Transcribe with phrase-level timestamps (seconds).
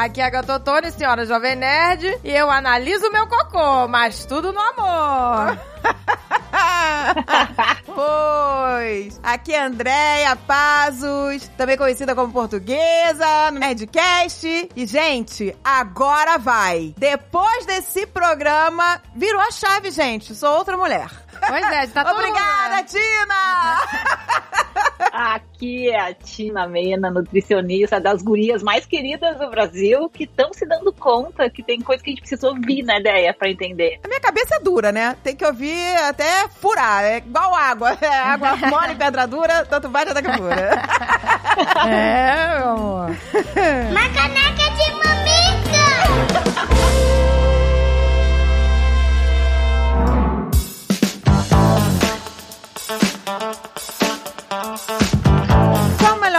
[0.00, 4.50] Aqui é a Gatotone, senhora Jovem Nerd, e eu analiso o meu cocô, mas tudo
[4.50, 5.58] no amor.
[7.84, 14.70] pois, aqui é Andréia Pazos, também conhecida como portuguesa, no Nerdcast.
[14.74, 16.94] E, gente, agora vai.
[16.96, 20.34] Depois desse programa, virou a chave, gente.
[20.34, 21.10] Sou outra mulher.
[21.46, 23.80] Pois é, tá todo Obrigada, mundo- Tina!
[25.12, 30.64] Aqui é a Tina Mena, nutricionista das gurias mais queridas do Brasil, que estão se
[30.66, 33.98] dando conta que tem coisa que a gente precisa ouvir na ideia pra entender.
[34.04, 35.16] A minha cabeça é dura, né?
[35.22, 37.04] Tem que ouvir até furar.
[37.04, 37.98] É igual água.
[38.10, 40.82] É água mole, pedra dura, tanto bate até que fura.
[41.86, 43.10] É, meu amor.
[43.90, 45.30] Uma caneca de mamica!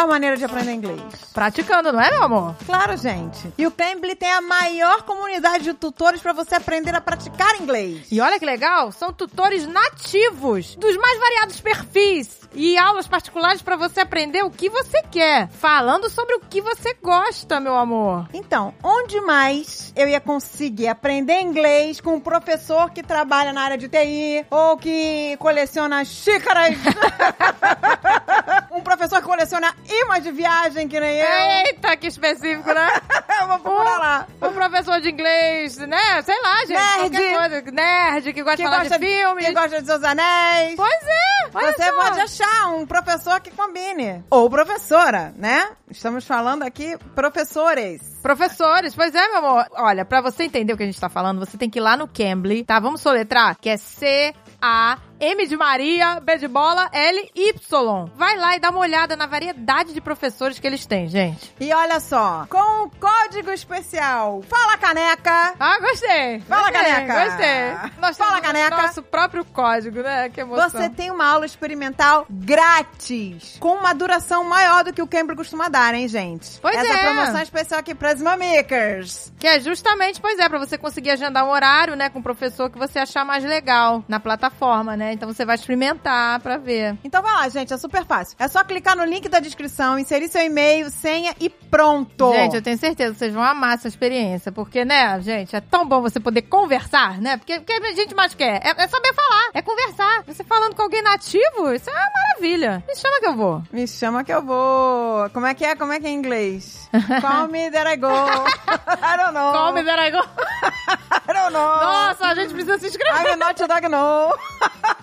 [0.02, 1.00] Melhor maneira de aprender inglês?
[1.32, 2.56] Praticando, não é, meu amor?
[2.66, 3.54] Claro, gente.
[3.56, 8.08] E o Cambly tem a maior comunidade de tutores para você aprender a praticar inglês.
[8.12, 13.76] E olha que legal, são tutores nativos dos mais variados perfis e aulas particulares pra
[13.76, 18.28] você aprender o que você quer, falando sobre o que você gosta, meu amor.
[18.34, 23.78] Então, onde mais eu ia conseguir aprender inglês com um professor que trabalha na área
[23.78, 26.76] de TI ou que coleciona xícaras?
[28.72, 31.28] um professor que coleciona imãs de viagem, que nem eu.
[31.66, 32.88] Eita, que específico, né?
[33.42, 34.28] Eu vou procurar lá.
[34.42, 36.22] Um professor de inglês, né?
[36.22, 37.18] Sei lá, gente.
[37.18, 37.38] Nerd.
[37.38, 37.72] Coisa.
[37.72, 39.46] Nerd, que gosta Que de falar gosta de filmes.
[39.46, 40.76] Que gosta de seus anéis.
[40.76, 41.94] Pois é, Você só.
[41.96, 44.24] pode achar um professor que combine.
[44.30, 45.70] Ou professora, né?
[45.90, 48.02] Estamos falando aqui professores.
[48.22, 49.66] Professores, pois é, meu amor.
[49.78, 51.98] Olha, pra você entender o que a gente tá falando, você tem que ir lá
[51.98, 52.80] no Cambly, tá?
[52.80, 58.06] Vamos soletrar, que é C A M de Maria, B de bola, L Y.
[58.16, 61.54] Vai lá e dá uma olhada na variedade de professores que eles têm, gente.
[61.60, 66.40] E olha só, com o código especial Fala Caneca, Ah, gostei.
[66.42, 67.26] Fala, gostei, caneca.
[67.26, 67.92] Gostei.
[68.02, 68.82] Nós Fala, caneca.
[68.82, 70.30] Nosso próprio código, né?
[70.30, 70.70] Que emoção.
[70.70, 75.68] você tem uma aula experimental grátis, com uma duração maior do que o Cambly costuma
[75.70, 76.60] dar, hein, gente?
[76.62, 77.04] Pois Essa é.
[77.14, 79.32] promoção especial aqui para as mamikers.
[79.40, 82.70] Que é justamente, pois é, pra você conseguir agendar um horário, né, com o professor
[82.70, 85.11] que você achar mais legal na plataforma, né?
[85.12, 86.98] Então você vai experimentar pra ver.
[87.04, 88.36] Então vai lá, gente, é super fácil.
[88.40, 92.32] É só clicar no link da descrição, inserir seu e-mail, senha e pronto.
[92.34, 95.86] Gente, eu tenho certeza que vocês vão amar essa experiência, porque, né, gente, é tão
[95.86, 97.38] bom você poder conversar, né?
[97.38, 100.24] Porque o que a gente mais quer é, é saber falar, é conversar.
[100.28, 102.84] Você falando com alguém nativo, isso é uma maravilha.
[102.88, 103.64] Me chama que eu vou.
[103.72, 105.30] Me chama que eu vou.
[105.32, 105.76] Como é que é?
[105.76, 106.90] Como é que é em inglês?
[107.22, 108.08] Call me that I go.
[108.12, 109.52] I don't know.
[109.52, 110.20] Call me that I go.
[110.22, 111.62] I don't know.
[111.62, 113.34] Nossa, a gente precisa se inscrever.
[113.34, 114.36] I'm not a dog, no.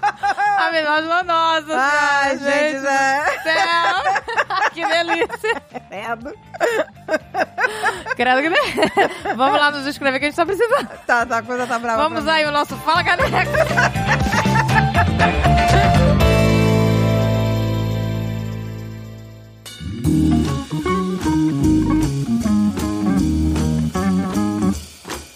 [0.59, 3.25] A menor de nossa, Ai, senhora, gente, né?
[3.43, 4.03] Céu.
[4.73, 5.63] que delícia.
[5.89, 6.35] Credo.
[8.17, 9.35] Credo que delícia.
[9.37, 10.89] Vamos lá nos inscrever que a gente tá precisando.
[11.07, 12.03] Tá, tá, a coisa tá brava.
[12.03, 13.29] Vamos aí, o nosso Fala Caneca.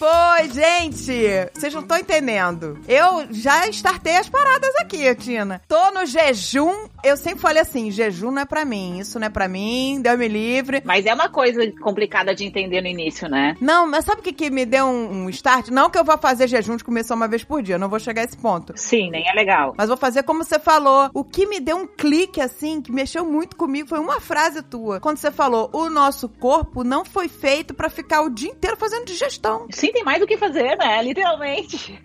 [0.03, 1.13] Pois, gente,
[1.55, 2.77] vocês não estão entendendo.
[2.89, 5.63] Eu já startei as paradas aqui, Tina.
[5.69, 6.89] Tô no jejum.
[7.05, 10.19] Eu sempre falei assim: jejum não é pra mim, isso não é pra mim, deu
[10.19, 10.83] me livre.
[10.85, 13.55] Mas é uma coisa complicada de entender no início, né?
[13.61, 15.69] Não, mas sabe o que, que me deu um, um start?
[15.69, 17.89] Não que eu vou fazer jejum de comer só uma vez por dia, eu não
[17.89, 18.73] vou chegar a esse ponto.
[18.75, 19.73] Sim, nem é legal.
[19.79, 21.11] Mas vou fazer como você falou.
[21.15, 24.99] O que me deu um clique assim, que mexeu muito comigo, foi uma frase tua.
[24.99, 29.05] Quando você falou: o nosso corpo não foi feito pra ficar o dia inteiro fazendo
[29.05, 29.69] digestão.
[29.71, 31.03] Sim, tem mais o que fazer, né?
[31.03, 31.98] Literalmente.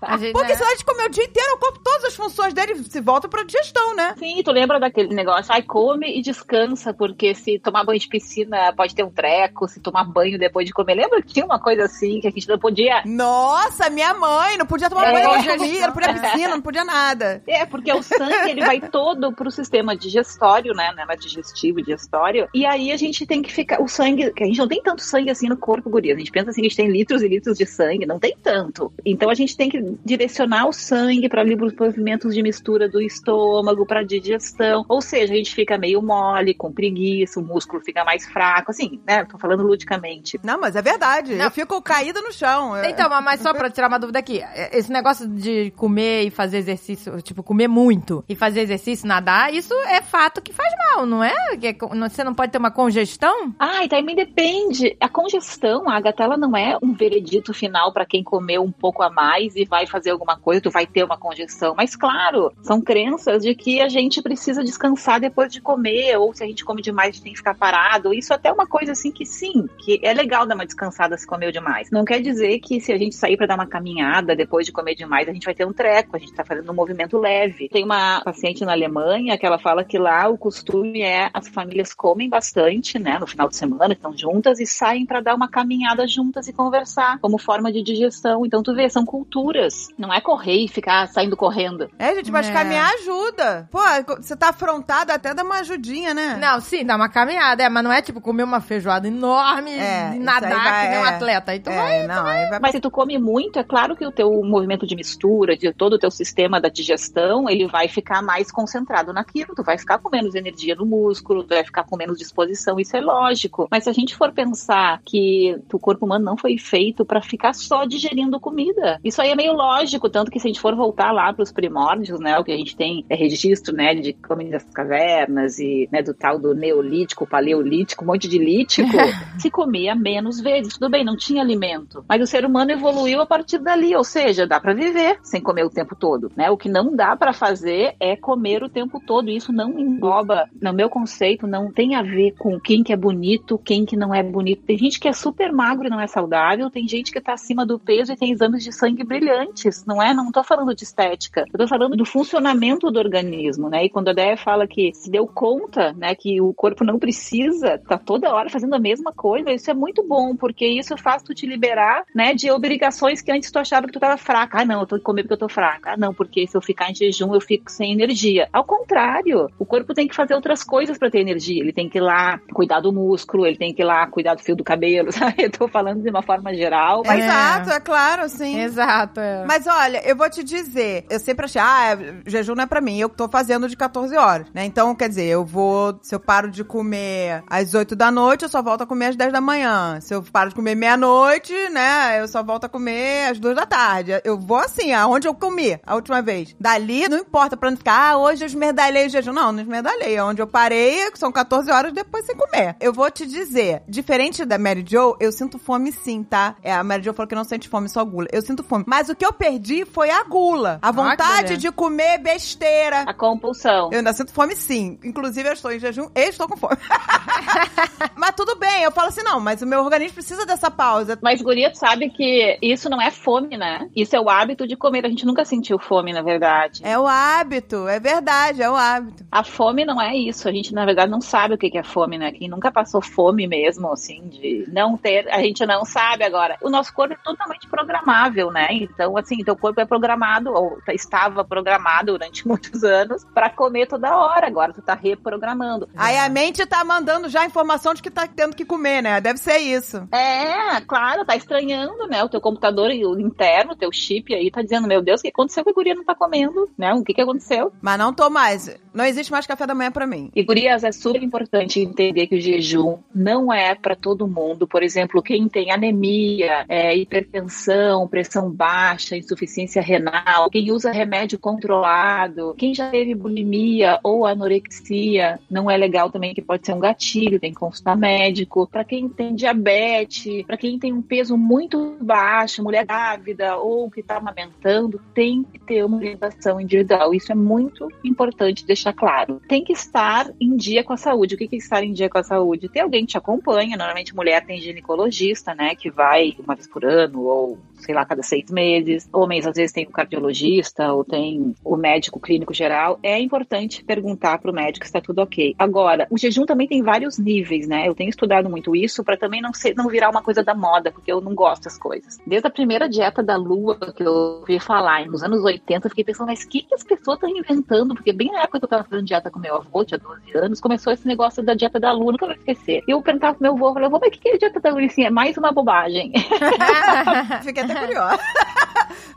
[0.00, 0.56] A gente, Porque né?
[0.56, 3.28] se a gente comer o dia inteiro, o corpo, todas as funções dele se voltam
[3.28, 4.14] pra digestão, né?
[4.18, 5.52] Sim, tu lembra daquele negócio?
[5.52, 9.80] Ai, come e descansa, porque se tomar banho de piscina pode ter um treco, se
[9.80, 10.94] tomar banho depois de comer.
[10.94, 13.02] Lembra que tinha uma coisa assim que a gente não podia.
[13.04, 15.12] Nossa, minha mãe, não podia tomar É.
[15.12, 17.42] banho depois de comida, não podia piscina, não podia nada.
[17.46, 20.92] É, porque o sangue ele vai todo pro sistema digestório, né?
[20.96, 22.48] Não é digestivo, digestório.
[22.54, 23.80] E aí a gente tem que ficar.
[23.82, 26.14] O sangue, que a gente não tem tanto sangue assim no corpo, guria.
[26.14, 28.34] A gente pensa assim que a gente tem litros e litros de sangue, não tem
[28.42, 28.92] tanto.
[29.04, 33.00] Então a gente tem que direcionar o sangue para ali os movimentos de mistura do
[33.00, 34.84] estômago, para digestão.
[34.88, 39.00] Ou seja, a gente fica meio mole, com preguiça, o músculo fica mais fraco, assim,
[39.06, 39.24] né?
[39.24, 40.38] Tô falando ludicamente.
[40.42, 41.34] Não, mas é verdade.
[41.34, 41.44] Não.
[41.44, 42.76] Eu fico caída no chão.
[42.76, 44.40] Eu- Então, mas só pra tirar uma dúvida aqui,
[44.72, 49.74] esse negócio de comer e fazer exercício, tipo, comer muito e fazer exercício, nadar, isso
[49.88, 51.34] é fato que faz mal, não é?
[51.60, 51.76] Que é
[52.06, 53.54] você não pode ter uma congestão?
[53.58, 54.96] Ah, e também depende.
[55.00, 59.02] A congestão, a Agatha, ela não é um veredito final para quem comeu um pouco
[59.02, 61.74] a mais e vai fazer alguma coisa, tu vai ter uma congestão.
[61.76, 66.44] Mas claro, são crenças de que a gente precisa descansar depois de comer, ou se
[66.44, 68.12] a gente come demais, tem que ficar parado.
[68.12, 71.26] Isso até é uma coisa assim que sim, que é legal dar uma descansada se
[71.26, 71.90] comeu demais.
[71.90, 74.94] Não quer dizer que se a gente sair para dar uma caminhada depois de comer
[74.94, 77.68] demais, a gente vai ter um treco, a gente tá fazendo um movimento leve.
[77.68, 81.94] Tem uma paciente na Alemanha que ela fala que lá o costume é as famílias
[81.94, 86.06] comem bastante, né, no final de semana, estão juntas e saem para dar uma caminhada
[86.06, 88.44] juntas e conversar, como forma de digestão.
[88.44, 89.88] Então tu vê, são culturas.
[89.98, 91.88] Não é correr e ficar saindo correndo.
[91.98, 92.52] É, gente, mas É.
[92.52, 93.68] caminhar ajuda.
[93.70, 93.78] Pô,
[94.20, 96.36] você tá afrontada, até dá uma ajudinha, né?
[96.40, 100.14] Não, sim, dá uma caminhada, é, mas não é tipo comer uma feijoada enorme É,
[100.14, 101.08] e nadar vai- que nem um é.
[101.08, 101.52] atleta.
[101.52, 102.06] Aí tu é, vai.
[102.06, 102.58] não, aí vai...
[102.60, 105.94] Mas se tu come muito, é claro que o teu movimento de mistura, de todo
[105.94, 110.08] o teu sistema da digestão, ele vai ficar mais concentrado naquilo, tu vai ficar com
[110.10, 113.68] menos energia no músculo, tu vai ficar com menos disposição, isso é lógico.
[113.70, 117.54] Mas se a gente for pensar que o corpo humano não foi feito para ficar
[117.54, 121.12] só digerindo comida, isso aí é meio lógico, tanto que se a gente for voltar
[121.12, 124.52] lá para os primórdios, né, o que a gente tem é registro, né, de comida
[124.52, 128.88] das cavernas e, né, do tal do neolítico, paleolítico, um monte de lítico,
[129.38, 130.74] se comia menos vezes.
[130.74, 134.46] Tudo bem, não tinha alimento, mas o ser humano evoluiu a partir dali, ou seja,
[134.46, 136.50] dá para viver sem comer o tempo todo, né?
[136.50, 139.30] O que não dá para fazer é comer o tempo todo.
[139.30, 143.58] Isso não engloba, no meu conceito, não tem a ver com quem que é bonito,
[143.58, 144.62] quem que não é bonito.
[144.62, 147.64] Tem gente que é super magro e não é saudável, tem gente que tá acima
[147.64, 150.12] do peso e tem exames de sangue brilhantes, não é?
[150.12, 153.86] Não tô falando de estética, eu tô falando do funcionamento do organismo, né?
[153.86, 157.78] E quando a Déia fala que se deu conta, né, que o corpo não precisa,
[157.78, 161.34] tá toda hora fazendo a mesma coisa, isso é muito bom, porque isso faz tu
[161.34, 164.60] te liberar, né, de obrigações que antes tu achava que tu tava fraca.
[164.60, 165.92] Ah, não, eu tô comendo porque eu tô fraca.
[165.92, 168.50] Ah, não, porque se eu ficar em jejum eu fico sem energia.
[168.52, 171.62] Ao contrário, o corpo tem que fazer outras coisas para ter energia.
[171.62, 174.42] Ele tem que ir lá cuidar do músculo, ele tem que ir lá cuidar do
[174.42, 175.44] fio do cabelo, sabe?
[175.44, 176.65] Eu tô falando de uma forma geral,
[177.06, 178.60] mas Exato, é claro, sim.
[178.60, 179.44] Exato, é.
[179.46, 181.96] Mas olha, eu vou te dizer, eu sempre achei, ah,
[182.26, 184.64] jejum não é pra mim, eu tô fazendo de 14 horas, né?
[184.64, 188.48] Então, quer dizer, eu vou, se eu paro de comer às 8 da noite, eu
[188.48, 189.98] só volto a comer às 10 da manhã.
[190.00, 193.66] Se eu paro de comer meia-noite, né, eu só volto a comer às 2 da
[193.66, 194.20] tarde.
[194.24, 196.54] Eu vou assim, aonde eu comi a última vez.
[196.58, 199.32] Dali, não importa pra não ficar, ah, hoje eu esmerdalhei o jejum.
[199.32, 200.20] Não, não esmerdalhei.
[200.20, 202.76] Onde eu parei, são 14 horas depois sem comer.
[202.80, 206.55] Eu vou te dizer, diferente da Mary Jo, eu sinto fome sim, tá?
[206.62, 208.26] É, a Mary Jo falou que não sente fome, só gula.
[208.32, 208.84] Eu sinto fome.
[208.86, 210.78] Mas o que eu perdi foi a gula.
[210.82, 211.56] A que vontade beleza.
[211.58, 213.02] de comer besteira.
[213.02, 213.90] a compulsão.
[213.92, 214.98] Eu ainda sinto fome sim.
[215.04, 216.76] Inclusive, eu estou em jejum e estou com fome.
[218.16, 221.18] mas tudo bem, eu falo assim, não, mas o meu organismo precisa dessa pausa.
[221.22, 223.88] Mas, Guria, tu sabe que isso não é fome, né?
[223.94, 225.06] Isso é o hábito de comer.
[225.06, 226.80] A gente nunca sentiu fome, na verdade.
[226.84, 229.24] É o hábito, é verdade, é o hábito.
[229.30, 230.48] A fome não é isso.
[230.48, 232.32] A gente, na verdade, não sabe o que que é fome, né?
[232.32, 236.45] Quem nunca passou fome mesmo, assim, de não ter, a gente não sabe agora.
[236.60, 238.68] O nosso corpo é totalmente programável, né?
[238.70, 244.16] Então, assim, teu corpo é programado, ou estava programado durante muitos anos, pra comer toda
[244.16, 244.46] hora.
[244.46, 245.88] Agora tu tá reprogramando.
[245.96, 249.20] Aí a mente tá mandando já a informação de que tá tendo que comer, né?
[249.20, 250.06] Deve ser isso.
[250.12, 252.22] É, claro, tá estranhando, né?
[252.22, 255.28] O teu computador o interno, o teu chip aí, tá dizendo, meu Deus, o que
[255.28, 256.94] aconteceu que a guria não tá comendo, né?
[256.94, 257.72] O que que aconteceu?
[257.80, 258.74] Mas não tô mais.
[258.94, 260.30] Não existe mais café da manhã pra mim.
[260.34, 264.66] E gurias, é super importante entender que o jejum não é para todo mundo.
[264.66, 272.54] Por exemplo, quem tem anemia, é, hipertensão, pressão baixa, insuficiência renal, quem usa remédio controlado,
[272.56, 277.40] quem já teve bulimia ou anorexia, não é legal também que pode ser um gatilho,
[277.40, 278.66] tem que consultar médico.
[278.66, 284.00] Para quem tem diabetes, para quem tem um peso muito baixo, mulher grávida ou que
[284.00, 287.14] está amamentando, tem que ter uma orientação individual.
[287.14, 289.40] Isso é muito importante deixar claro.
[289.48, 291.34] Tem que estar em dia com a saúde.
[291.34, 292.68] O que é estar em dia com a saúde?
[292.68, 293.76] Ter alguém que te acompanha.
[293.76, 295.74] Normalmente mulher tem ginecologista, né?
[295.74, 299.08] Que vai uma vez por ano ou sei lá, cada seis meses.
[299.12, 302.98] Homens, às vezes, tem o cardiologista ou tem o médico clínico geral.
[303.02, 305.54] É importante perguntar para o médico se está tudo ok.
[305.58, 307.88] Agora, o jejum também tem vários níveis, né?
[307.88, 310.90] Eu tenho estudado muito isso para também não, ser, não virar uma coisa da moda,
[310.90, 312.18] porque eu não gosto das coisas.
[312.26, 316.04] Desde a primeira dieta da lua que eu ouvi falar, nos anos 80, eu fiquei
[316.04, 317.94] pensando, mas o que, que as pessoas estão inventando?
[317.94, 320.60] Porque bem na época que eu estava fazendo dieta com meu avô, tinha 12 anos,
[320.60, 322.82] começou esse negócio da dieta da lua, nunca vou esquecer.
[322.86, 324.60] E eu perguntava pro meu avô, eu falei, avô, mas o que, que é dieta
[324.60, 324.82] da lua?
[324.82, 326.12] E assim, é mais uma bobagem.
[327.42, 328.20] Fiquei até curiosa.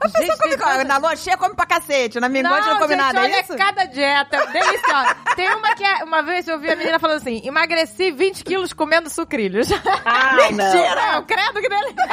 [0.01, 2.87] A pessoa Gente, come, tem na lua cheia come pra cacete, na minguante não, come
[2.89, 3.55] gente, nada, olha é isso?
[3.57, 5.15] cada dieta deliciosa.
[5.35, 8.71] Tem uma que é, uma vez eu ouvi a menina falando assim, emagreci 20 quilos
[8.73, 9.67] comendo sucrilhos.
[10.05, 10.73] Ai, não.
[10.73, 12.07] Não, credo que delícia.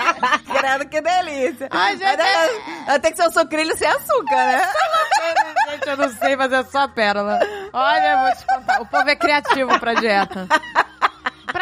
[0.59, 1.69] Credo, que delícia.
[1.71, 2.51] Ai, gente, Mas
[2.89, 4.69] ela tem que ser um sucrilho sem açúcar, né?
[5.71, 7.39] Gente, eu não sei, mas é só pérola.
[7.73, 8.81] Olha, eu vou te contar.
[8.83, 10.49] O povo é criativo pra dieta.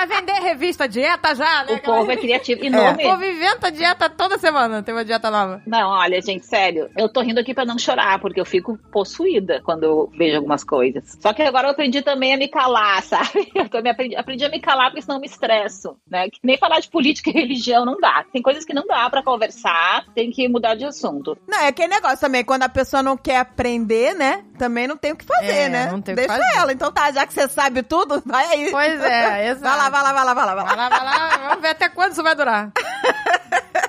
[0.06, 1.74] Pra vender revista dieta já, né?
[1.74, 2.64] O povo é criativo.
[2.64, 3.02] E O nome.
[3.02, 4.82] povo inventa dieta toda semana.
[4.82, 5.62] Tem uma dieta nova.
[5.66, 9.60] Não, olha, gente, sério, eu tô rindo aqui pra não chorar, porque eu fico possuída
[9.64, 11.16] quando eu vejo algumas coisas.
[11.20, 13.50] Só que agora eu aprendi também a me calar, sabe?
[13.54, 16.28] Eu também aprendi, aprendi a me calar porque senão eu me estresso, né?
[16.30, 18.24] Que nem falar de política e religião não dá.
[18.32, 21.36] Tem coisas que não dá pra conversar, tem que mudar de assunto.
[21.48, 24.44] Não, é aquele negócio também, quando a pessoa não quer aprender, né?
[24.58, 25.88] Também não tem o que fazer, É, né?
[25.90, 26.58] não tem o que Deixa fazer.
[26.58, 26.72] ela.
[26.72, 28.70] Então tá, já que você sabe tudo, vai aí.
[28.70, 29.62] Pois é, exato.
[29.64, 30.88] Vai lá, vai lá, vai lá, vai lá, vai Vai lá.
[30.88, 31.48] lá, vai lá.
[31.48, 32.70] Vamos ver até quando isso vai durar.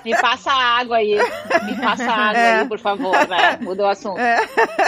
[0.04, 1.16] Me passa água aí.
[1.64, 2.60] Me passa água É.
[2.60, 3.58] aí, por favor, né?
[3.60, 4.18] Muda o assunto.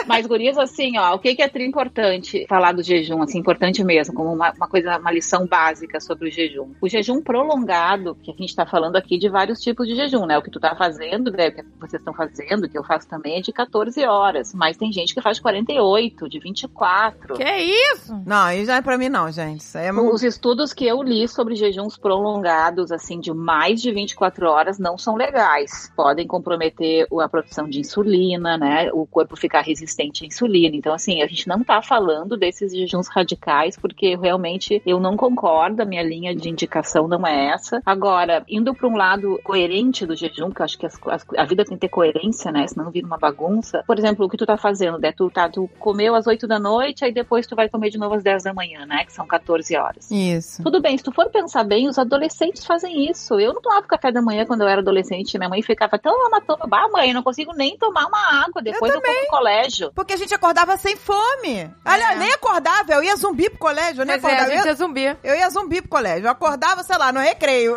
[0.06, 3.82] Mas, gurias, assim, ó, o que que é tri importante falar do jejum, assim, importante
[3.84, 6.72] mesmo, como uma, uma coisa, uma lição básica sobre o jejum.
[6.80, 10.38] O jejum prolongado, que a gente tá falando aqui de vários tipos de jejum, né?
[10.38, 11.48] O que tu tá fazendo, né?
[11.48, 14.54] O que vocês estão fazendo, que eu faço também, é de 14 horas.
[14.54, 17.34] Mas tem gente que faz de 48, de 24.
[17.34, 17.44] Que
[17.92, 18.20] isso?
[18.26, 19.60] Não, já é pra mim não, gente.
[19.60, 19.92] Isso é.
[19.92, 24.87] Os estudos que eu li sobre jejuns prolongados, assim, de mais de 24 horas, não
[24.96, 25.92] são legais.
[25.96, 28.90] Podem comprometer a produção de insulina, né?
[28.92, 30.76] O corpo ficar resistente à insulina.
[30.76, 35.82] Então, assim, a gente não tá falando desses jejuns radicais, porque realmente eu não concordo,
[35.82, 37.82] a minha linha de indicação não é essa.
[37.84, 41.44] Agora, indo para um lado coerente do jejum, que eu acho que as- as- a
[41.44, 42.66] vida tem que ter coerência, né?
[42.66, 43.82] Senão vira uma bagunça.
[43.86, 45.12] Por exemplo, o que tu tá fazendo, né?
[45.12, 48.14] Tu, tá, tu comeu às 8 da noite, aí depois tu vai comer de novo
[48.14, 49.04] às 10 da manhã, né?
[49.04, 50.10] Que são 14 horas.
[50.10, 50.62] Isso.
[50.62, 53.38] Tudo bem, se tu for pensar bem, os adolescentes fazem isso.
[53.40, 55.36] Eu não tomava café da manhã quando eu era adolescente.
[55.38, 56.66] Minha mãe ficava, toma, toma.
[56.66, 58.60] Bah, mãe, eu não consigo nem tomar uma água.
[58.62, 59.92] Depois eu, pro colégio.
[59.94, 61.70] Porque a gente acordava sem fome.
[61.84, 62.18] Aliás, É.
[62.18, 64.56] nem acordava, eu ia zumbi pro colégio, eu nem Pois é, a acordava.
[64.56, 65.16] gente eu, é zumbi.
[65.24, 66.26] eu ia zumbi pro colégio.
[66.26, 67.76] Eu acordava, sei lá, no recreio.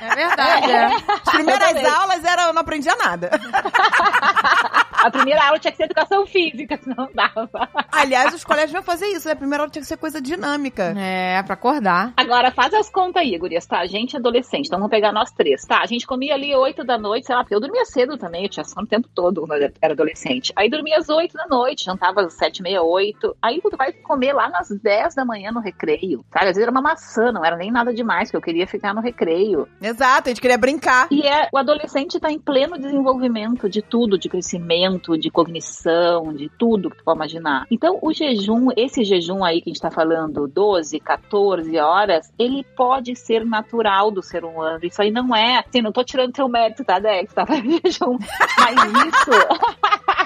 [0.00, 0.86] É verdade, é.
[0.86, 3.30] As primeiras Eu aulas era, eu não aprendia nada.
[5.02, 7.68] A primeira aula tinha que ser educação física, senão não dava.
[7.90, 9.32] Aliás, os colégios vão fazer isso, né?
[9.32, 10.94] A primeira aula tinha que ser coisa dinâmica.
[10.96, 12.12] É, pra acordar.
[12.16, 13.80] Agora, faz as contas aí, gurias, tá?
[13.80, 15.80] A gente é adolescente, então vamos pegar nós três, tá?
[15.80, 18.48] A gente comia ali 8 da noite, sei lá, porque eu dormia cedo também, eu
[18.48, 20.52] tinha sono o tempo todo quando eu era adolescente.
[20.56, 23.36] Aí dormia às 8 da noite, jantava às 7, meia, 8.
[23.40, 26.46] Aí tu vai comer lá nas 10 da manhã no recreio, sabe?
[26.46, 29.00] Às vezes era uma maçã, não era nem nada demais, porque eu queria ficar no
[29.00, 29.68] recreio.
[29.80, 31.08] Exato, a gente queria brincar.
[31.10, 36.48] E é, o adolescente está em pleno desenvolvimento de tudo, de crescimento, de cognição, de
[36.58, 37.66] tudo que tu pode imaginar.
[37.70, 42.64] Então, o jejum, esse jejum aí que a gente tá falando, 12, 14 horas, ele
[42.76, 44.80] pode ser natural do ser humano.
[44.82, 47.32] Isso aí não é, assim, não tô tirando teu mérito, tá, Dex?
[47.32, 48.18] Tá fazendo jejum.
[48.58, 49.30] Mas isso,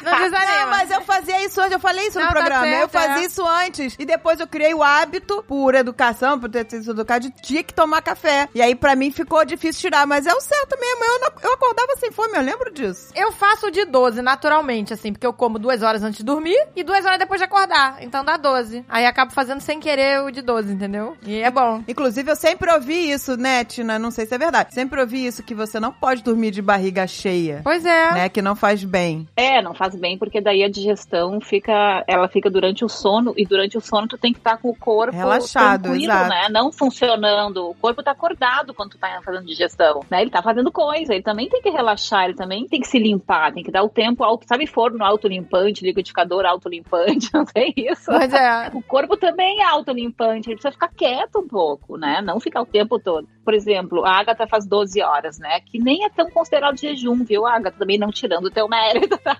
[0.04, 0.12] Não.
[0.30, 2.66] Não, mas eu fazia isso antes, eu falei isso Não, no tá programa.
[2.66, 3.26] eu certo, fazia é.
[3.26, 3.96] isso antes.
[3.98, 7.72] E depois eu criei o hábito, por educação, por ter sido educado, de tinha que
[7.72, 8.48] tomar café.
[8.54, 10.06] E aí, pra mim, ficou difícil tirar.
[10.06, 11.04] Mas é o certo mesmo.
[11.04, 13.12] Eu, não- eu acordava sem fome, eu lembro disso.
[13.14, 14.20] Eu faço de 12,
[14.54, 17.44] naturalmente, assim, porque eu como duas horas antes de dormir e duas horas depois de
[17.44, 17.98] acordar.
[18.00, 18.84] Então dá 12.
[18.88, 21.16] Aí acabo fazendo sem querer o de 12, entendeu?
[21.26, 21.82] E é bom.
[21.88, 23.98] Inclusive, eu sempre ouvi isso, né, Tina?
[23.98, 24.72] Não sei se é verdade.
[24.72, 27.60] Sempre ouvi isso, que você não pode dormir de barriga cheia.
[27.64, 28.12] Pois é.
[28.12, 29.26] Né, que não faz bem.
[29.36, 33.44] é, não faz bem, porque daí a digestão fica, ela fica durante o sono, e
[33.44, 36.28] durante o sono tu tem que estar com o corpo Relaxado, tranquilo, exato.
[36.28, 36.48] né?
[36.50, 37.70] Não funcionando.
[37.70, 40.22] O corpo tá acordado quando tu tá fazendo digestão, né?
[40.22, 43.52] Ele tá fazendo coisa, ele também tem que relaxar, ele também tem que se limpar,
[43.52, 48.06] tem que dar o tempo, auto, sabe forno autolimpante, liquidificador autolimpante, não tem isso?
[48.06, 48.70] Pois é.
[48.74, 52.20] O corpo também é autolimpante, ele precisa ficar quieto um pouco, né?
[52.22, 53.28] Não ficar o tempo todo.
[53.44, 55.60] Por exemplo, a Agatha faz 12 horas, né?
[55.60, 57.78] Que nem é tão considerado jejum, viu, Agatha?
[57.78, 59.36] Também não tirando o teu mérito, tá?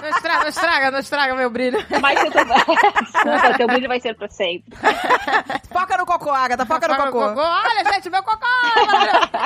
[0.00, 1.78] Não estraga, não estraga, não estraga meu brilho.
[2.00, 2.56] Mas eu também.
[2.56, 4.74] Desculpa, teu brilho vai ser pra sempre.
[5.70, 7.40] Foca no cocô, Agatha, foca no cocô.
[7.40, 8.46] Olha, gente, meu cocô!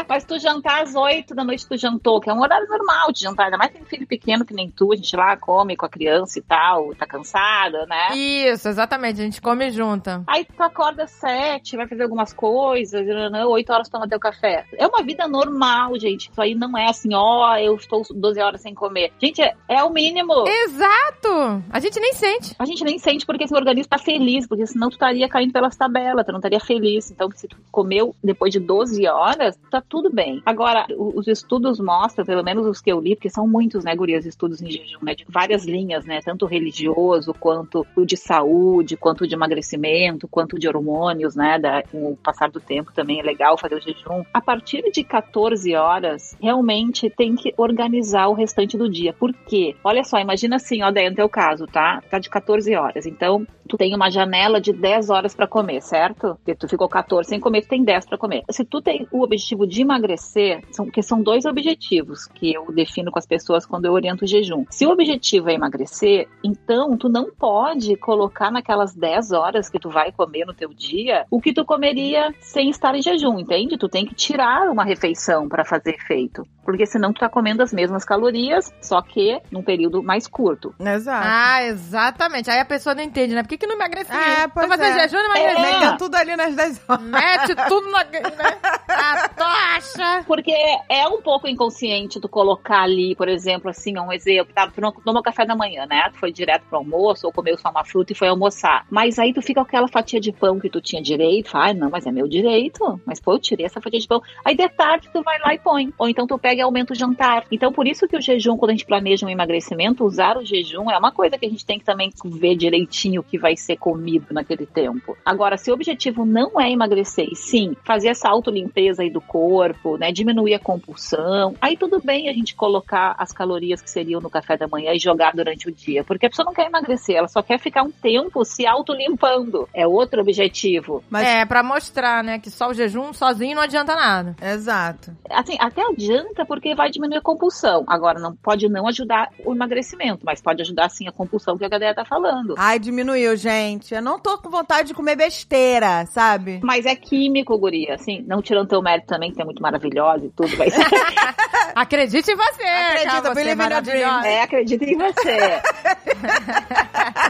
[0.09, 3.21] Mas tu jantar às 8 da noite, tu jantou, que é um horário normal de
[3.21, 3.47] jantar.
[3.47, 6.39] Ainda mais tem filho pequeno que nem tu, a gente lá come com a criança
[6.39, 8.17] e tal, tá cansada, né?
[8.17, 9.21] Isso, exatamente.
[9.21, 10.23] A gente come junta.
[10.27, 14.65] Aí tu acorda às 7, vai fazer algumas coisas, 8 horas toma teu café.
[14.77, 16.31] É uma vida normal, gente.
[16.31, 19.13] Isso aí não é assim, ó, eu estou 12 horas sem comer.
[19.21, 20.45] Gente, é, é o mínimo.
[20.47, 21.63] Exato!
[21.71, 22.55] A gente nem sente.
[22.59, 25.77] A gente nem sente porque esse organismo tá feliz, porque senão tu estaria caindo pelas
[25.77, 27.11] tabelas, tu não estaria feliz.
[27.11, 30.43] Então, se tu comeu depois de 12 horas, tá tudo bem.
[30.45, 34.27] Agora, os estudos mostram, pelo menos os que eu li, porque são muitos, né, gurias,
[34.27, 39.23] estudos em jejum, né, de várias linhas, né, tanto religioso, quanto o de saúde, quanto
[39.25, 43.21] o de emagrecimento, quanto o de hormônios, né, da, com o passar do tempo também
[43.21, 44.25] é legal fazer o jejum.
[44.33, 49.13] A partir de 14 horas, realmente tem que organizar o restante do dia.
[49.13, 49.75] Por quê?
[49.83, 52.03] Olha só, imagina assim, ó, daí no teu caso, tá?
[52.11, 53.07] Tá de 14 horas.
[53.07, 56.37] Então, tu tem uma janela de 10 horas pra comer, certo?
[56.37, 58.43] Porque Tu ficou 14 sem comer, tu tem 10 para comer.
[58.51, 63.11] Se tu tem o objetivo de emagrecer, são, que são dois objetivos que eu defino
[63.11, 64.65] com as pessoas quando eu oriento o jejum.
[64.77, 69.89] Se o objetivo é emagrecer, então tu não pode colocar naquelas 10 horas que tu
[69.89, 73.79] vai comer no teu dia o que tu comeria sem estar em jejum, entende?
[73.79, 76.47] Tu tem que tirar uma refeição para fazer efeito.
[76.63, 80.75] Porque senão tu tá comendo as mesmas calorias, só que num período mais curto.
[80.79, 81.27] Exato.
[81.27, 82.51] Ah, exatamente.
[82.51, 83.43] Aí a pessoa não entende, né?
[83.43, 84.13] Por que, que não emagreci?
[84.13, 85.09] É, pois Tô fazendo é.
[85.09, 85.57] jejum e não emagreci.
[85.57, 85.73] É.
[85.73, 87.03] Metendo tudo ali nas 10 horas.
[87.05, 88.05] Mete tudo na...
[88.05, 88.59] Né?
[88.89, 90.25] A tocha.
[90.27, 90.53] Porque
[90.89, 94.66] é um pouco inconsciente tu colocar ali, por exemplo, assim, um exemplo, tá?
[94.75, 96.09] Tu não tomou café da manhã, né?
[96.13, 98.87] Tu foi direto pro almoço ou comeu só uma fruta e foi almoçar.
[98.91, 101.91] Mas aí tu fica com aquela fatia de pão que tu tinha direito, ah, não,
[101.91, 103.01] mas é meu direito.
[103.05, 104.23] Mas pô, eu tirei essa fatia de pão.
[104.45, 105.93] Aí de tarde tu vai lá e põe.
[105.99, 107.45] Ou então tu pega e aumenta o jantar.
[107.51, 110.91] Então por isso que o jejum, quando a gente planeja um emagrecimento, usar o jejum
[110.91, 113.77] é uma coisa que a gente tem que também ver direitinho o que vai ser
[113.77, 115.17] comido naquele tempo.
[115.25, 119.97] Agora, se o objetivo não é emagrecer, e sim fazer essa autolimpeza aí do corpo,
[119.97, 124.31] né, diminuir a compulsão, aí tudo bem a gente colocar as calorias que seriam no
[124.31, 127.29] café da manhã e jogar durante o dia, porque a pessoa não quer emagrecer, ela
[127.29, 129.69] só quer ficar um tempo se autolimpando.
[129.75, 131.03] É outro objetivo.
[131.11, 134.37] Mas- É, pra mostrar, né, que só o jejum sozinho não adianta nada.
[134.41, 135.13] Exato.
[135.31, 137.85] Assim, até adianta porque vai diminuir a compulsão.
[137.87, 141.69] Agora, não pode não ajudar o emagrecimento, mas pode ajudar sim a compulsão que a
[141.69, 142.55] galera tá falando.
[142.59, 143.95] Ai, diminuiu, gente.
[143.95, 146.61] Eu não tô com vontade de comer besteira, sabe?
[146.63, 150.31] Mas é químico, guria, assim, não tirando teu mérito também, que é muito maravilhosa e
[150.31, 150.75] tudo, mas
[151.75, 154.27] Acredite em você, Acredita, cara, você believe é in maravilhosa.
[154.43, 155.61] Acredito em você.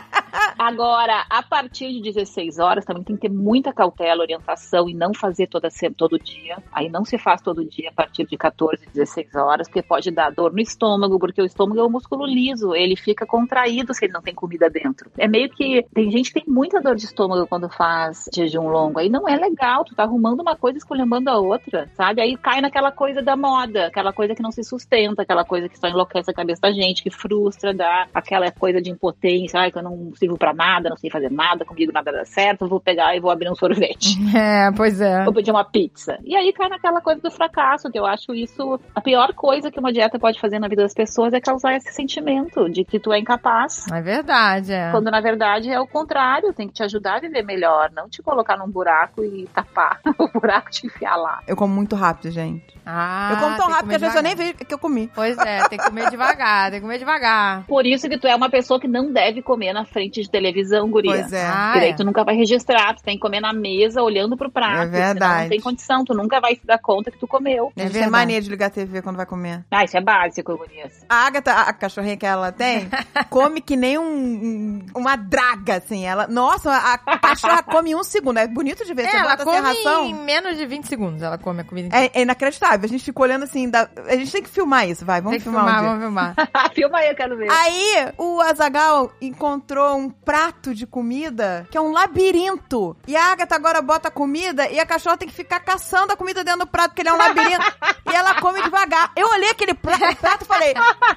[0.59, 5.13] Agora, a partir de 16 horas, também tem que ter muita cautela, orientação e não
[5.15, 6.57] fazer toda se- todo dia.
[6.73, 10.31] Aí não se faz todo dia a partir de 14, 16 horas, porque pode dar
[10.31, 14.13] dor no estômago, porque o estômago é um músculo liso, ele fica contraído se ele
[14.13, 15.11] não tem comida dentro.
[15.19, 18.99] É meio que tem gente que tem muita dor de estômago quando faz jejum longo.
[18.99, 22.21] Aí não é legal, tu tá arrumando uma coisa e escolhendo a outra, sabe?
[22.21, 25.79] Aí cai naquela coisa da moda, aquela coisa que não se sustenta, aquela coisa que
[25.79, 29.79] só enlouquece a cabeça da gente, que frustra, dá aquela coisa de impotência, ai, que
[29.79, 33.17] eu não sirvo pra nada, não sei fazer nada, comigo nada dá certo, vou pegar
[33.17, 34.17] e vou abrir um sorvete.
[34.37, 35.25] É, pois é.
[35.25, 36.19] Vou pedir uma pizza.
[36.25, 39.79] E aí cai naquela coisa do fracasso, que eu acho isso a pior coisa que
[39.79, 43.13] uma dieta pode fazer na vida das pessoas é causar esse sentimento de que tu
[43.13, 43.87] é incapaz.
[43.91, 44.91] É verdade, é.
[44.91, 48.23] Quando na verdade é o contrário, tem que te ajudar a viver melhor, não te
[48.23, 51.41] colocar num buraco e tapar o buraco te enfiar lá.
[51.47, 52.77] Eu como muito rápido, gente.
[52.85, 55.11] Ah, eu como tão rápido que a comer pessoa nem vê que eu comi.
[55.15, 57.65] Pois é, tem que comer devagar, tem que comer devagar.
[57.67, 60.89] Por isso que tu é uma pessoa que não deve comer na frente de televisão,
[60.91, 61.13] guria.
[61.13, 61.47] Pois é.
[61.47, 61.95] Ah, Porque daí é.
[61.97, 64.83] tu nunca vai registrar, tu tem que comer na mesa, olhando pro prato.
[64.83, 65.19] É verdade.
[65.19, 67.73] senão Não tem condição, tu nunca vai se dar conta que tu comeu.
[67.77, 68.11] A É gente tem verdade.
[68.11, 69.65] mania de ligar a TV quando vai comer.
[69.71, 71.05] Ah, isso é básico, gurias.
[71.09, 72.89] A Agatha, a cachorrinha que ela tem,
[73.31, 76.05] come que nem um, um- uma draga, assim.
[76.05, 78.39] Ela, nossa, a cachorra come em um segundo.
[78.39, 79.03] É bonito de ver.
[79.07, 80.07] É, Você ela come ração.
[80.07, 82.11] em menos de 20 segundos, ela come a comida inteira.
[82.15, 82.85] É, é inacreditável.
[82.85, 83.69] A gente fica olhando assim.
[83.71, 85.21] da- A gente tem que filmar isso, vai.
[85.21, 86.35] Vamos tem que filmar, filmar, um vamos filmar.
[86.75, 87.51] Filma aí, eu quero ver.
[87.51, 92.97] Aí, o Azagal encontrou um prato de comida que é um labirinto.
[93.07, 96.17] E a Agatha agora bota a comida e a cachorra tem que ficar caçando a
[96.17, 97.65] comida dentro do prato, porque ele é um labirinto.
[98.11, 99.11] e ela come devagar.
[99.17, 100.75] Eu olhei aquele pra- prato e falei: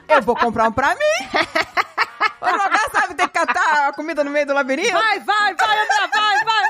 [0.07, 1.29] eu vou comprar um pra mim.
[2.41, 3.15] Vou jogar, sabe?
[3.15, 4.93] Tem que catar a comida no meio do labirinto.
[4.93, 6.69] Vai, vai, vai, André, vai, vai.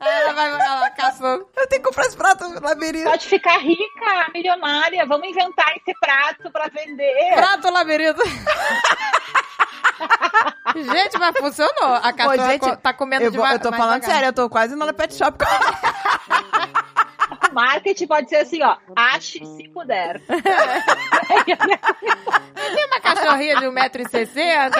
[0.00, 1.46] Aí ela vai ela caçando.
[1.54, 3.10] Eu tenho que comprar esse prato no labirinto.
[3.10, 5.04] Pode ficar rica, milionária.
[5.06, 7.34] Vamos inventar esse prato pra vender.
[7.34, 8.22] Prato labirinto.
[10.74, 11.94] Gente, mas funcionou.
[11.94, 14.10] A Pô, cachorra gente, co- tá comendo Eu, vou- eu tô falando devagar.
[14.16, 15.38] sério, eu tô quase indo na pet shop.
[17.52, 18.76] Marketing pode ser assim, ó.
[18.96, 20.20] Ache se puder.
[20.26, 20.36] Tem
[22.86, 24.72] uma cachorrinha de 1,60m?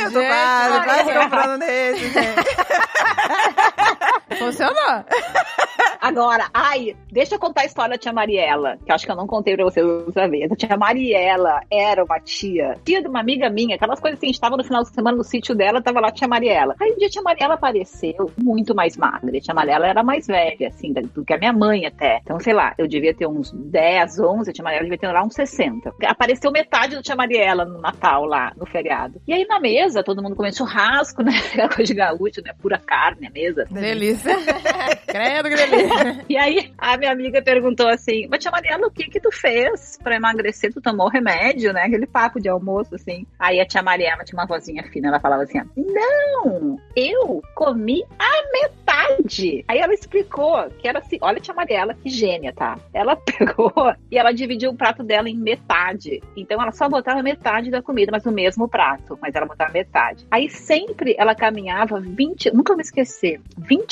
[0.00, 2.16] eu tô Gente, quase, quase comprando nesse, gente.
[4.36, 5.04] Funcionou.
[6.02, 9.14] Agora, ai, deixa eu contar a história da tia Mariela, que eu acho que eu
[9.14, 10.50] não contei pra vocês outra vez.
[10.50, 14.30] A tia Mariela era uma tia, tia de uma amiga minha, aquelas coisas assim, a
[14.32, 16.74] gente tava no final de semana no sítio dela, tava lá a tia Mariela.
[16.80, 19.30] Aí um dia a tia Mariela apareceu muito mais magra.
[19.36, 22.18] A tia Mariela era mais velha, assim, do que a minha mãe até.
[22.20, 25.22] Então, sei lá, eu devia ter uns 10, 11, a tia Mariela devia ter lá
[25.22, 25.92] uns 60.
[26.04, 29.22] Apareceu metade da tia Mariela no Natal lá, no feriado.
[29.24, 31.32] E aí na mesa, todo mundo comendo churrasco, né?
[31.52, 32.52] Aquela coisa de gaúcho, né?
[32.60, 33.66] Pura carne, a mesa.
[33.70, 34.21] Delícia.
[35.06, 36.24] Credo que delícia.
[36.28, 39.98] E aí, a minha amiga perguntou assim: Mas tia Mariela, o que que tu fez
[40.02, 40.72] pra emagrecer?
[40.72, 41.82] Tu tomou remédio, né?
[41.82, 43.26] Aquele papo de almoço, assim.
[43.38, 48.52] Aí a tia Mariela tinha uma vozinha fina, ela falava assim: Não, eu comi a
[48.52, 49.64] metade.
[49.68, 52.78] Aí ela explicou que era assim: Olha a tia Mariela, que gênia, tá?
[52.92, 53.72] Ela pegou
[54.10, 56.22] e ela dividiu o prato dela em metade.
[56.36, 59.18] Então ela só botava metade da comida, mas no mesmo prato.
[59.20, 60.26] Mas ela botava metade.
[60.30, 63.82] Aí sempre ela caminhava 20, nunca me esquecer, 25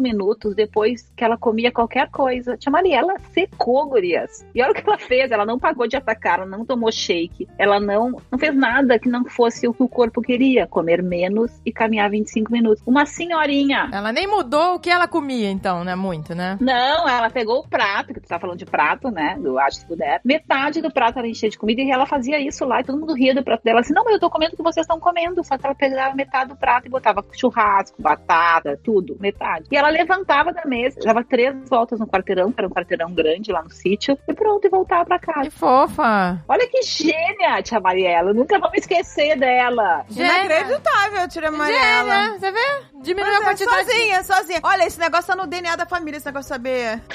[0.00, 2.56] minutos depois que ela comia qualquer coisa.
[2.56, 4.46] Tia Mariela secou, gurias.
[4.54, 7.48] E olha o que ela fez, ela não pagou de atacar, ela não tomou shake,
[7.58, 11.60] ela não, não fez nada que não fosse o que o corpo queria, comer menos
[11.64, 12.82] e caminhar 25 minutos.
[12.86, 13.88] Uma senhorinha.
[13.92, 15.94] Ela nem mudou o que ela comia, então, né?
[15.94, 16.56] Muito, né?
[16.60, 19.36] Não, ela pegou o prato, que tu tá falando de prato, né?
[19.40, 20.20] Do acho se puder.
[20.24, 23.14] Metade do prato ela enchia de comida e ela fazia isso lá e todo mundo
[23.14, 25.42] ria do prato dela assim: não, mas eu tô comendo o que vocês estão comendo.
[25.44, 29.59] Só que ela pegava metade do prato e botava churrasco, batata, tudo, metade.
[29.70, 33.52] E ela levantava da mesa, dava três voltas no quarteirão, que era um quarteirão grande
[33.52, 35.42] lá no sítio, e pronto, e voltava pra casa.
[35.42, 36.42] Que fofa.
[36.48, 38.32] Olha que gênia, tia Mariela.
[38.32, 40.04] Nunca vamos esquecer dela.
[40.08, 40.44] Gênia.
[40.44, 42.14] Inacreditável, tia Mariela.
[42.24, 42.90] Gênia, você vê?
[43.02, 43.84] Diminuiu a é, quantidade.
[43.86, 44.60] sozinha, sozinha.
[44.62, 47.00] Olha, esse negócio tá no DNA da família, esse negócio de saber.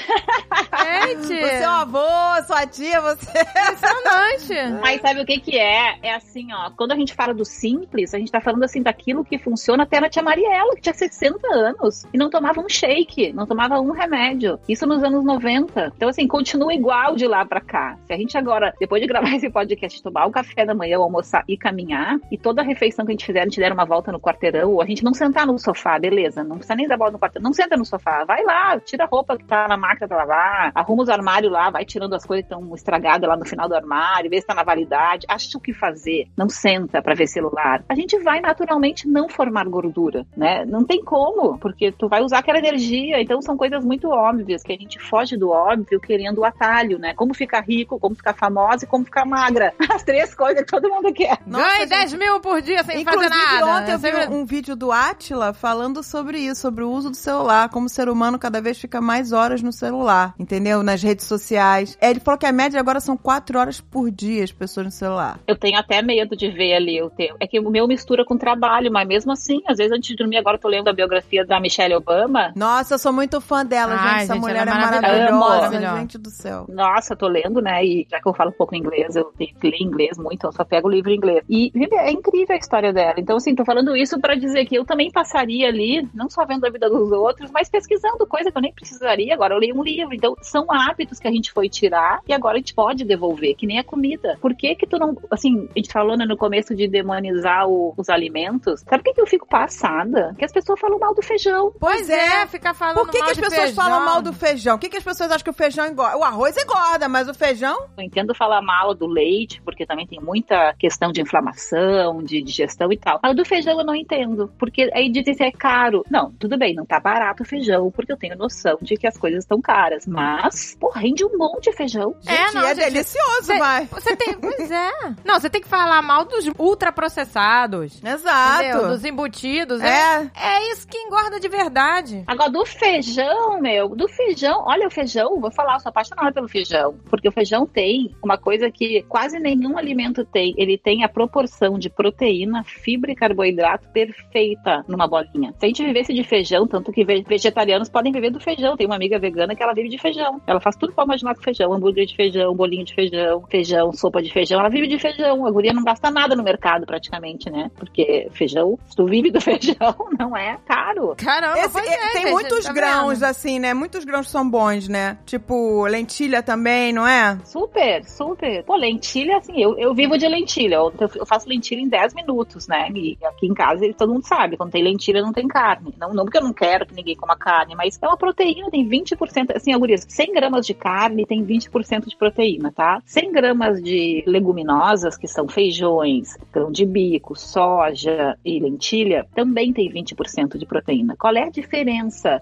[1.06, 3.40] Gente, Você é o avô, sua tia, você.
[3.40, 4.72] impressionante.
[4.82, 5.98] Mas sabe o que que é?
[6.02, 9.24] É assim, ó, quando a gente fala do simples, a gente tá falando assim daquilo
[9.24, 13.32] que funciona até na tia Mariela, que tinha 60 anos e não tomava um shake,
[13.32, 14.58] não tomava um remédio.
[14.68, 15.92] Isso nos anos 90.
[15.96, 17.96] Então, assim, continua igual de lá pra cá.
[18.06, 21.44] Se a gente agora, depois de gravar esse podcast, tomar o café da manhã, almoçar
[21.48, 24.12] e caminhar, e toda a refeição que a gente fizer, a gente der uma volta
[24.12, 27.12] no quarteirão, ou a gente não sentar no sofá, beleza, não precisa nem dar volta
[27.12, 30.06] no quarteirão, não senta no sofá, vai lá, tira a roupa que tá na máquina
[30.06, 33.46] pra lavar, arruma os armários lá, vai tirando as coisas que estão estragadas lá no
[33.46, 37.14] final do armário, vê se tá na validade, acha o que fazer, não senta pra
[37.14, 37.82] ver celular.
[37.88, 40.66] A gente vai naturalmente não formar gordura, né?
[40.66, 44.72] Não tem como, porque tu vai usar aquela energia, então são coisas muito óbvias, que
[44.72, 47.14] a gente foge do óbvio querendo o atalho, né?
[47.14, 49.72] Como ficar rico, como ficar famosa e como ficar magra.
[49.90, 51.38] As três coisas que todo mundo quer.
[51.46, 51.88] Nossa, Ganhe gente.
[51.88, 53.80] 10 mil por dia sem Inclusive, fazer nada.
[53.80, 57.16] ontem eu vi um, um vídeo do Atila falando sobre isso, sobre o uso do
[57.16, 60.82] celular, como o ser humano cada vez fica mais horas no celular, entendeu?
[60.82, 61.96] Nas redes sociais.
[62.00, 64.92] É, Ele falou que a média agora são quatro horas por dia as pessoas no
[64.92, 65.38] celular.
[65.46, 67.36] Eu tenho até medo de ver ali o teu.
[67.40, 70.36] É que o meu mistura com trabalho, mas mesmo assim, às vezes antes de dormir,
[70.38, 72.15] agora eu tô lendo a biografia da Michelle Obama.
[72.56, 74.22] Nossa, eu sou muito fã dela, Ai, gente.
[74.24, 75.36] Essa gente, mulher ela é é maravilhosa.
[75.60, 75.96] Maravilhosa.
[76.00, 76.66] gente do céu.
[76.68, 77.84] Nossa, tô lendo, né?
[77.84, 80.52] E já que eu falo um pouco inglês, eu tenho que ler inglês muito, eu
[80.52, 81.44] só pego o livro em inglês.
[81.48, 83.14] E gente, é incrível a história dela.
[83.18, 86.64] Então, assim, tô falando isso pra dizer que eu também passaria ali, não só vendo
[86.66, 89.34] a vida dos outros, mas pesquisando coisa que eu nem precisaria.
[89.34, 90.14] Agora eu leio um livro.
[90.14, 93.66] Então, são hábitos que a gente foi tirar e agora a gente pode devolver, que
[93.66, 94.38] nem a comida.
[94.40, 95.16] Por que que tu não.
[95.30, 98.80] Assim, a gente falou né, no começo de demonizar o- os alimentos.
[98.88, 100.34] Sabe o que, que eu fico passada?
[100.38, 101.72] Que as pessoas falam mal do feijão.
[101.78, 103.84] Pois é, ficar falando Por que, mal que as de pessoas feijão.
[103.84, 104.76] falam mal do feijão?
[104.76, 106.16] O que, que as pessoas acham que o feijão engorda?
[106.16, 107.86] O arroz engorda, mas o feijão?
[107.96, 112.92] Eu entendo falar mal do leite, porque também tem muita questão de inflamação, de digestão
[112.92, 113.20] e tal.
[113.22, 116.04] Mas do feijão eu não entendo, porque aí dizem que é caro.
[116.10, 119.16] Não, tudo bem, não tá barato o feijão, porque eu tenho noção de que as
[119.16, 120.06] coisas estão caras.
[120.06, 122.14] Mas, pô, rende um monte de feijão.
[122.26, 123.86] É, Gente, não, é gente, delicioso, Você, vai.
[123.86, 124.34] você tem.
[124.34, 124.90] Pois é.
[125.24, 127.96] Não, você tem que falar mal dos ultraprocessados.
[127.96, 128.14] Entendeu?
[128.14, 128.88] Exato.
[128.88, 129.80] Dos embutidos.
[129.80, 130.30] É.
[130.34, 131.85] É isso que engorda de verdade.
[132.26, 136.48] Agora, do feijão, meu, do feijão, olha o feijão, vou falar, eu sou apaixonada pelo
[136.48, 141.08] feijão, porque o feijão tem uma coisa que quase nenhum alimento tem, ele tem a
[141.08, 145.52] proporção de proteína, fibra e carboidrato perfeita numa bolinha.
[145.58, 148.86] Se a gente vivesse de feijão, tanto que ve- vegetarianos podem viver do feijão, tem
[148.86, 151.72] uma amiga vegana que ela vive de feijão, ela faz tudo pra imaginar com feijão,
[151.72, 155.50] hambúrguer de feijão, bolinho de feijão, feijão, sopa de feijão, ela vive de feijão, a
[155.50, 159.94] guria não gasta nada no mercado praticamente, né, porque feijão, se tu vive do feijão,
[160.18, 161.14] não é caro.
[161.16, 163.28] Caramba, Esse- pois é, é, tem gente, muitos tá grãos, vendo?
[163.28, 163.74] assim, né?
[163.74, 165.18] Muitos grãos são bons, né?
[165.26, 167.38] Tipo, lentilha também, não é?
[167.44, 168.62] Super, super.
[168.64, 170.76] Pô, lentilha, assim, eu, eu vivo de lentilha.
[170.76, 172.88] Eu, eu faço lentilha em 10 minutos, né?
[172.94, 175.94] E aqui em casa todo mundo sabe, quando tem lentilha não tem carne.
[175.98, 178.88] Não, não porque eu não quero que ninguém coma carne, mas é uma proteína, tem
[178.88, 179.54] 20%.
[179.54, 183.00] Assim, Agurias, 100 gramas de carne tem 20% de proteína, tá?
[183.04, 189.90] 100 gramas de leguminosas, que são feijões, grão de bico, soja e lentilha, também tem
[189.90, 191.16] 20% de proteína.
[191.18, 191.65] Qual é a diferença?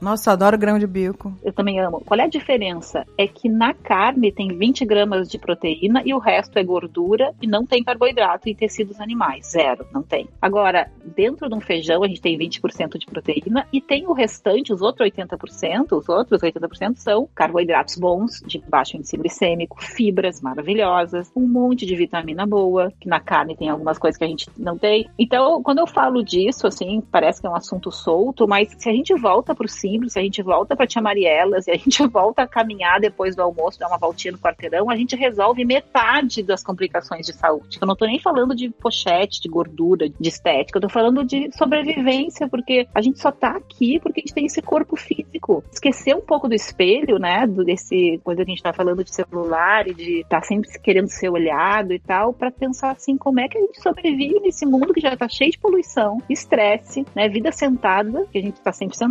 [0.01, 1.33] Nossa, adoro grão de bico.
[1.43, 2.03] eu também amo.
[2.05, 3.07] Qual é a diferença?
[3.19, 7.47] É que na carne tem 20 gramas de proteína e o resto é gordura e
[7.47, 9.51] não tem carboidrato e tecidos animais.
[9.51, 10.29] Zero, não tem.
[10.41, 14.13] Agora, dentro de um feijão a gente tem 20% 20% de proteína e tem o
[14.13, 20.41] restante, os outros 80%, os outros 80% são carboidratos bons, de baixo índice glicêmico, fibras
[20.41, 24.49] maravilhosas, um monte de vitamina boa, que na carne tem algumas coisas que a gente
[24.57, 25.09] não tem.
[25.19, 28.93] Então, quando eu falo disso, assim, parece que é um assunto solto, mas se a
[28.93, 32.42] gente volta pro simples, se a gente volta pra Tia Mariela, se a gente volta
[32.42, 36.62] a caminhar depois do almoço, dar uma voltinha no quarteirão, a gente resolve metade das
[36.62, 37.79] complicações de saúde.
[37.81, 41.50] Eu não tô nem falando de pochete, de gordura, de estética, eu tô falando de
[41.57, 45.64] sobrevivência, porque a gente só tá aqui porque a gente tem esse corpo físico.
[45.72, 49.14] Esquecer um pouco do espelho, né, do, desse coisa que a gente tá falando de
[49.14, 53.40] celular e de estar tá sempre querendo ser olhado e tal, para pensar assim, como
[53.40, 57.29] é que a gente sobrevive nesse mundo que já tá cheio de poluição, estresse, né,
[57.29, 59.04] vida sentada, que a gente tá sempre sentado,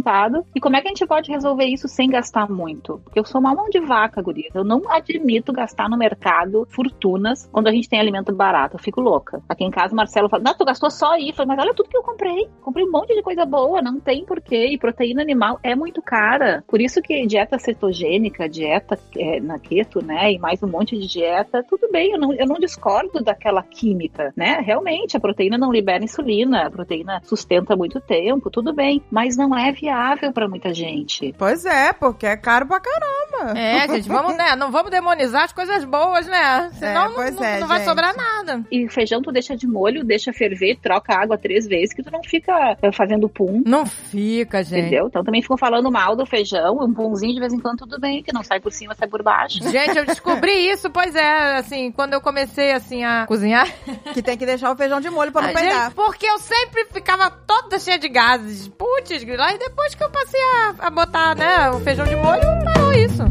[0.55, 2.99] e como é que a gente pode resolver isso sem gastar muito?
[3.03, 4.49] Porque eu sou uma mão de vaca, guria.
[4.53, 8.75] Eu não admito gastar no mercado fortunas quando a gente tem alimento barato.
[8.75, 9.41] Eu fico louca.
[9.47, 11.29] Aqui em casa, o Marcelo fala: Não, tu gastou só aí.
[11.29, 12.47] Eu falei, mas olha tudo que eu comprei.
[12.61, 14.67] Comprei um monte de coisa boa, não tem porquê.
[14.67, 16.63] E proteína animal é muito cara.
[16.67, 20.31] Por isso que dieta cetogênica, dieta é, na keto, né?
[20.31, 24.33] E mais um monte de dieta, tudo bem, eu não, eu não discordo daquela química,
[24.35, 24.59] né?
[24.63, 29.01] Realmente, a proteína não libera insulina, a proteína sustenta muito tempo, tudo bem.
[29.11, 31.35] Mas não é viável para muita gente.
[31.37, 33.59] Pois é, porque é caro pra caramba.
[33.59, 34.55] É, gente, vamos, né?
[34.55, 36.71] Não vamos demonizar as coisas boas, né?
[36.79, 37.89] Senão É, pois não, é, não vai gente.
[37.89, 38.63] sobrar nada.
[38.71, 42.23] E feijão tu deixa de molho, deixa ferver, troca água três vezes, que tu não
[42.23, 43.61] fica eh, fazendo pum.
[43.65, 44.79] Não fica, gente.
[44.87, 45.07] Entendeu?
[45.07, 48.23] Então também ficam falando mal do feijão, um pãozinho de vez em quando tudo bem,
[48.23, 49.57] que não sai por cima, sai por baixo.
[49.69, 53.67] Gente, eu descobri isso, pois é, assim, quando eu comecei, assim, a cozinhar.
[54.13, 55.85] Que tem que deixar o feijão de molho pra não pegar.
[55.85, 58.69] gente, porque eu sempre ficava toda cheia de gases.
[58.69, 62.41] Putz, lá e depois que eu passei a, a botar, né, o feijão de molho,
[62.63, 63.23] parou isso.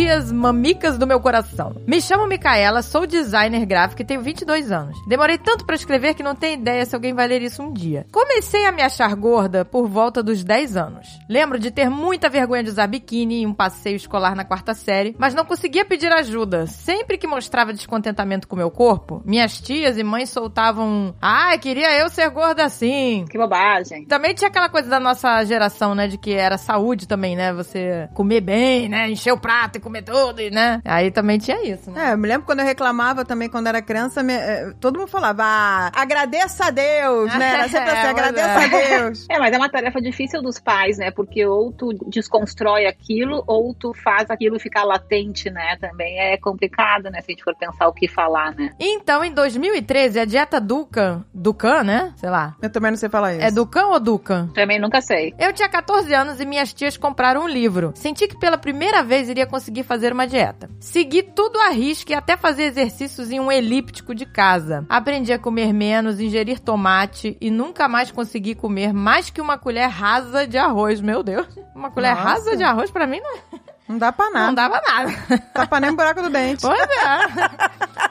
[0.00, 1.76] Dias, mamicas do meu coração.
[1.86, 4.96] Me chamo Micaela, sou designer gráfico e tenho 22 anos.
[5.06, 8.06] Demorei tanto pra escrever que não tenho ideia se alguém vai ler isso um dia.
[8.10, 11.06] Comecei a me achar gorda por volta dos 10 anos.
[11.28, 15.14] Lembro de ter muita vergonha de usar biquíni em um passeio escolar na quarta série,
[15.18, 16.66] mas não conseguia pedir ajuda.
[16.66, 21.94] Sempre que mostrava descontentamento com meu corpo, minhas tias e mães soltavam um, Ai, queria
[21.98, 23.26] eu ser gorda assim.
[23.28, 24.06] Que bobagem.
[24.06, 26.08] Também tinha aquela coisa da nossa geração, né?
[26.08, 27.52] De que era saúde também, né?
[27.52, 29.10] Você comer bem, né?
[29.10, 30.80] Encher o prato e comer tudo, e, né?
[30.84, 32.08] Aí também tinha isso, né?
[32.08, 35.08] É, eu me lembro quando eu reclamava também, quando era criança, me- eh, todo mundo
[35.08, 37.54] falava, ah, agradeça a Deus, né?
[37.54, 39.26] Era sempre assim, É, agradeça pois a Deus.
[39.30, 41.10] É, mas é uma tarefa difícil dos pais, né?
[41.10, 45.76] Porque ou tu desconstrói aquilo, ou tu faz aquilo ficar latente, né?
[45.80, 47.20] Também é complicado, né?
[47.20, 48.70] Se a gente for pensar o que falar, né?
[48.78, 52.12] Então, em 2013, a dieta Dukan, Dukan, né?
[52.16, 52.54] Sei lá.
[52.62, 53.44] Eu também não sei falar isso.
[53.44, 54.48] É Dukan ou Dukan?
[54.54, 55.34] Também nunca sei.
[55.38, 57.92] Eu tinha 14 anos e minhas tias compraram um livro.
[57.94, 60.70] Senti que pela primeira vez iria conseguir fazer uma dieta.
[60.78, 64.84] Segui tudo à risca e até fazer exercícios em um elíptico de casa.
[64.88, 69.88] Aprendi a comer menos, ingerir tomate e nunca mais consegui comer mais que uma colher
[69.88, 71.00] rasa de arroz.
[71.00, 71.46] Meu Deus.
[71.74, 72.28] Uma colher Nossa.
[72.28, 73.58] rasa de arroz pra mim não,
[73.90, 74.54] Não dá pra não nada.
[74.54, 75.38] dava nada.
[75.52, 76.62] Tapa nem um buraco do dente.
[76.62, 77.26] Pois é.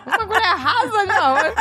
[0.05, 1.53] Uma colher rasa arroz.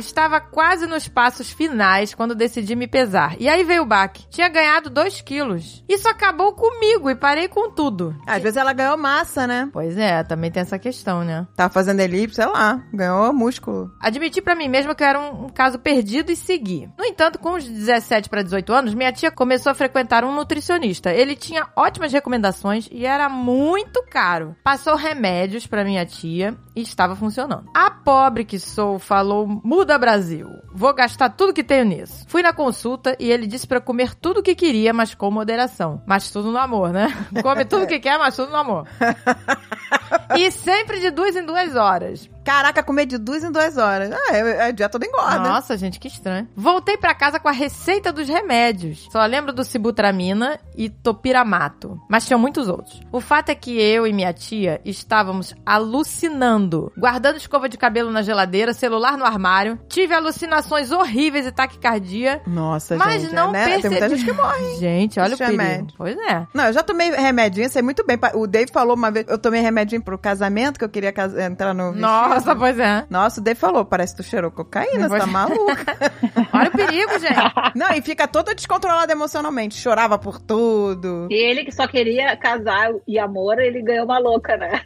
[0.00, 3.36] Estava quase nos passos finais quando decidi me pesar.
[3.38, 4.26] E aí veio o baque.
[4.28, 5.84] Tinha ganhado 2 quilos.
[5.88, 8.16] Isso acabou comigo e parei com tudo.
[8.26, 9.68] Às vezes ela ganhou massa, né?
[9.72, 11.46] Pois é, também tem essa questão, né?
[11.54, 13.92] Tava fazendo elipse, sei lá, ganhou músculo.
[14.00, 16.90] Admiti pra mim mesma que eu era um, um caso perdido e segui.
[16.98, 21.12] No entanto, com os 17 para 18 anos, minha tia começou a frequentar um nutricionista.
[21.12, 24.56] Ele tinha ótimas recomendações e era muito caro.
[24.64, 27.70] Passou remédios pra minha tia e estava funcionando.
[27.74, 30.48] A pobre que sou falou: "Muda Brasil.
[30.72, 32.24] Vou gastar tudo que tenho nisso".
[32.28, 36.02] Fui na consulta e ele disse pra comer tudo o que queria, mas com moderação.
[36.06, 37.08] Mas tudo no amor, né?
[37.42, 38.86] Come tudo que quer, mas tudo no amor.
[40.36, 42.28] E sempre de duas em duas horas.
[42.44, 44.10] Caraca, comer de duas em duas horas.
[44.12, 45.38] Ah, é, é dieta toda engorda.
[45.38, 46.48] Nossa, gente, que estranho.
[46.56, 49.08] Voltei pra casa com a receita dos remédios.
[49.10, 53.00] Só lembro do sibutramina e topiramato, mas tinham muitos outros.
[53.10, 58.22] O fato é que eu e minha tia estávamos alucinando, guardando escova de cabelo na
[58.22, 59.78] geladeira, celular no armário.
[59.88, 62.42] Tive alucinações horríveis e taquicardia.
[62.46, 63.34] Nossa, Mas gente.
[63.34, 63.64] não né?
[63.64, 63.82] percebi.
[63.82, 64.74] Tem muita gente que morre.
[64.76, 65.62] Gente, olha o Isso é perigo.
[65.62, 65.94] remédio.
[65.96, 66.46] Pois é.
[66.52, 68.18] Não, eu já tomei remedinho, sei muito bem.
[68.34, 71.12] O Dave falou uma vez, eu tomei remedinho pro casamento, que eu queria
[71.46, 72.02] entrar no vestido.
[72.34, 73.04] Nossa, pois é.
[73.10, 75.96] Nossa, o Dave falou, parece que tu cheirou cocaína, você Pois- tá maluca.
[76.52, 77.74] Olha o perigo, gente.
[77.74, 79.78] Não, e fica toda descontrolada emocionalmente.
[79.78, 81.28] Chorava por tudo.
[81.30, 84.80] E ele que só queria casar e amor, ele ganhou uma louca, né?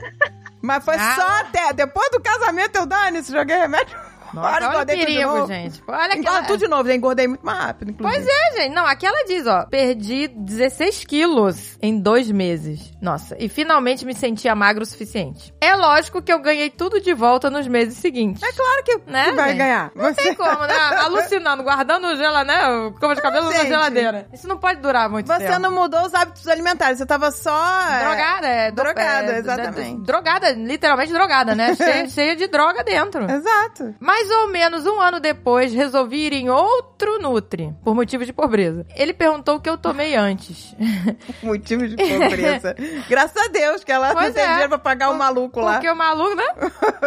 [0.62, 1.14] Mas foi Ah.
[1.14, 1.72] só até.
[1.72, 3.96] Depois do casamento eu dane-se, joguei remédio
[4.32, 5.46] Nossa, Olha, olha, o perigo, novo.
[5.46, 5.82] gente.
[5.86, 6.42] Olha aquela...
[6.42, 8.24] tudo de novo, já engordei muito mais rápido, inclusive.
[8.24, 8.74] Pois é, gente.
[8.74, 9.64] Não, aqui ela diz, ó.
[9.66, 12.92] Perdi 16 quilos em dois meses.
[13.00, 15.54] Nossa, e finalmente me sentia magro o suficiente.
[15.60, 18.42] É lógico que eu ganhei tudo de volta nos meses seguintes.
[18.42, 19.58] É claro que, Né, vai gente?
[19.58, 19.90] ganhar.
[19.94, 20.74] Não tem como, né?
[21.04, 22.68] Alucinando, guardando o gela, né?
[22.68, 23.68] O cova de cabelo na Gente.
[23.68, 24.26] geladeira.
[24.32, 25.58] Isso não pode durar muito Você tempo.
[25.60, 27.56] não mudou os hábitos alimentares, você tava só...
[27.90, 28.70] é, Drogada, é.
[28.70, 30.02] Drogada, é, exatamente.
[30.02, 31.74] Drogada, literalmente drogada, né?
[31.76, 33.24] cheia, cheia de droga dentro.
[33.30, 33.94] Exato.
[34.16, 38.86] Mais ou menos um ano depois, resolvi ir em outro Nutri, por motivo de pobreza.
[38.96, 40.74] Ele perguntou o que eu tomei antes.
[41.42, 42.74] Motivo de pobreza.
[43.10, 44.46] Graças a Deus que ela Pois não tem é.
[44.46, 45.74] dinheiro pra pagar o maluco lá.
[45.74, 46.46] Porque o maluco, né?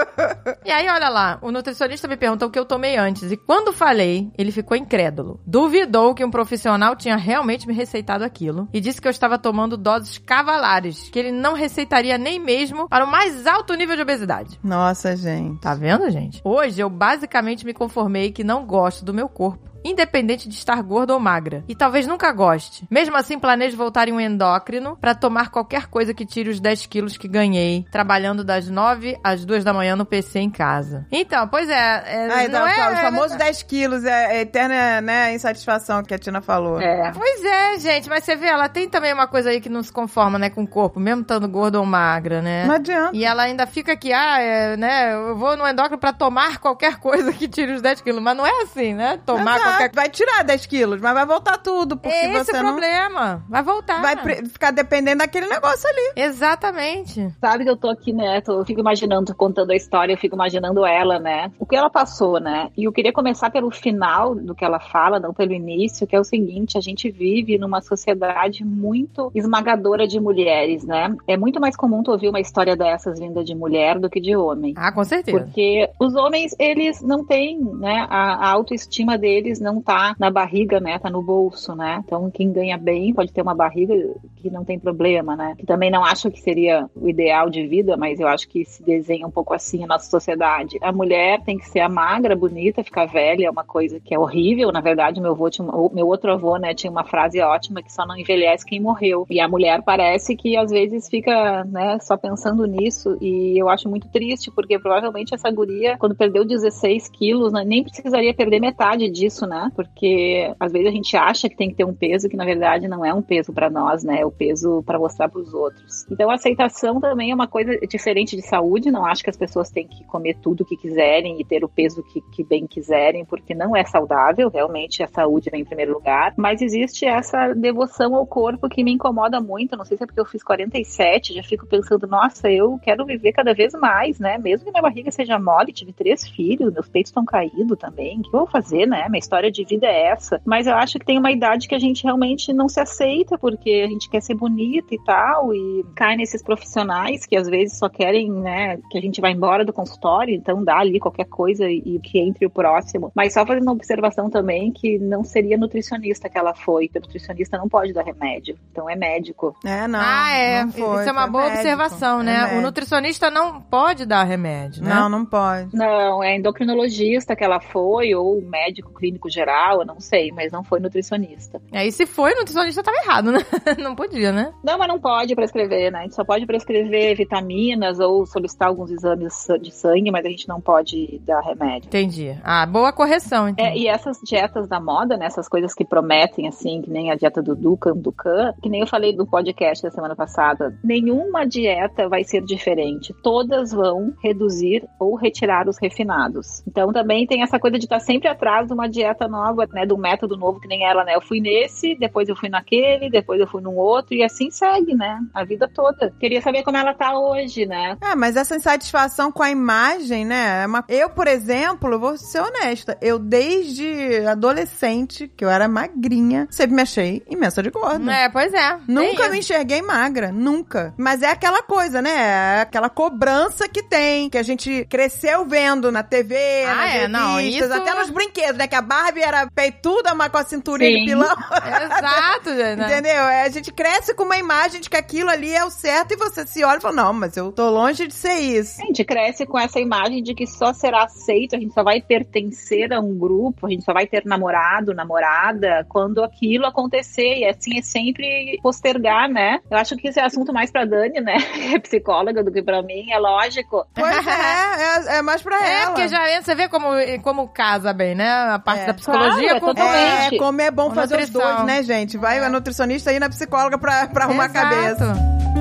[0.64, 3.32] e aí, olha lá, o nutricionista me perguntou o que eu tomei antes.
[3.32, 5.40] E quando falei, ele ficou incrédulo.
[5.48, 8.70] Duvidou que um profissional tinha realmente me receitado aquilo.
[8.72, 13.04] E disse que eu estava tomando doses cavalares, que ele não receitaria nem mesmo para
[13.04, 14.60] o mais alto nível de obesidade.
[14.64, 15.60] Nossa, gente.
[15.60, 16.40] Tá vendo, gente?
[16.44, 19.69] Hoje eu basicamente me conformei que não gosto do meu corpo.
[19.84, 21.64] Independente de estar gorda ou magra.
[21.68, 22.86] E talvez nunca goste.
[22.90, 26.86] Mesmo assim, planejo voltar em um endócrino pra tomar qualquer coisa que tire os 10
[26.86, 31.08] quilos que ganhei, trabalhando das 9 às 2 da manhã no PC em casa.
[31.12, 31.74] Então, pois é.
[31.74, 36.14] é Ai, não não, é, os famosos 10 quilos, é, é eterna né, insatisfação que
[36.14, 36.80] a Tina falou.
[36.80, 37.12] É.
[37.12, 39.92] Pois é, gente, mas você vê, ela tem também uma coisa aí que não se
[39.92, 42.66] conforma, né, com o corpo, mesmo estando gorda ou magra, né?
[42.66, 43.16] Não adianta.
[43.16, 46.98] E ela ainda fica aqui, ah, é, né, eu vou no endócrino pra tomar qualquer
[47.00, 48.22] coisa que tire os 10 quilos.
[48.22, 49.20] Mas não é assim, né?
[49.26, 49.69] Tomar Exato.
[49.70, 52.70] Qualquer Vai tirar 10 quilos, mas vai voltar tudo, porque É esse você o não
[52.72, 53.44] problema.
[53.50, 54.02] Vai voltar.
[54.02, 56.12] vai pre- ficar dependendo daquele negócio ali.
[56.16, 57.34] Exatamente.
[57.40, 58.42] Sabe que eu tô aqui, né?
[58.42, 61.52] Tô, eu fico imaginando, tô contando a história, eu fico imaginando ela, né?
[61.60, 62.70] O que ela passou, né?
[62.78, 66.20] E eu queria começar pelo final do que ela fala, não pelo início, que é
[66.20, 71.16] o seguinte: a gente vive numa sociedade muito esmagadora de mulheres, né?
[71.28, 74.36] É muito mais comum tu ouvir uma história dessas vinda de mulher do que de
[74.36, 74.74] homem.
[74.78, 75.40] Ah, com certeza.
[75.40, 78.06] Porque os homens, eles não têm, né?
[78.10, 80.98] A, a autoestima deles não tá na barriga, né?
[81.00, 82.02] Tá no bolso, né?
[82.06, 83.94] Então, quem ganha bem pode ter uma barriga
[84.38, 85.56] que não tem problema, né?
[85.58, 88.84] Que também não acho que seria o ideal de vida, mas eu acho que se
[88.84, 90.78] desenha um pouco assim a nossa sociedade.
[90.82, 94.20] A mulher tem que ser a magra, bonita, ficar velha, é uma coisa que é
[94.20, 94.72] horrível.
[94.72, 98.06] Na verdade, meu avô tinha meu outro avô, né, tinha uma frase ótima que só
[98.06, 99.26] não envelhece quem morreu.
[99.30, 103.18] E a mulher parece que às vezes fica, né, só pensando nisso.
[103.22, 107.84] E eu acho muito triste, porque provavelmente essa guria, quando perdeu 16 quilos, né, nem
[107.84, 109.72] precisaria perder metade disso, né?
[109.76, 112.88] Porque às vezes a gente acha que tem que ter um peso que na verdade
[112.88, 114.22] não é um peso pra nós, né?
[114.22, 116.06] É o peso pra mostrar pros outros.
[116.10, 118.92] Então a aceitação também é uma coisa diferente de saúde.
[118.92, 121.70] Não acho que as pessoas têm que comer tudo o que quiserem e ter o
[121.70, 124.50] peso que, que bem quiserem, porque não é saudável.
[124.50, 126.34] Realmente a saúde vem em primeiro lugar.
[126.38, 129.76] Mas existe essa devoção ao corpo que me incomoda muito.
[129.76, 133.32] Não sei se é porque eu fiz 47, já fico pensando, nossa, eu quero viver
[133.32, 134.38] cada vez mais, né?
[134.38, 138.20] Mesmo que minha barriga seja mole, tive três filhos, meus peitos estão caídos também.
[138.20, 139.08] O que eu vou fazer, né?
[139.10, 140.42] Minha história de vida é essa.
[140.46, 143.84] Mas eu acho que tem uma idade que a gente realmente não se aceita, porque
[143.86, 147.88] a gente quer ser bonita e tal, e cai nesses profissionais que às vezes só
[147.88, 151.82] querem, né, que a gente vá embora do consultório, então dá ali qualquer coisa e,
[151.86, 153.12] e que entre o próximo.
[153.16, 157.58] Mas só fazendo uma observação também que não seria nutricionista que ela foi, porque nutricionista
[157.58, 159.56] não pode dar remédio, então é médico.
[159.64, 160.00] É, não.
[160.02, 160.64] ah, é.
[160.64, 161.60] não foi, Isso é uma boa médico.
[161.60, 162.38] observação, É né?
[162.38, 162.62] o médico.
[162.62, 164.94] nutricionista não pode dar remédio, né?
[164.94, 165.76] Não, não pode.
[165.76, 170.64] Não, é endocrinologista que ela foi, ou médico clínico geral, eu não sei, mas não
[170.64, 171.62] foi nutricionista.
[171.72, 173.40] Aí se foi, nutricionista tava errado, né?
[173.80, 174.54] não podia, né?
[174.64, 176.00] Não, mas não pode prescrever, né?
[176.00, 180.48] A gente só pode prescrever vitaminas ou solicitar alguns exames de sangue, mas a gente
[180.48, 181.88] não pode dar remédio.
[181.88, 182.36] Entendi.
[182.44, 183.66] Ah, boa correção, então.
[183.66, 187.16] É, e essas dietas da moda, né, essas coisas que prometem, assim, que nem a
[187.16, 192.08] dieta do Dukan, Dukan, que nem eu falei no podcast da semana passada, nenhuma dieta
[192.08, 193.14] vai ser diferente.
[193.22, 196.64] Todas vão reduzir ou retirar os refinados.
[196.68, 199.94] Então também tem essa coisa de estar sempre atrás de uma dieta nova, né, de
[199.94, 201.16] um método novo que nem ela, né?
[201.16, 204.96] Eu fui nesse, depois eu fui naquele, depois eu fui num outro, e assim segue,
[204.96, 205.20] né?
[205.34, 206.14] A vida toda.
[206.20, 207.98] Queria saber como ela tá hoje, né?
[208.02, 210.64] É, mas essa insatisfação com a imagem, né?
[210.64, 212.98] é uma- Eu, por exemplo, vou ser honesta.
[213.02, 218.12] Eu, desde adolescente, que eu era magrinha, sempre me achei imensa de gorda.
[218.12, 218.78] É, pois é.
[218.88, 220.94] Nunca Tem me enxerguei magra, nunca.
[220.98, 222.10] Mas é aquela coisa, né?
[222.58, 226.36] É aquela cobrança que tem, que a gente cresceu vendo na TV,
[226.68, 228.68] Ah, nas é, não, revistas, isso- até nos brinquedos, né?
[228.68, 231.00] Que a barra Barbie era peituda, mas com a cinturinha Sim.
[231.00, 231.36] de pilão.
[231.84, 232.74] Exato, né?
[232.74, 233.12] Entendeu?
[233.24, 236.18] É, A gente cresce com uma imagem de que aquilo ali é o certo e
[236.18, 238.82] você se olha e fala, não, mas eu tô longe de ser isso.
[238.82, 242.02] A gente cresce com essa imagem de que só será aceito, a gente só vai
[242.02, 247.40] pertencer a um grupo, a gente só vai ter namorado, namorada, quando aquilo acontecer.
[247.40, 249.60] E assim é sempre postergar, né?
[249.70, 251.38] Eu acho que esse é assunto mais pra Dani, né?
[251.42, 253.86] Que é psicóloga do que pra mim, é lógico.
[253.94, 255.92] Pois é, é, é mais pra É, ela.
[255.92, 256.88] porque já entra, você vê como,
[257.24, 258.30] como casa bem, né?
[258.30, 258.86] A parte É.
[258.88, 260.36] da psicologia Claro, é com totalmente.
[260.36, 262.18] É, como é bom fazer os dois, né, gente?
[262.18, 264.58] Vai a nutricionista e na psicóloga pra, pra arrumar Exato.
[264.58, 265.59] a cabeça.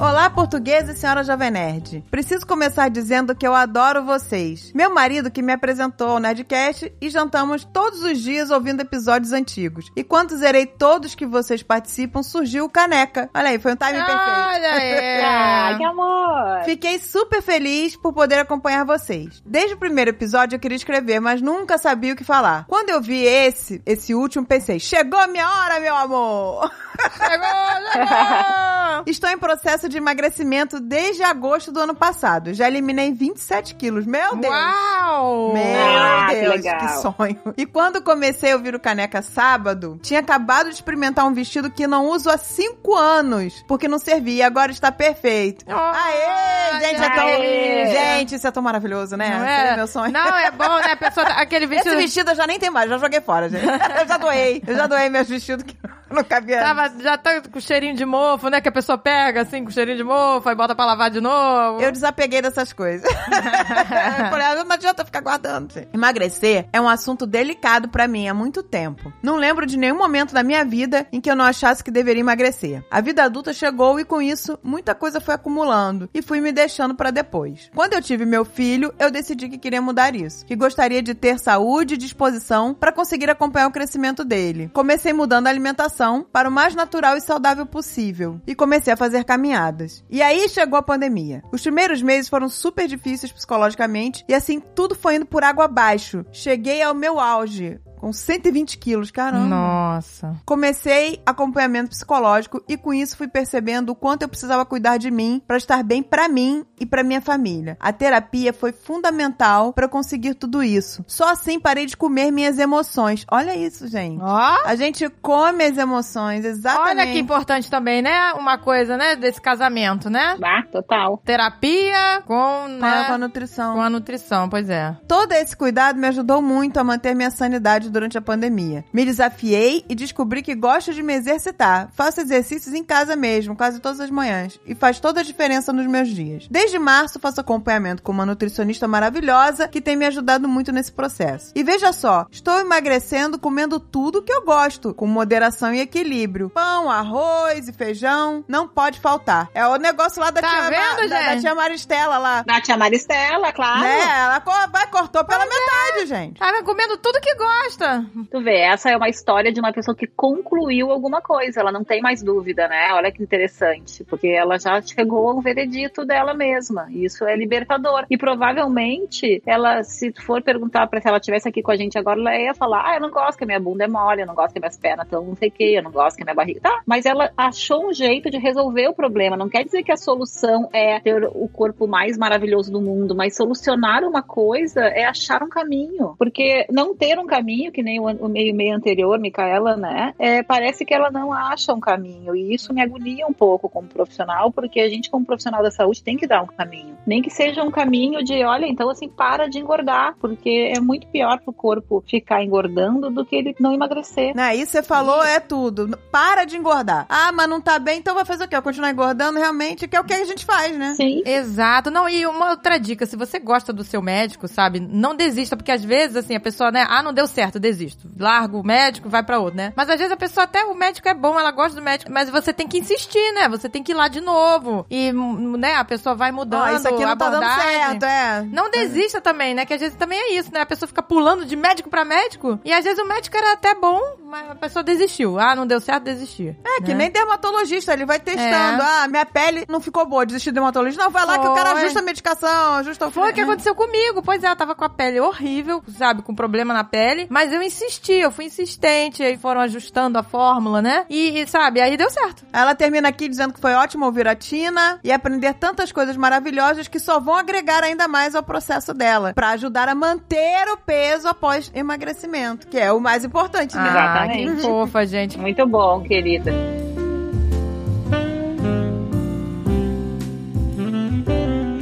[0.00, 2.04] Olá, portuguesa e senhora Jovem Nerd.
[2.10, 4.72] Preciso começar dizendo que eu adoro vocês.
[4.74, 9.90] Meu marido que me apresentou ao Nerdcast e jantamos todos os dias ouvindo episódios antigos.
[9.96, 13.30] E quando zerei todos que vocês participam, surgiu o Caneca.
[13.32, 14.30] Olha aí, foi um timing perfeito.
[14.30, 15.24] Olha aí.
[15.66, 16.64] Ah, que amor!
[16.64, 19.42] Fiquei super feliz por poder acompanhar vocês.
[19.46, 22.66] Desde o primeiro episódio eu queria escrever, mas nunca sabia o que falar.
[22.68, 26.70] Quando eu vi esse, esse último, pensei: chegou a minha hora, meu amor!
[27.16, 29.04] Chegou, chegou!
[29.06, 32.52] Estou em processo de emagrecimento desde agosto do ano passado.
[32.54, 34.06] Já eliminei 27 quilos.
[34.06, 34.52] Meu Deus!
[34.54, 35.52] Uau!
[35.52, 36.78] Meu Ah, que Deus, legal.
[36.78, 37.54] que sonho.
[37.56, 41.86] E quando comecei a ouvir o Caneca sábado, tinha acabado de experimentar um vestido que
[41.86, 45.64] não uso há 5 anos, porque não servia e agora está perfeito.
[45.68, 47.24] Aê, gente, é tão...
[47.26, 47.86] Aê.
[47.92, 49.28] Gente, isso é tão maravilhoso, né?
[49.30, 49.76] Não Seria é?
[49.76, 50.12] meu sonho.
[50.12, 50.92] Não, é bom, né?
[50.92, 51.96] A pessoa, tá- aquele Esse vestido...
[51.96, 53.64] vestido eu já nem tenho mais, já joguei fora, gente.
[54.04, 54.62] Eu já doei.
[54.66, 55.76] Eu já doei meus vestidos que
[56.14, 56.60] não cabia.
[56.60, 58.60] Tava, já tá com cheirinho de mofo, né?
[58.60, 61.80] Que a pessoa pega, assim, com cheirinho de mofo, aí bota pra lavar de novo.
[61.80, 63.04] Eu desapeguei dessas coisas.
[63.10, 65.72] Eu Falei, ah, não adianta ficar guardando.
[65.72, 65.88] gente.
[65.92, 69.12] Emagrecer é um assunto delicado pra mim há muito tempo.
[69.22, 72.20] Não lembro de nenhum momento da minha vida em que eu não achasse que deveria
[72.20, 72.84] emagrecer.
[72.90, 76.94] A vida adulta chegou e com isso muita coisa foi acumulando e fui me deixando
[76.94, 77.70] pra depois.
[77.74, 81.38] Quando eu tive meu filho, eu decidi que queria mudar isso, que gostaria de ter
[81.38, 84.70] saúde e disposição pra conseguir acompanhar o crescimento dele.
[84.72, 89.24] Comecei mudando a alimentação para o mais natural e saudável possível e comecei a fazer
[89.24, 90.04] caminhadas.
[90.10, 91.42] E aí chegou a pandemia.
[91.52, 96.24] Os primeiros meses foram super difíceis psicologicamente e assim tudo foi indo por água abaixo.
[96.30, 97.80] Cheguei ao meu auge.
[98.04, 99.46] Com 120 quilos, caramba.
[99.46, 100.36] Nossa.
[100.44, 105.40] Comecei acompanhamento psicológico e com isso fui percebendo o quanto eu precisava cuidar de mim
[105.46, 107.78] para estar bem pra mim e pra minha família.
[107.80, 111.02] A terapia foi fundamental para conseguir tudo isso.
[111.08, 113.24] Só assim parei de comer minhas emoções.
[113.30, 114.20] Olha isso, gente.
[114.20, 114.58] Ó.
[114.66, 116.90] A gente come as emoções, exatamente.
[116.98, 118.34] Olha que importante também, né?
[118.34, 119.16] Uma coisa, né?
[119.16, 120.36] Desse casamento, né?
[120.44, 121.22] Ah, total.
[121.24, 123.04] Terapia com, Com a- né?
[123.06, 123.74] com a nutrição.
[123.76, 124.94] Com a nutrição, pois é.
[125.08, 128.84] Todo esse cuidado me ajudou muito a manter minha sanidade durante a pandemia.
[128.92, 131.90] Me desafiei e descobri que gosto de me exercitar.
[131.94, 134.60] Faço exercícios em casa mesmo, quase todas as manhãs.
[134.66, 136.46] E faz toda a diferença nos meus dias.
[136.50, 141.52] Desde março, faço acompanhamento com uma nutricionista maravilhosa que tem me ajudado muito nesse processo.
[141.54, 146.50] E veja só, estou emagrecendo comendo tudo que eu gosto, com moderação e equilíbrio.
[146.50, 149.48] Pão, arroz e feijão, não pode faltar.
[149.54, 152.42] É o negócio lá da, Tá tia, vendo, da, da tia Maristela lá.
[152.42, 153.80] Da tia Maristela, claro.
[153.80, 154.00] Né?
[154.00, 156.38] Ela vai, cortou pela metade, gente.
[156.38, 157.83] Tava comendo tudo que gosta.
[158.30, 161.84] Tu vê, essa é uma história de uma pessoa que concluiu alguma coisa, ela não
[161.84, 162.88] tem mais dúvida, né?
[162.92, 166.86] Olha que interessante, porque ela já chegou ao veredito dela mesma.
[166.90, 168.06] Isso é libertador.
[168.10, 172.20] E provavelmente, ela, se for perguntar pra se ela estivesse aqui com a gente agora,
[172.20, 174.34] ela ia falar: Ah, eu não gosto que a minha bunda é mole, eu não
[174.34, 176.60] gosto que minhas pernas estão não sei o que, eu não gosto que minha barriga.
[176.60, 179.36] Tá, mas ela achou um jeito de resolver o problema.
[179.36, 183.36] Não quer dizer que a solução é ter o corpo mais maravilhoso do mundo, mas
[183.36, 186.14] solucionar uma coisa é achar um caminho.
[186.18, 190.14] Porque não ter um caminho, que nem o, o meio meio anterior, Micaela, né?
[190.18, 192.34] É, parece que ela não acha um caminho.
[192.34, 196.02] E isso me agonia um pouco como profissional, porque a gente, como profissional da saúde,
[196.02, 196.96] tem que dar um caminho.
[197.06, 201.06] Nem que seja um caminho de, olha, então assim, para de engordar, porque é muito
[201.08, 204.34] pior pro corpo ficar engordando do que ele não emagrecer.
[204.34, 204.56] Né?
[204.56, 205.98] Isso você falou é tudo.
[206.10, 207.06] Para de engordar.
[207.08, 208.60] Ah, mas não tá bem, então vai fazer o quê?
[208.60, 210.94] Continuar engordando realmente, que é o que a gente faz, né?
[210.94, 211.22] Sim.
[211.24, 211.90] Exato.
[211.90, 215.72] Não, e uma outra dica, se você gosta do seu médico, sabe, não desista, porque
[215.72, 218.08] às vezes, assim, a pessoa, né, ah, não deu certo, desisto.
[218.18, 219.72] Larga o médico, vai pra outro, né?
[219.74, 222.28] Mas às vezes a pessoa até, o médico é bom, ela gosta do médico, mas
[222.28, 223.48] você tem que insistir, né?
[223.48, 224.84] Você tem que ir lá de novo.
[224.90, 228.42] E, né, a pessoa vai mudando Ó, isso aqui não tá dando certo, é.
[228.42, 229.64] Não desista também, né?
[229.64, 230.60] Que às vezes também é isso, né?
[230.60, 232.58] A pessoa fica pulando de médico pra médico.
[232.64, 235.38] E às vezes o médico era até bom, mas a pessoa desistiu.
[235.38, 236.56] Ah, não deu certo, desistir.
[236.64, 236.94] É, que né?
[236.94, 238.82] nem dermatologista, ele vai testando.
[238.82, 239.04] É.
[239.04, 241.02] Ah, minha pele não ficou boa, desistir do dermatologista.
[241.02, 241.80] Não, vai lá que o cara Foi.
[241.80, 244.22] ajusta a medicação, ajusta o Foi o que aconteceu comigo.
[244.22, 246.22] Pois é, eu tava com a pele horrível, sabe?
[246.22, 247.26] Com problema na pele.
[247.30, 251.04] Mas Mas eu insisti, eu fui insistente, aí foram ajustando a fórmula, né?
[251.10, 252.42] E, e, sabe, aí deu certo.
[252.50, 256.88] Ela termina aqui dizendo que foi ótimo ouvir a Tina e aprender tantas coisas maravilhosas
[256.88, 261.28] que só vão agregar ainda mais ao processo dela, pra ajudar a manter o peso
[261.28, 263.90] após emagrecimento, que é o mais importante, né?
[263.90, 264.62] Ah, que Exatamente.
[264.62, 265.38] fofa, gente.
[265.38, 266.50] Muito bom, querida.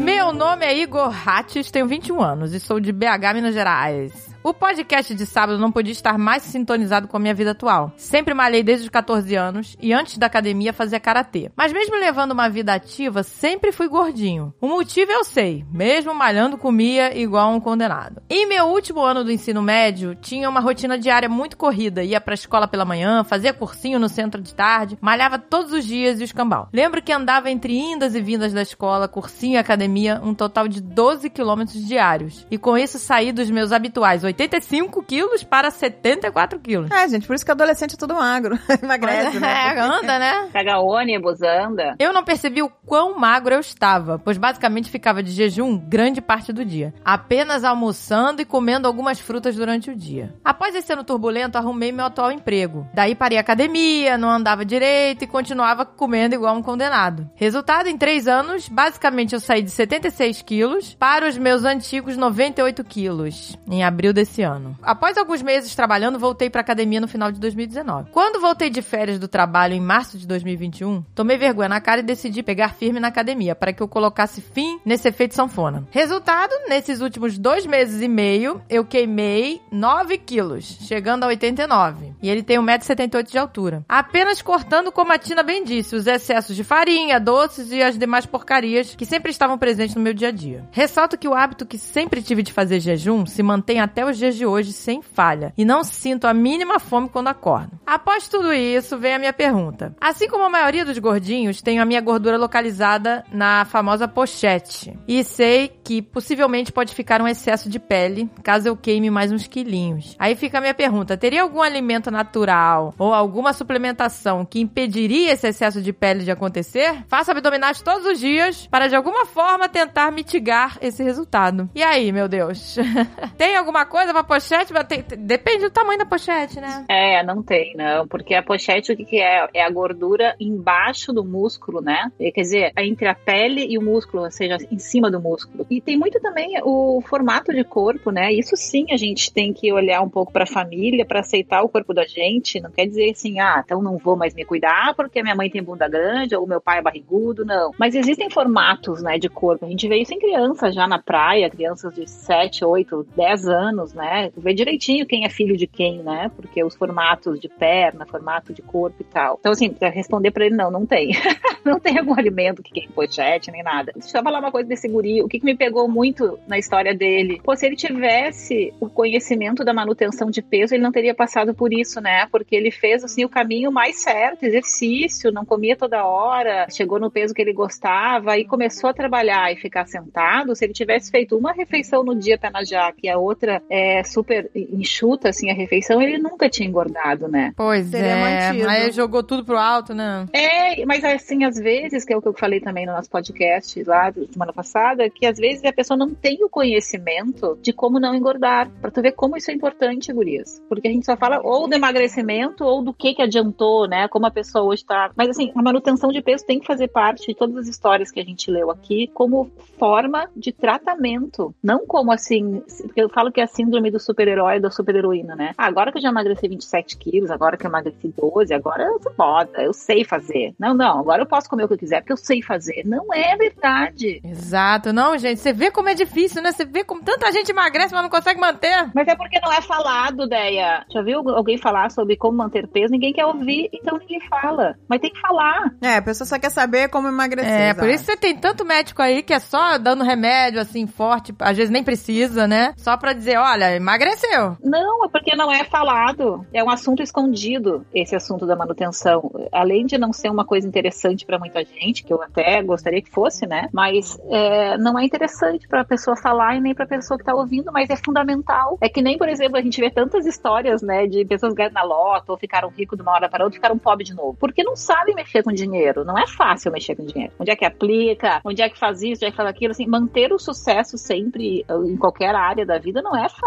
[0.00, 4.31] Meu nome é Igor Hattes, tenho 21 anos e sou de BH, Minas Gerais.
[4.44, 7.92] O podcast de sábado não podia estar mais sintonizado com a minha vida atual.
[7.96, 11.52] Sempre malhei desde os 14 anos e antes da academia fazia karatê.
[11.56, 14.52] Mas mesmo levando uma vida ativa, sempre fui gordinho.
[14.60, 18.20] O motivo eu sei, mesmo malhando comia igual um condenado.
[18.28, 22.02] Em meu último ano do ensino médio, tinha uma rotina diária muito corrida.
[22.02, 26.18] Ia pra escola pela manhã, fazia cursinho no centro de tarde, malhava todos os dias
[26.18, 26.68] e o escambau.
[26.72, 30.80] Lembro que andava entre indas e vindas da escola, cursinho e academia, um total de
[30.80, 32.44] 12 quilômetros diários.
[32.50, 36.90] E com isso saí dos meus habituais 85 quilos para 74 quilos.
[36.90, 38.58] É, gente, por isso que adolescente é tudo magro.
[38.82, 39.74] Emagrece, né?
[39.76, 40.48] É, anda, né?
[40.52, 41.94] Pega ônibus, anda.
[41.98, 46.52] Eu não percebi o quão magro eu estava, pois basicamente ficava de jejum grande parte
[46.52, 50.34] do dia, apenas almoçando e comendo algumas frutas durante o dia.
[50.44, 52.86] Após esse ano turbulento, arrumei meu atual emprego.
[52.94, 57.28] Daí parei a academia, não andava direito e continuava comendo igual um condenado.
[57.34, 62.84] Resultado, em três anos, basicamente eu saí de 76 quilos para os meus antigos 98
[62.84, 64.76] quilos, em abril desse ano.
[64.82, 68.10] Após alguns meses trabalhando, voltei para academia no final de 2019.
[68.10, 72.04] Quando voltei de férias do trabalho em março de 2021, tomei vergonha na cara e
[72.04, 75.86] decidi pegar firme na academia para que eu colocasse fim nesse efeito sanfona.
[75.90, 82.12] Resultado, nesses últimos dois meses e meio, eu queimei 9 quilos, chegando a 89.
[82.22, 83.84] E ele tem 1,78m de altura.
[83.88, 88.26] Apenas cortando, como a Tina bem disse, os excessos de farinha, doces e as demais
[88.26, 90.64] porcarias que sempre estavam presentes no meu dia a dia.
[90.70, 94.36] Ressalto que o hábito que sempre tive de fazer jejum se mantém até os dias
[94.36, 97.78] de hoje sem falha e não sinto a mínima fome quando acordo.
[97.86, 99.94] Após tudo isso, vem a minha pergunta.
[100.00, 105.22] Assim como a maioria dos gordinhos, tenho a minha gordura localizada na famosa pochete e
[105.24, 110.16] sei que possivelmente pode ficar um excesso de pele caso eu queime mais uns quilinhos.
[110.18, 115.46] Aí fica a minha pergunta: teria algum alimento natural ou alguma suplementação que impediria esse
[115.48, 117.04] excesso de pele de acontecer?
[117.06, 121.68] Faço abdominais todos os dias para de alguma forma tentar mitigar esse resultado.
[121.74, 122.76] E aí, meu Deus?
[123.38, 124.72] tem alguma coisa pra pochete?
[124.88, 126.84] Tem- depende do tamanho da pochete, né?
[126.88, 128.06] É, não tem, não.
[128.08, 129.46] Porque a pochete, o que, que é?
[129.54, 132.10] É a gordura embaixo do músculo, né?
[132.18, 135.66] Quer dizer, entre a pele e o músculo, ou seja, em cima do músculo.
[135.70, 138.32] E tem muito também o formato de corpo, né?
[138.32, 141.92] Isso sim a gente tem que olhar um pouco pra família, pra aceitar o corpo
[141.92, 142.60] da gente.
[142.60, 145.62] Não quer dizer assim, ah, então não vou mais me cuidar porque minha mãe tem
[145.62, 147.70] bunda grande ou meu pai é barrigudo, não.
[147.78, 149.64] Mas existem formatos, né, de corpo.
[149.64, 153.81] A gente vê isso em crianças já na praia, crianças de 7, 8, 10 anos,
[153.92, 154.30] né?
[154.30, 156.30] Tu vê direitinho quem é filho de quem, né?
[156.36, 159.36] Porque os formatos de perna, formato de corpo e tal.
[159.40, 161.10] Então, assim, pra responder pra ele, não, não tem.
[161.64, 163.92] não tem algum alimento que quem pochete, nem nada.
[163.94, 165.22] Deixa eu falar uma coisa desse guri.
[165.22, 167.40] O que, que me pegou muito na história dele?
[167.42, 171.72] Pô, se ele tivesse o conhecimento da manutenção de peso, ele não teria passado por
[171.72, 172.26] isso, né?
[172.30, 177.10] Porque ele fez, assim, o caminho mais certo, exercício, não comia toda hora, chegou no
[177.10, 180.54] peso que ele gostava e começou a trabalhar e ficar sentado.
[180.54, 184.04] Se ele tivesse feito uma refeição no dia pé na jaca e a outra é
[184.04, 187.54] super enxuta, assim, a refeição, ele nunca tinha engordado, né?
[187.56, 188.50] Pois é.
[188.50, 188.68] mantido.
[188.68, 190.26] Aí jogou tudo pro alto, né?
[190.30, 193.82] É, mas assim, às vezes, que é o que eu falei também no nosso podcast
[193.84, 197.98] lá da semana passada, que às vezes a pessoa não tem o conhecimento de como
[197.98, 198.70] não engordar.
[198.80, 200.60] Pra tu ver como isso é importante, gurias.
[200.68, 204.06] Porque a gente só fala ou do emagrecimento ou do que que adiantou, né?
[204.08, 205.10] Como a pessoa hoje tá.
[205.16, 208.20] Mas assim, a manutenção de peso tem que fazer parte de todas as histórias que
[208.20, 211.54] a gente leu aqui como forma de tratamento.
[211.62, 212.62] Não como assim.
[212.82, 215.54] Porque eu falo que é a síndrome do super-herói da super-heroína, né?
[215.56, 219.00] Ah, agora que eu já emagreci 27 quilos, agora que eu emagreci 12, agora eu
[219.00, 220.54] sou foda, eu sei fazer.
[220.58, 222.82] Não, não, agora eu posso comer o que eu quiser porque eu sei fazer.
[222.84, 224.20] Não é verdade.
[224.24, 224.92] Exato.
[224.92, 226.52] Não, gente, você vê como é difícil, né?
[226.52, 228.90] Você vê como tanta gente emagrece, mas não consegue manter.
[228.94, 230.84] Mas é porque não é falado, Deia.
[230.90, 232.92] Já viu alguém falar sobre como manter peso?
[232.92, 234.74] Ninguém quer ouvir, então ninguém fala.
[234.88, 235.72] Mas tem que falar.
[235.80, 237.50] É, a pessoa só quer saber como emagrecer.
[237.50, 237.80] É, exato.
[237.80, 241.56] por isso você tem tanto médico aí que é só dando remédio, assim, forte, às
[241.56, 242.74] vezes nem precisa, né?
[242.76, 244.56] Só pra dizer, olha, emagreceu.
[244.62, 246.44] Não, é porque não é falado.
[246.52, 249.30] É um assunto escondido, esse assunto da manutenção.
[249.52, 253.10] Além de não ser uma coisa interessante pra muita gente, que eu até gostaria que
[253.10, 253.68] fosse, né?
[253.72, 257.70] Mas é, não é interessante pra pessoa falar e nem pra pessoa que tá ouvindo,
[257.72, 258.78] mas é fundamental.
[258.80, 261.82] É que nem, por exemplo, a gente vê tantas histórias, né, de pessoas ganhando na
[261.82, 264.36] loto ou ficaram ricos de uma hora para outra, ficaram pobres de novo.
[264.38, 266.04] Porque não sabem mexer com dinheiro.
[266.04, 267.32] Não é fácil mexer com dinheiro.
[267.38, 268.40] Onde é que aplica?
[268.44, 269.18] Onde é que faz isso?
[269.22, 269.72] Onde é que faz aquilo?
[269.72, 273.41] Assim, manter o sucesso sempre em qualquer área da vida não é fácil,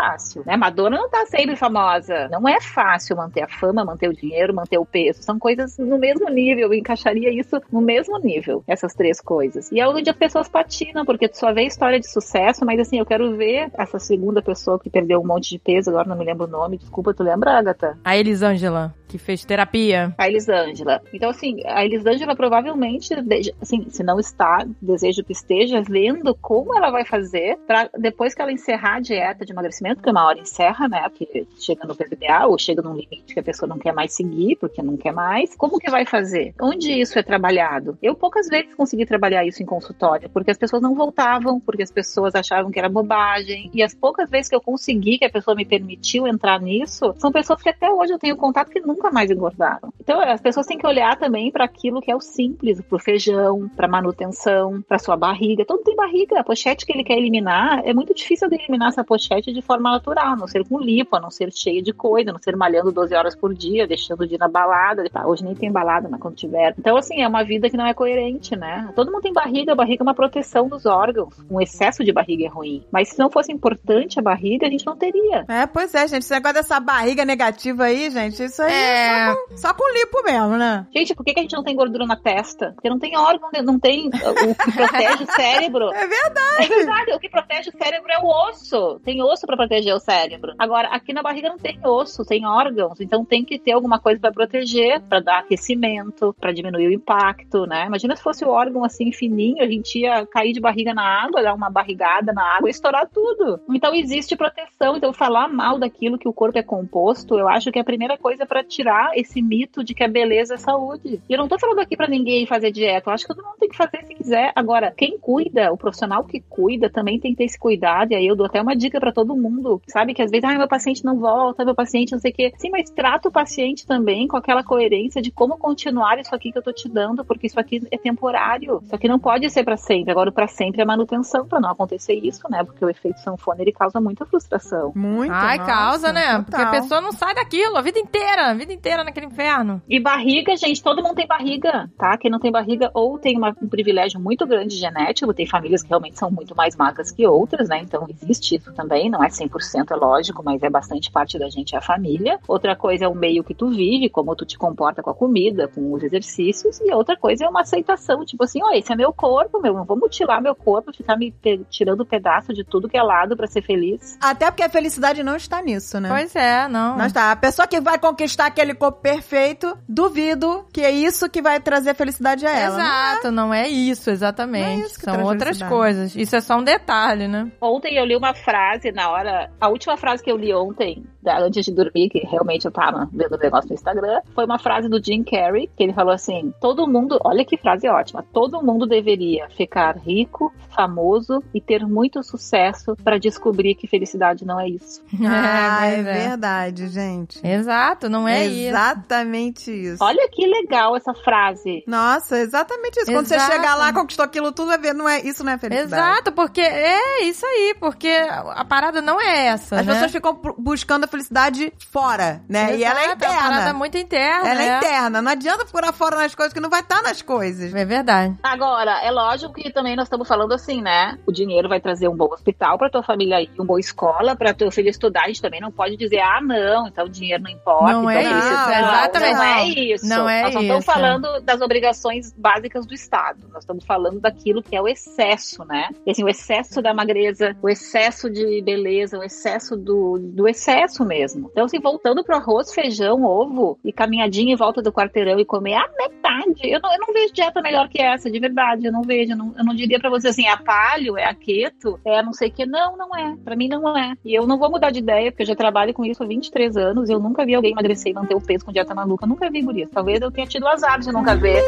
[0.46, 0.58] né?
[0.58, 2.28] Madonna não tá sempre famosa.
[2.30, 5.24] Não é fácil manter a fama, manter o dinheiro, manter o peso.
[5.24, 6.68] São coisas no mesmo nível.
[6.68, 9.72] Eu encaixaria isso no mesmo nível, essas três coisas.
[9.72, 13.00] E é onde as pessoas patinam, porque tu só vê história de sucesso, mas assim,
[13.00, 16.26] eu quero ver essa segunda pessoa que perdeu um monte de peso, agora não me
[16.26, 16.78] lembro o nome.
[16.78, 17.98] Desculpa, tu lembra, Agatha?
[18.04, 20.13] A Elisângela, que fez terapia.
[20.18, 21.01] A Elisângela.
[21.13, 23.13] Então, assim, a Elisângela provavelmente,
[23.61, 28.41] assim, se não está, desejo que esteja vendo como ela vai fazer para depois que
[28.41, 31.07] ela encerrar a dieta de emagrecimento, que uma hora encerra, né?
[31.09, 34.57] Porque chega no PPDA ou chega num limite que a pessoa não quer mais seguir,
[34.57, 35.55] porque não quer mais.
[35.55, 36.53] Como que vai fazer?
[36.61, 37.97] Onde isso é trabalhado?
[38.01, 41.91] Eu poucas vezes consegui trabalhar isso em consultório, porque as pessoas não voltavam, porque as
[41.91, 43.70] pessoas achavam que era bobagem.
[43.74, 47.32] E as poucas vezes que eu consegui, que a pessoa me permitiu entrar nisso, são
[47.32, 49.93] pessoas que até hoje eu tenho contato que nunca mais engordaram.
[49.99, 53.70] Então, as pessoas têm que olhar também para aquilo que é o simples, pro feijão,
[53.76, 55.66] para manutenção, para sua barriga.
[55.66, 56.39] Todo tem barriga.
[56.39, 59.91] A pochete que ele quer eliminar, é muito difícil de eliminar essa pochete de forma
[59.91, 62.56] natural, a não ser com lipo, a não ser cheia de coisa, a não ser
[62.56, 65.03] malhando 12 horas por dia, deixando de ir na balada.
[65.26, 66.76] Hoje nem tem balada, mas quando tiver.
[66.78, 68.89] Então, assim, é uma vida que não é coerente, né?
[68.95, 71.34] Todo mundo tem barriga, a barriga é uma proteção dos órgãos.
[71.49, 72.84] Um excesso de barriga é ruim.
[72.91, 75.45] Mas se não fosse importante a barriga, a gente não teria.
[75.47, 76.24] É, pois é, gente.
[76.24, 79.93] Esse negócio dessa barriga negativa aí, gente, isso aí é, é só, com, só, com,
[79.93, 80.88] lipo mesmo, né?
[80.95, 82.71] Gente, por que, que a gente não tem gordura na testa?
[82.73, 85.86] Porque não tem órgão, não tem o que protege o cérebro.
[85.95, 86.65] É verdade.
[86.65, 87.13] É verdade.
[87.13, 88.99] O que protege o cérebro é o osso.
[89.03, 90.53] Tem osso para proteger o cérebro.
[90.59, 92.99] Agora, aqui na barriga não tem osso, tem órgãos.
[92.99, 97.65] Então tem que ter alguma coisa para proteger, para dar aquecimento, para diminuir o impacto,
[97.65, 97.86] né?
[97.88, 101.41] Imagina se fosse o órgão assim fininho, a gente ia cair de barriga na água,
[101.41, 103.59] dar uma barrigada na água e estourar tudo.
[103.69, 104.97] Então existe proteção.
[104.97, 108.17] Então falar mal daquilo que o corpo é composto, eu acho que é a primeira
[108.17, 111.21] coisa para tirar esse mito de que a beleza é saúde.
[111.30, 113.09] E eu não tô falando aqui para ninguém fazer dieta.
[113.09, 114.51] Eu acho que todo mundo tem que fazer se quiser.
[114.55, 118.11] Agora, quem cuida, o profissional que cuida também tem que ter esse cuidado.
[118.11, 119.82] E aí eu dou até uma dica para todo mundo.
[119.88, 122.53] Sabe que às vezes, ah, meu paciente não volta, meu paciente não sei o quê.
[122.57, 126.57] Sim, mas trata o paciente também com aquela coerência de como continuar isso aqui que
[126.57, 128.82] eu tô te dando, porque isso aqui é temporário.
[128.84, 130.11] Isso aqui não pode ser para sempre.
[130.11, 132.63] Agora, para sempre é manutenção para não acontecer isso, né?
[132.63, 134.91] Porque o efeito sanfona ele causa muita frustração.
[134.95, 135.32] Muito.
[135.32, 136.26] Ai, nossa, causa, né?
[136.26, 136.43] Total.
[136.45, 139.82] Porque a pessoa não sai daquilo a vida inteira, a vida inteira naquele inferno.
[139.88, 142.18] E barriga, gente, todo mundo tem barriga, tá?
[142.18, 145.89] Quem não tem barriga ou tem uma, um privilégio muito grande genético, tem famílias que
[145.89, 147.80] realmente são muito mais magras que outras, né?
[147.82, 151.76] Então existe isso também, não é 100% é lógico, mas é bastante parte da gente
[151.76, 152.39] é a família.
[152.47, 155.68] Outra coisa é o meio que tu vive, como tu te comporta com a comida,
[155.68, 158.95] com os exercícios, e outra coisa é uma aceitação, tipo assim, ó, oh, esse é
[158.95, 161.34] meu corpo, meu, não vou mutilar meu corpo, ficar me
[161.70, 164.18] tirando pedaço de tudo que é lado para ser feliz.
[164.22, 166.09] Até porque a felicidade não está nisso, né?
[166.09, 166.97] Pois é, não.
[166.97, 167.32] Não está.
[167.32, 171.93] A pessoa que vai conquistar aquele corpo perfeito, duvido que é isso que vai trazer
[171.93, 172.80] felicidade a ela.
[172.80, 174.64] Exato, não é, não é isso, exatamente.
[174.64, 176.16] Não é isso São outras coisas.
[176.16, 177.51] Isso é só um detalhe, né?
[177.62, 179.51] Ontem eu li uma frase na hora.
[179.60, 183.34] A última frase que eu li ontem, antes de dormir, que realmente eu tava vendo
[183.34, 186.88] o negócio no Instagram, foi uma frase do Jim Carrey, que ele falou assim: todo
[186.88, 192.95] mundo, olha que frase ótima, todo mundo deveria ficar rico, famoso e ter muito sucesso
[193.03, 195.03] para descobrir que felicidade não é isso.
[195.28, 197.45] Ah, é, é verdade, gente.
[197.45, 198.70] Exato, não é, é isso.
[198.70, 200.04] Exatamente isso.
[200.04, 201.84] Olha que legal essa frase.
[201.88, 203.12] Nossa, exatamente isso.
[203.12, 203.18] Exato.
[203.18, 206.12] Quando você chegar lá, conquistou aquilo tudo, vai ver, não é, isso não é felicidade.
[206.12, 209.80] Exato, porque é isso aí, porque a parada não é essa.
[209.80, 209.93] As né?
[209.93, 212.76] pessoas ficam buscando a felicidade fora, né?
[212.76, 213.36] Exato, e ela é interna.
[213.36, 214.50] É uma parada muito interna.
[214.50, 214.78] Ela é né?
[214.78, 215.22] interna.
[215.22, 217.74] Não adianta procurar fora nas coisas que não vai estar nas coisas.
[217.74, 218.36] É verdade.
[218.43, 221.18] Agora, é lógico que também nós estamos falando assim, né?
[221.26, 224.54] O dinheiro vai trazer um bom hospital para tua família ir, uma boa escola para
[224.54, 225.24] teu filho estudar.
[225.24, 227.93] A gente também não pode dizer, ah, não, então o dinheiro não importa.
[227.93, 229.33] Não então é isso, não, exatamente.
[229.33, 230.07] Não é isso.
[230.07, 230.73] Não é nós não isso.
[230.73, 233.47] estamos falando das obrigações básicas do Estado.
[233.51, 235.89] Nós estamos falando daquilo que é o excesso, né?
[236.05, 241.05] E, assim, o excesso da magreza, o excesso de beleza, o excesso do, do excesso
[241.05, 241.49] mesmo.
[241.51, 245.75] Então, assim, voltando pro arroz, feijão, ovo e caminhadinha em volta do quarteirão e comer
[245.75, 246.61] a metade.
[246.63, 248.86] Eu não, eu não vejo dieta melhor que essa, de verdade.
[248.86, 249.33] Eu não vejo.
[249.33, 252.19] Eu não, eu não diria para você assim, é a palho, é a keto, é
[252.19, 252.65] a não sei o que.
[252.65, 253.36] Não, não é.
[253.43, 254.13] Para mim não é.
[254.23, 256.77] E eu não vou mudar de ideia, porque eu já trabalho com isso há 23
[256.77, 257.09] anos.
[257.09, 259.28] Eu nunca vi alguém emagrecer e manter o peso com dieta maluca.
[259.28, 259.88] Nunca vi, guria.
[259.93, 261.63] Talvez eu tenha tido azar de nunca ver.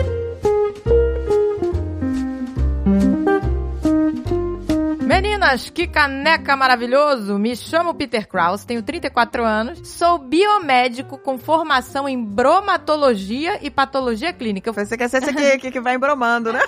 [5.05, 7.39] Meninas, que caneca maravilhoso!
[7.39, 14.33] Me chamo Peter Kraus, tenho 34 anos, sou biomédico com formação em bromatologia e patologia
[14.33, 14.71] clínica.
[14.73, 16.59] Você quer ser esse aqui que, que vai embromando, né?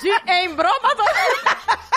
[0.00, 0.08] De
[0.44, 1.87] embromatologia.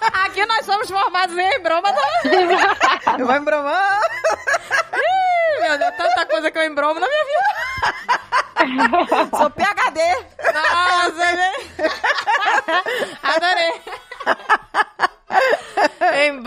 [0.00, 2.76] Aqui nós somos formados em embromatologia.
[3.18, 4.00] Eu vou embromar.
[4.94, 7.48] Ih, meu Deus, tanta coisa que eu embromo na minha vida.
[9.36, 10.00] Sou PHD.
[10.52, 11.52] Nossa, né?
[13.22, 13.82] Adorei.
[16.26, 16.42] em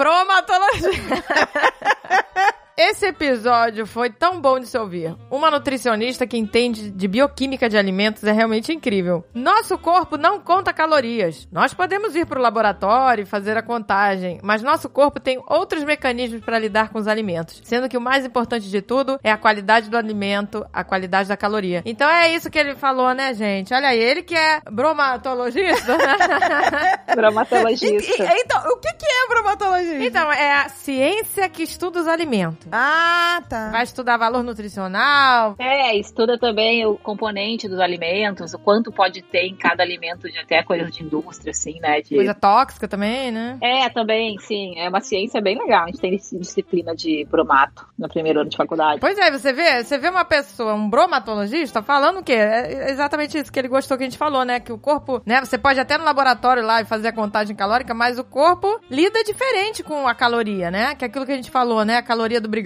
[2.81, 3.07] bromatologia.
[3.11, 5.15] episódio foi tão bom de se ouvir.
[5.29, 9.23] Uma nutricionista que entende de bioquímica de alimentos é realmente incrível.
[9.33, 11.47] Nosso corpo não conta calorias.
[11.51, 15.83] Nós podemos ir para o laboratório e fazer a contagem, mas nosso corpo tem outros
[15.83, 19.37] mecanismos para lidar com os alimentos, sendo que o mais importante de tudo é a
[19.37, 21.81] qualidade do alimento, a qualidade da caloria.
[21.85, 23.73] Então é isso que ele falou, né, gente?
[23.73, 25.97] Olha aí, ele que é bromatologista.
[27.15, 27.85] Bromatologista.
[28.23, 30.05] E- e- então, o que, que é bromatologia?
[30.05, 32.67] então, é a ciência que estuda os alimentos.
[32.71, 33.69] Ah, tá.
[33.71, 35.55] Vai estudar valor nutricional.
[35.59, 40.37] É, estuda também o componente dos alimentos, o quanto pode ter em cada alimento, de
[40.37, 42.01] até coisas de indústria, assim, né?
[42.01, 42.15] De...
[42.15, 43.57] Coisa tóxica também, né?
[43.61, 44.79] É, também, sim.
[44.79, 45.83] É uma ciência bem legal.
[45.83, 48.99] A gente tem disciplina de bromato no primeiro ano de faculdade.
[49.01, 52.33] Pois é, você vê, você vê uma pessoa, um bromatologista, falando o quê?
[52.33, 54.59] É exatamente isso que ele gostou que a gente falou, né?
[54.59, 55.39] Que o corpo, né?
[55.43, 59.23] Você pode até no laboratório lá e fazer a contagem calórica, mas o corpo lida
[59.23, 60.95] diferente com a caloria, né?
[60.95, 61.97] Que é aquilo que a gente falou, né?
[61.97, 62.60] A caloria do brigadeiro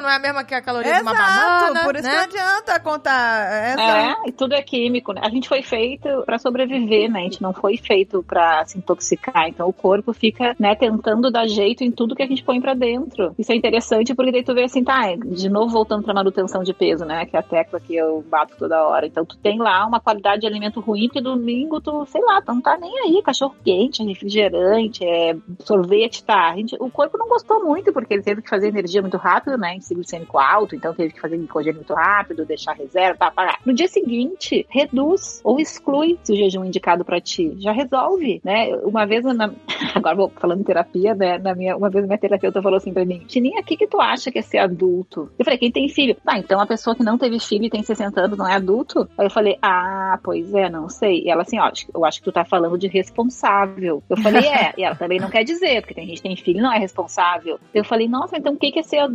[0.00, 2.10] não é a mesma que a caloria de uma Exato, banana, por isso né?
[2.10, 3.82] que não adianta contar essa...
[3.82, 5.20] É, e tudo é químico, né?
[5.24, 7.20] A gente foi feito pra sobreviver, né?
[7.20, 9.48] A gente não foi feito pra se intoxicar.
[9.48, 12.74] Então o corpo fica, né, tentando dar jeito em tudo que a gente põe pra
[12.74, 13.34] dentro.
[13.38, 16.72] Isso é interessante porque daí tu vê assim, tá, de novo voltando pra manutenção de
[16.72, 17.26] peso, né?
[17.26, 19.06] Que é a tecla que eu bato toda hora.
[19.06, 22.52] Então tu tem lá uma qualidade de alimento ruim que domingo tu, sei lá, tu
[22.52, 23.22] não tá nem aí.
[23.22, 26.50] Cachorro quente, refrigerante, é, sorvete, tá.
[26.50, 29.56] A gente, o corpo não gostou muito porque ele teve que fazer energia muito rápido,
[29.56, 29.76] né?
[29.76, 33.58] Índice glicêmico alto, então teve que fazer glicogênio muito rápido, deixar reserva, tá, parar.
[33.64, 37.54] No dia seguinte, reduz ou exclui se o jejum indicado pra ti.
[37.58, 38.74] Já resolve, né?
[38.82, 39.52] Uma vez, na...
[39.94, 41.38] agora vou falando em terapia, né?
[41.38, 44.00] Na minha, uma vez minha terapeuta falou assim pra mim, Tininha, o que que tu
[44.00, 45.30] acha que é ser adulto?
[45.38, 46.16] Eu falei, quem tem filho?
[46.26, 49.08] Ah, então a pessoa que não teve filho e tem 60 anos não é adulto?
[49.16, 51.22] Aí eu falei, ah, pois é, não sei.
[51.24, 54.02] E ela assim, ó, eu acho que tu tá falando de responsável.
[54.08, 54.72] Eu falei, é.
[54.76, 57.58] E ela também não quer dizer, porque tem gente que tem filho não é responsável.
[57.74, 59.09] Eu falei, nossa, então o que que é ser adulto?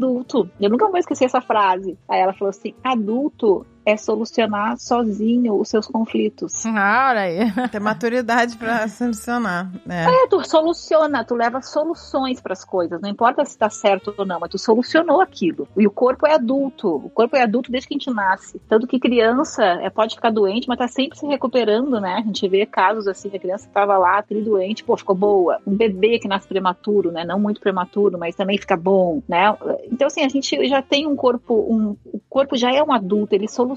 [0.60, 1.98] Eu nunca vou esquecer essa frase.
[2.08, 6.66] Aí ela falou assim, adulto é solucionar sozinho os seus conflitos.
[6.66, 7.38] Ah, olha aí.
[7.70, 9.72] Ter maturidade pra solucionar.
[9.88, 10.06] É.
[10.06, 14.40] É, tu soluciona, tu leva soluções pras coisas, não importa se tá certo ou não,
[14.40, 15.68] mas tu solucionou aquilo.
[15.78, 18.60] E o corpo é adulto, o corpo é adulto desde que a gente nasce.
[18.68, 22.16] Tanto que criança é, pode ficar doente, mas tá sempre se recuperando, né?
[22.16, 25.60] A gente vê casos assim, a criança tava lá, tri doente, pô, ficou boa.
[25.66, 27.24] Um bebê que nasce prematuro, né?
[27.24, 29.56] Não muito prematuro, mas também fica bom, né?
[29.92, 33.36] Então, assim, a gente já tem um corpo, um, o corpo já é um adulto,
[33.36, 33.75] ele soluciona.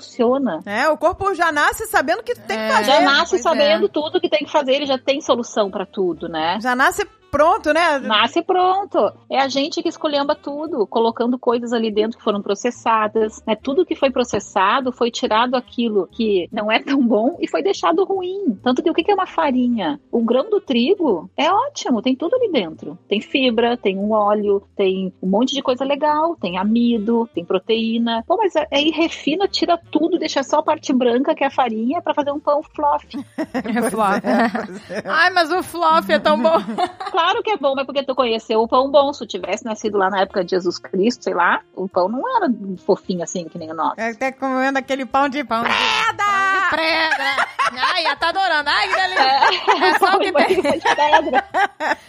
[0.67, 2.67] É, o corpo já nasce sabendo que tem É.
[2.69, 2.91] que fazer.
[2.93, 6.29] Já nasce pois sabendo tudo que tem que fazer, ele já tem solução pra tudo,
[6.29, 6.59] né?
[6.61, 7.99] Já nasce pronto, né?
[7.99, 9.13] Nasce pronto.
[9.31, 13.43] É a gente que escolhamba tudo, colocando coisas ali dentro que foram processadas.
[13.47, 13.57] Né?
[13.57, 18.05] Tudo que foi processado foi tirado aquilo que não é tão bom e foi deixado
[18.05, 18.59] ruim.
[18.63, 20.01] Tanto que o que que é uma farinha?
[20.11, 22.99] O grão do trigo é ótimo, tem tudo ali dentro.
[23.09, 28.23] Tem fibra, tem um óleo, tem um monte de coisa legal, tem amido, tem proteína.
[28.27, 32.03] Pô, mas aí refina, tira tudo, deixa só a parte branca, que é a farinha,
[32.03, 33.07] pra fazer um pão fluff.
[33.69, 34.23] É flop.
[34.23, 35.03] Pois é.
[35.05, 36.59] Ai, mas o flop é tão bom.
[37.19, 39.13] Claro que é bom, mas porque tu conheceu o pão bom.
[39.13, 42.23] Se tu tivesse nascido lá na época de Jesus Cristo, sei lá, o pão não
[42.37, 42.47] era
[42.87, 43.99] fofinho assim que nem o nosso.
[44.01, 45.75] É até comendo aquele pão de Pão pedra.
[46.17, 47.49] pão de prega.
[47.71, 48.71] Ai, já tá adorando.
[48.71, 49.87] Ai, que delícia.
[49.87, 50.63] É só o que tem.
[50.63, 51.45] de pedra.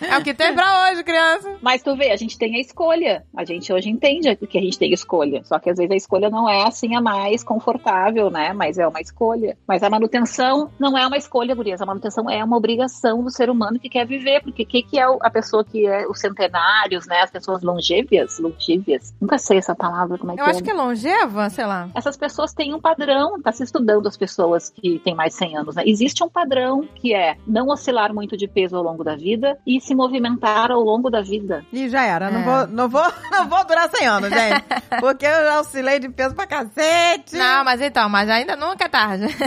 [0.02, 1.58] É o que tem pra hoje, criança.
[1.60, 3.24] Mas tu vê, a gente tem a escolha.
[3.36, 5.44] A gente hoje entende que a gente tem escolha.
[5.44, 8.54] Só que às vezes a escolha não é assim a mais confortável, né?
[8.54, 9.58] Mas é uma escolha.
[9.68, 11.82] Mas a manutenção não é uma escolha, gurias.
[11.82, 14.42] A manutenção é uma obrigação do ser humano que quer viver.
[14.44, 17.22] Porque o que, que é o- a pessoa que é os centenários, né?
[17.22, 19.14] As pessoas longêvias, longíveas.
[19.20, 20.50] Nunca sei essa palavra, como é que Eu é.
[20.50, 21.90] acho que é longeva, sei lá.
[21.96, 25.58] essas pessoas têm um padrão, tá se estudando as pessoas que têm mais de 100
[25.58, 25.84] anos, né?
[25.86, 29.80] Existe um padrão que é não oscilar muito de peso ao longo da vida e
[29.82, 31.66] se movimentar ao longo da vida.
[31.72, 32.30] E já era.
[32.30, 32.44] Não, É.
[32.44, 34.64] vou, não, vou, não vou durar 100 anos, gente.
[35.00, 37.36] Porque eu já oscilei de peso pra cacete.
[37.38, 39.26] Não, mas então, mas ainda nunca é tarde.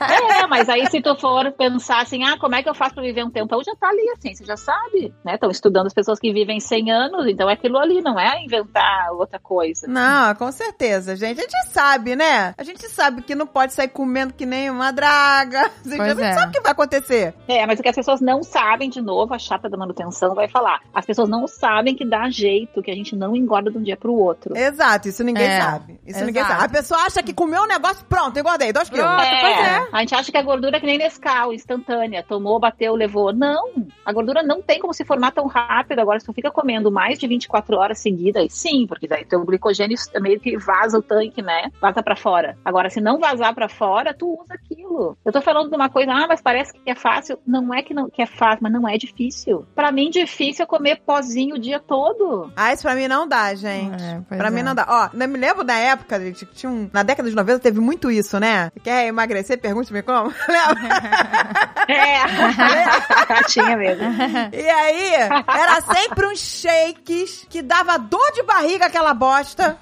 [0.00, 3.02] É, mas aí se tu for pensar assim, ah, como é que eu faço pra
[3.02, 3.62] viver um tempão?
[3.64, 5.34] Já tá ali, assim, você já sabe, né?
[5.34, 9.10] Estão estudando as pessoas que vivem 100 anos, então é aquilo ali, não é inventar
[9.12, 9.86] outra coisa.
[9.86, 11.38] Não, com certeza, gente.
[11.38, 12.54] A gente sabe, né?
[12.56, 15.70] A gente sabe que não pode sair comendo que nem uma draga.
[15.84, 16.32] A gente Pois é.
[16.32, 17.34] sabe o que vai acontecer.
[17.46, 20.48] É, mas o que as pessoas não sabem, de novo, a chata da manutenção vai
[20.48, 20.80] falar.
[20.94, 23.96] As pessoas não sabem que dá jeito, que a gente não engorda de um dia
[23.96, 24.56] pro outro.
[24.56, 26.00] Exato, isso ninguém É, sabe.
[26.06, 26.60] Isso ninguém exato.
[26.60, 26.64] sabe.
[26.64, 29.04] A pessoa acha que comeu um negócio, pronto, engordei, dois quilos.
[29.06, 29.86] Pois é.
[29.92, 32.22] A gente acha que a gordura é que nem Nescau, instantânea.
[32.26, 33.32] Tomou, bateu, levou.
[33.32, 33.72] Não!
[34.04, 35.98] A gordura não tem como se formar tão rápido.
[35.98, 39.96] Agora, se tu fica comendo mais de 24 horas seguidas, sim, porque daí teu glicogênio
[40.20, 41.70] meio que vaza o tanque, né?
[41.80, 42.56] Vaza pra fora.
[42.64, 45.16] Agora, se não vazar pra fora, tu usa aquilo.
[45.24, 47.38] Eu tô falando de uma coisa, ah, mas parece que é fácil.
[47.46, 49.66] Não é que, não, que é fácil, mas não é difícil.
[49.74, 52.52] Pra mim, difícil é comer pozinho o dia todo.
[52.56, 54.02] Ah, isso pra mim não dá, gente.
[54.02, 54.50] É, pra é.
[54.50, 54.86] mim não dá.
[54.88, 56.88] Ó, eu me lembro da época, gente, que tinha um...
[56.92, 58.70] Na década de 90 teve muito isso, né?
[58.82, 59.58] Quer emagrecer?
[59.60, 60.32] Pergunte-me como.
[60.48, 61.74] Lembra?
[61.86, 62.24] É,
[63.48, 64.04] tinha mesmo.
[64.52, 69.78] E aí, era sempre uns shakes que dava dor de barriga aquela bosta.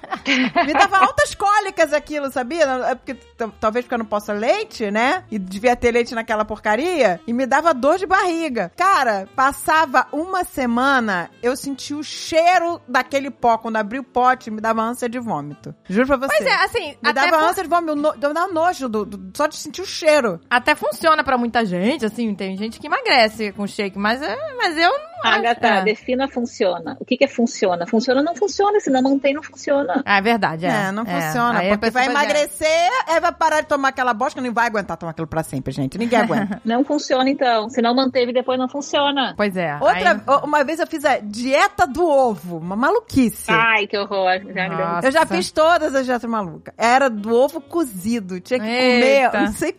[0.65, 2.63] Me dava altas cólicas aquilo, sabia?
[2.63, 3.15] É porque,
[3.59, 5.23] talvez porque eu não possa leite, né?
[5.31, 7.19] E devia ter leite naquela porcaria.
[7.27, 8.71] E me dava dor de barriga.
[8.75, 13.57] Cara, passava uma semana, eu sentia o cheiro daquele pó.
[13.57, 15.73] Quando abri o pote, me dava ânsia de vômito.
[15.89, 16.35] Juro pra você.
[16.37, 19.37] Pois é, assim, Me até, dava ânsia de vômito, no, me dava nojo do, do-
[19.37, 20.39] só de sentir o cheiro.
[20.49, 24.77] até funciona pra muita gente, assim, tem gente que emagrece com shake, mas, é, mas
[24.77, 25.12] eu não.
[25.23, 25.83] Agatha, é.
[25.83, 26.97] defina funciona.
[26.99, 27.85] O que, que é funciona?
[27.87, 30.01] Funciona ou não funciona, se não mantém, não funciona.
[30.05, 30.69] Ah, é verdade, é.
[30.69, 31.59] É, não funciona.
[31.59, 32.09] Aí porque vai é.
[32.09, 35.71] emagrecer, aí vai parar de tomar aquela bosta, não vai aguentar tomar aquilo pra sempre,
[35.73, 35.97] gente.
[35.97, 36.61] Ninguém aguenta.
[36.65, 37.69] Não funciona, então.
[37.69, 39.33] Se não manteve, depois não funciona.
[39.35, 39.75] Pois é.
[39.75, 43.51] Outra, aí- uma vez eu fiz a dieta do ovo, uma maluquice.
[43.51, 44.41] Ai, que horror.
[44.53, 45.07] Já Nossa.
[45.07, 46.73] Eu já fiz todas as dietas malucas.
[46.77, 48.39] Era do ovo cozido.
[48.39, 49.29] Tinha que Eita.
[49.31, 49.71] comer não sei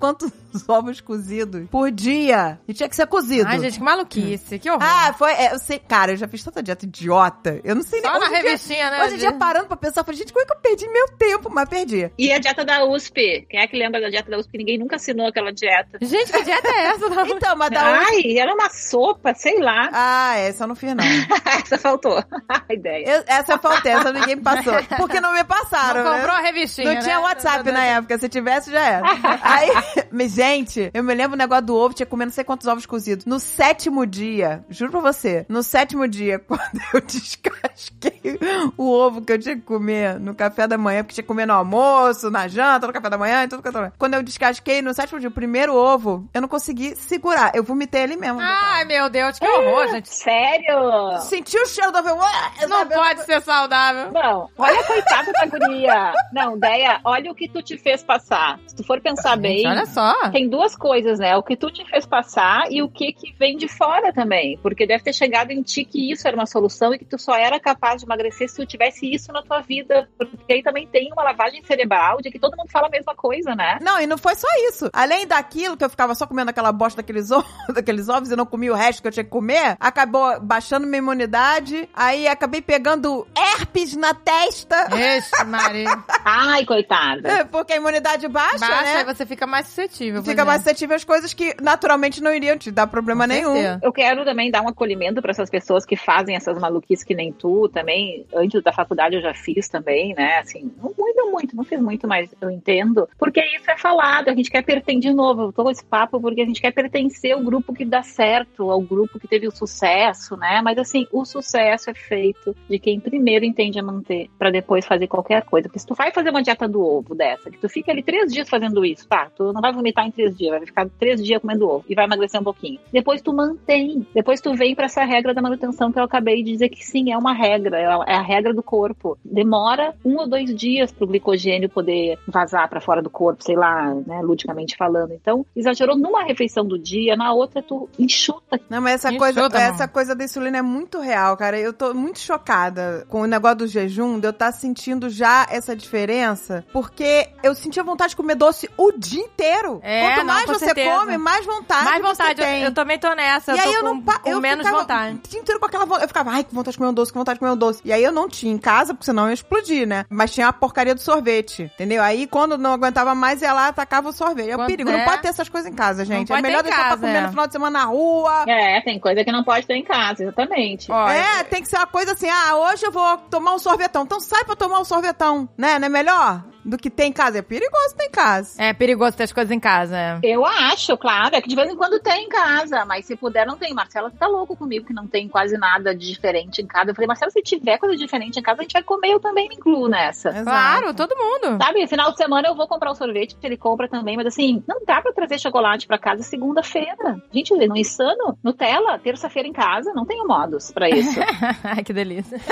[0.54, 2.58] quantos ovos cozidos por dia.
[2.68, 3.48] E tinha que ser cozido.
[3.48, 4.82] Ai, gente, que maluquice, que horror.
[4.82, 5.32] Ah, foi.
[5.32, 7.60] é, eu sei, cara, eu já fiz tanta dieta idiota.
[7.64, 8.20] Eu não sei Só nem.
[8.20, 9.04] na hoje em dia- revistinha, né?
[9.04, 11.08] Hoje em dia, parando pra pensar, eu falei, gente, como é que eu perdi meu
[11.16, 11.50] tempo?
[11.52, 12.10] Mas perdi.
[12.18, 13.46] E a dieta da USP?
[13.50, 14.56] Quem é que lembra da dieta da USP?
[14.58, 15.98] Ninguém nunca assinou aquela dieta.
[16.00, 17.08] Gente, que dieta é essa?
[17.08, 17.26] Não?
[17.26, 17.82] Então, mas da.
[17.82, 19.88] Ai, era uma sopa, sei lá.
[19.92, 21.04] Ah, essa eu não fiz, não.
[21.64, 22.16] Essa faltou.
[22.48, 23.04] A ideia.
[23.08, 24.74] Eu- essa eu faltei, essa ninguém me passou.
[24.96, 26.16] Porque não me passaram, Não né?
[26.18, 27.22] comprou a revistinha, Não tinha né?
[27.22, 29.06] WhatsApp na época, se tivesse já era.
[29.42, 29.70] Aí,
[30.10, 32.66] mas, gente, eu me lembro o negócio do ovo, tinha que comer não sei quantos
[32.66, 33.24] ovos cozidos.
[33.24, 38.38] No sétimo dia, juro pra você, no sétimo dia, quando eu descasquei
[38.76, 41.46] o ovo que eu tinha que comer no café da manhã, porque tinha que comer
[41.46, 43.90] no almoço, na janta, no café da manhã e tudo que eu tô...
[43.98, 47.52] Quando eu descasquei no sétimo dia, o primeiro ovo, eu não consegui segurar.
[47.54, 48.40] Eu vomitei ele mesmo.
[48.40, 50.08] Ai, meu Deus, que horror, gente.
[50.08, 51.18] Sério?
[51.20, 52.24] Senti o cheiro do ovo.
[52.68, 54.12] Não pode ser saudável.
[54.12, 56.12] Não, olha a coitada da guria.
[56.32, 58.58] Não, Deia, olha o que tu te fez passar.
[58.66, 60.14] Se tu for pensar bem, olha só.
[60.34, 61.36] Tem duas coisas, né?
[61.36, 64.58] O que tu te fez passar e o que que vem de fora também.
[64.60, 67.36] Porque deve ter chegado em ti que isso era uma solução e que tu só
[67.36, 70.08] era capaz de emagrecer se tu tivesse isso na tua vida.
[70.18, 73.54] Porque aí também tem uma lavagem cerebral de que todo mundo fala a mesma coisa,
[73.54, 73.78] né?
[73.80, 74.90] Não, e não foi só isso.
[74.92, 78.44] Além daquilo que eu ficava só comendo aquela bosta daqueles ovos, daqueles ovos e não
[78.44, 81.88] comia o resto que eu tinha que comer, acabou baixando minha imunidade.
[81.94, 84.88] Aí acabei pegando herpes na testa.
[85.16, 86.02] Ixi, Maria.
[86.26, 87.44] Ai, coitada.
[87.52, 88.96] Porque a imunidade baixa, Baixa, né?
[88.96, 90.23] aí você fica mais suscetível.
[90.24, 93.54] Fica mais suscetível às coisas que naturalmente não iriam te dar problema nenhum.
[93.82, 97.32] Eu quero também dar um acolhimento para essas pessoas que fazem essas maluquices que nem
[97.32, 98.26] tu também.
[98.34, 100.38] Antes da faculdade eu já fiz também, né?
[100.38, 103.08] Assim, não muito, muito, não fiz muito, mas eu entendo.
[103.18, 106.20] Porque isso é falado, a gente quer pertencer, de novo, eu tô com esse papo
[106.20, 109.50] porque a gente quer pertencer ao grupo que dá certo, ao grupo que teve o
[109.50, 110.60] sucesso, né?
[110.62, 115.06] Mas assim, o sucesso é feito de quem primeiro entende a manter, para depois fazer
[115.06, 115.68] qualquer coisa.
[115.68, 118.32] Porque se tu vai fazer uma dieta do ovo dessa, que tu fica ali três
[118.32, 119.30] dias fazendo isso, tá?
[119.36, 122.04] Tu não vai vomitar em três dias, vai ficar três dias comendo ovo e vai
[122.04, 122.80] emagrecer um pouquinho.
[122.92, 124.06] Depois tu mantém.
[124.14, 127.12] Depois tu vem pra essa regra da manutenção que eu acabei de dizer que sim,
[127.12, 129.18] é uma regra, é a regra do corpo.
[129.24, 133.94] Demora um ou dois dias pro glicogênio poder vazar pra fora do corpo, sei lá,
[134.06, 135.12] né, ludicamente falando.
[135.12, 138.60] Então, exagerou numa refeição do dia, na outra tu enxuta.
[138.68, 141.58] Não, mas essa coisa, essa coisa da insulina é muito real, cara.
[141.58, 145.74] Eu tô muito chocada com o negócio do jejum, de eu estar sentindo já essa
[145.76, 149.80] diferença, porque eu sentia vontade de comer doce o dia inteiro.
[149.82, 150.90] É, Quanto não, mais com você certeza.
[150.98, 152.62] come, mais vontade Mais vontade, você eu, tem.
[152.62, 153.52] eu também tô nessa.
[153.54, 155.20] e eu aí tô eu não com, eu menos ficava vontade.
[155.24, 156.04] o dia inteiro com aquela vontade.
[156.04, 157.80] Eu ficava, ai, que vontade de comer um doce, que vontade de comer um doce.
[157.84, 160.04] E aí eu não tinha em casa, porque senão eu ia explodir, né?
[160.08, 162.02] Mas tinha a porcaria do sorvete, entendeu?
[162.02, 164.50] Aí quando não aguentava mais, ia lá, atacava o sorvete.
[164.50, 164.90] É o perigo.
[164.90, 166.32] é- Não pode ter essas coisas em casa, gente.
[166.32, 167.20] é melhor deixar pra casa, comer é.
[167.22, 168.44] no final de semana na rua.
[168.48, 170.90] É, tem coisa que não pode ter em casa, exatamente.
[170.90, 174.02] Ó, É, tem que ser uma coisa assim, ah, hoje eu vou tomar um sorvetão.
[174.04, 175.78] Então sai pra tomar um sorvetão, né?
[175.78, 177.38] Não é melhor do que tem em casa?
[177.38, 178.62] É perigoso ter em casa.
[178.62, 180.18] É perigoso ter as coisas em casa, é.
[180.22, 183.46] Eu acho, claro, é que de vez em quando tem em casa, mas se puder,
[183.46, 183.74] não tem.
[183.74, 186.90] Marcela tá louco comigo que não tem quase nada de diferente em casa.
[186.90, 189.48] Eu falei, Marcela, se tiver coisa diferente em casa, a gente vai comer, eu também
[189.48, 190.30] me incluo nessa.
[190.30, 190.44] Exato.
[190.44, 191.58] Claro, todo mundo.
[191.62, 194.80] Sabe, final de semana eu vou comprar o sorvete, ele compra também, mas assim, não
[194.86, 197.22] dá pra trazer chocolate pra casa segunda-feira.
[197.32, 198.38] Gente, não é insano?
[198.42, 201.18] Nutella, terça-feira em casa, não tenho modos pra isso.
[201.62, 202.40] Ai, que delícia.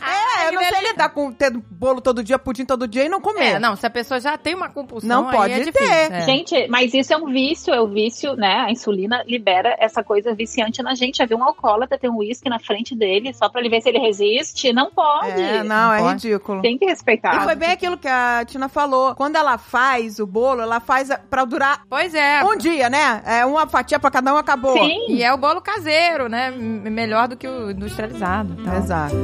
[0.00, 0.92] É, eu não sei delícia.
[0.92, 3.54] lidar com ter bolo todo dia, pudim todo dia e não comer.
[3.54, 5.64] É, não, se a pessoa já tem uma compulsão, Não aí pode é ter.
[5.72, 6.14] difícil.
[6.14, 6.20] é.
[6.22, 8.64] Gente, mas isso é um vício, é o vício, né?
[8.66, 11.18] A insulina libera essa coisa viciante na gente.
[11.18, 13.88] Já viu um alcoólatra ter um uísque na frente dele só pra ele ver se
[13.88, 14.72] ele resiste?
[14.72, 15.40] Não pode.
[15.40, 16.28] É, não, é pode.
[16.28, 16.62] ridículo.
[16.62, 17.36] Tem que respeitar.
[17.36, 19.14] E foi bem aquilo que a Tina falou.
[19.14, 22.44] Quando ela faz o bolo, ela faz pra durar Pois é.
[22.44, 23.22] um dia, né?
[23.24, 24.76] É uma fatia pra cada um, acabou.
[24.76, 25.06] Sim.
[25.08, 26.48] E é o bolo caseiro, né?
[26.48, 28.56] M- Melhor do que o industrializado.
[28.60, 28.76] Então.
[28.76, 29.14] Exato.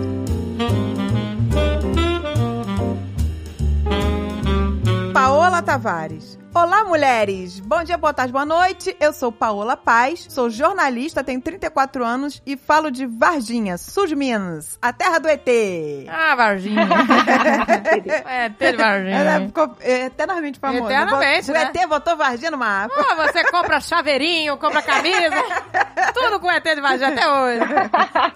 [5.15, 6.44] Paola Tavares.
[6.57, 7.59] Olá, mulheres!
[7.59, 8.97] Bom dia, boa tarde, boa noite.
[9.01, 14.15] Eu sou Paola Paz, sou jornalista, tenho 34 anos e falo de Varginha, sul de
[14.15, 15.49] Minas, a terra do ET.
[16.09, 16.87] Ah, Varginha.
[18.25, 19.17] é, ter Varginha.
[19.17, 20.85] Ela ficou eternamente famosa.
[20.85, 21.73] Eternamente, o né?
[21.75, 22.95] ET botou Varginha no mapa.
[22.95, 25.35] Pô, você compra chaveirinho, compra camisa,
[26.15, 27.65] tudo com ET de Varginha até hoje.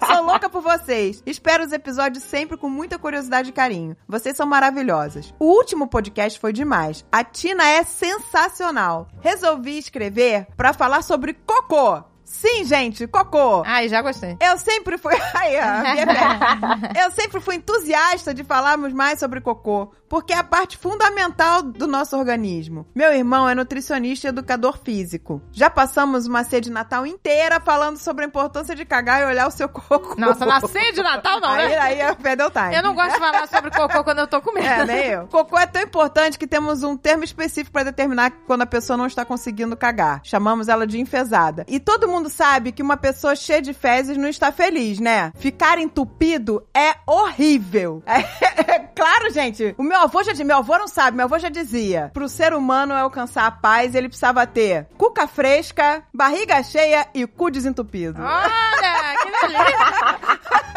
[0.05, 1.23] Sou louca por vocês.
[1.25, 3.95] Espero os episódios sempre com muita curiosidade e carinho.
[4.05, 5.33] Vocês são maravilhosas.
[5.39, 7.05] O último podcast foi demais.
[7.09, 9.07] A Tina é sensacional.
[9.21, 12.03] Resolvi escrever pra falar sobre cocô.
[12.29, 13.63] Sim, gente, cocô.
[13.65, 14.37] Ai, já gostei.
[14.39, 15.15] Eu sempre fui.
[15.33, 15.53] Aí,
[15.93, 17.03] minha velha.
[17.03, 21.87] Eu sempre fui entusiasta de falarmos mais sobre cocô, porque é a parte fundamental do
[21.87, 22.85] nosso organismo.
[22.95, 25.41] Meu irmão é nutricionista e educador físico.
[25.51, 29.47] Já passamos uma ceia de Natal inteira falando sobre a importância de cagar e olhar
[29.47, 30.15] o seu cocô.
[30.15, 31.79] Nossa, na ceia de Natal não, Aí, né?
[31.79, 32.75] aí é perdeu time.
[32.75, 34.67] Eu não gosto de falar sobre cocô quando eu tô comendo.
[34.67, 35.27] É, nem eu.
[35.27, 39.07] Cocô é tão importante que temos um termo específico pra determinar quando a pessoa não
[39.07, 40.21] está conseguindo cagar.
[40.23, 41.65] Chamamos ela de enfesada.
[41.67, 45.31] E todo mundo sabe que uma pessoa cheia de fezes não está feliz, né?
[45.37, 48.03] Ficar entupido é horrível.
[48.69, 49.73] É, claro, gente.
[49.79, 52.11] O meu avô já dizia, meu avô não sabe, meu avô já dizia.
[52.13, 57.49] Pro ser humano alcançar a paz, ele precisava ter cuca fresca, barriga cheia e cu
[57.49, 58.21] desentupido.
[58.21, 60.59] Olha, que delícia.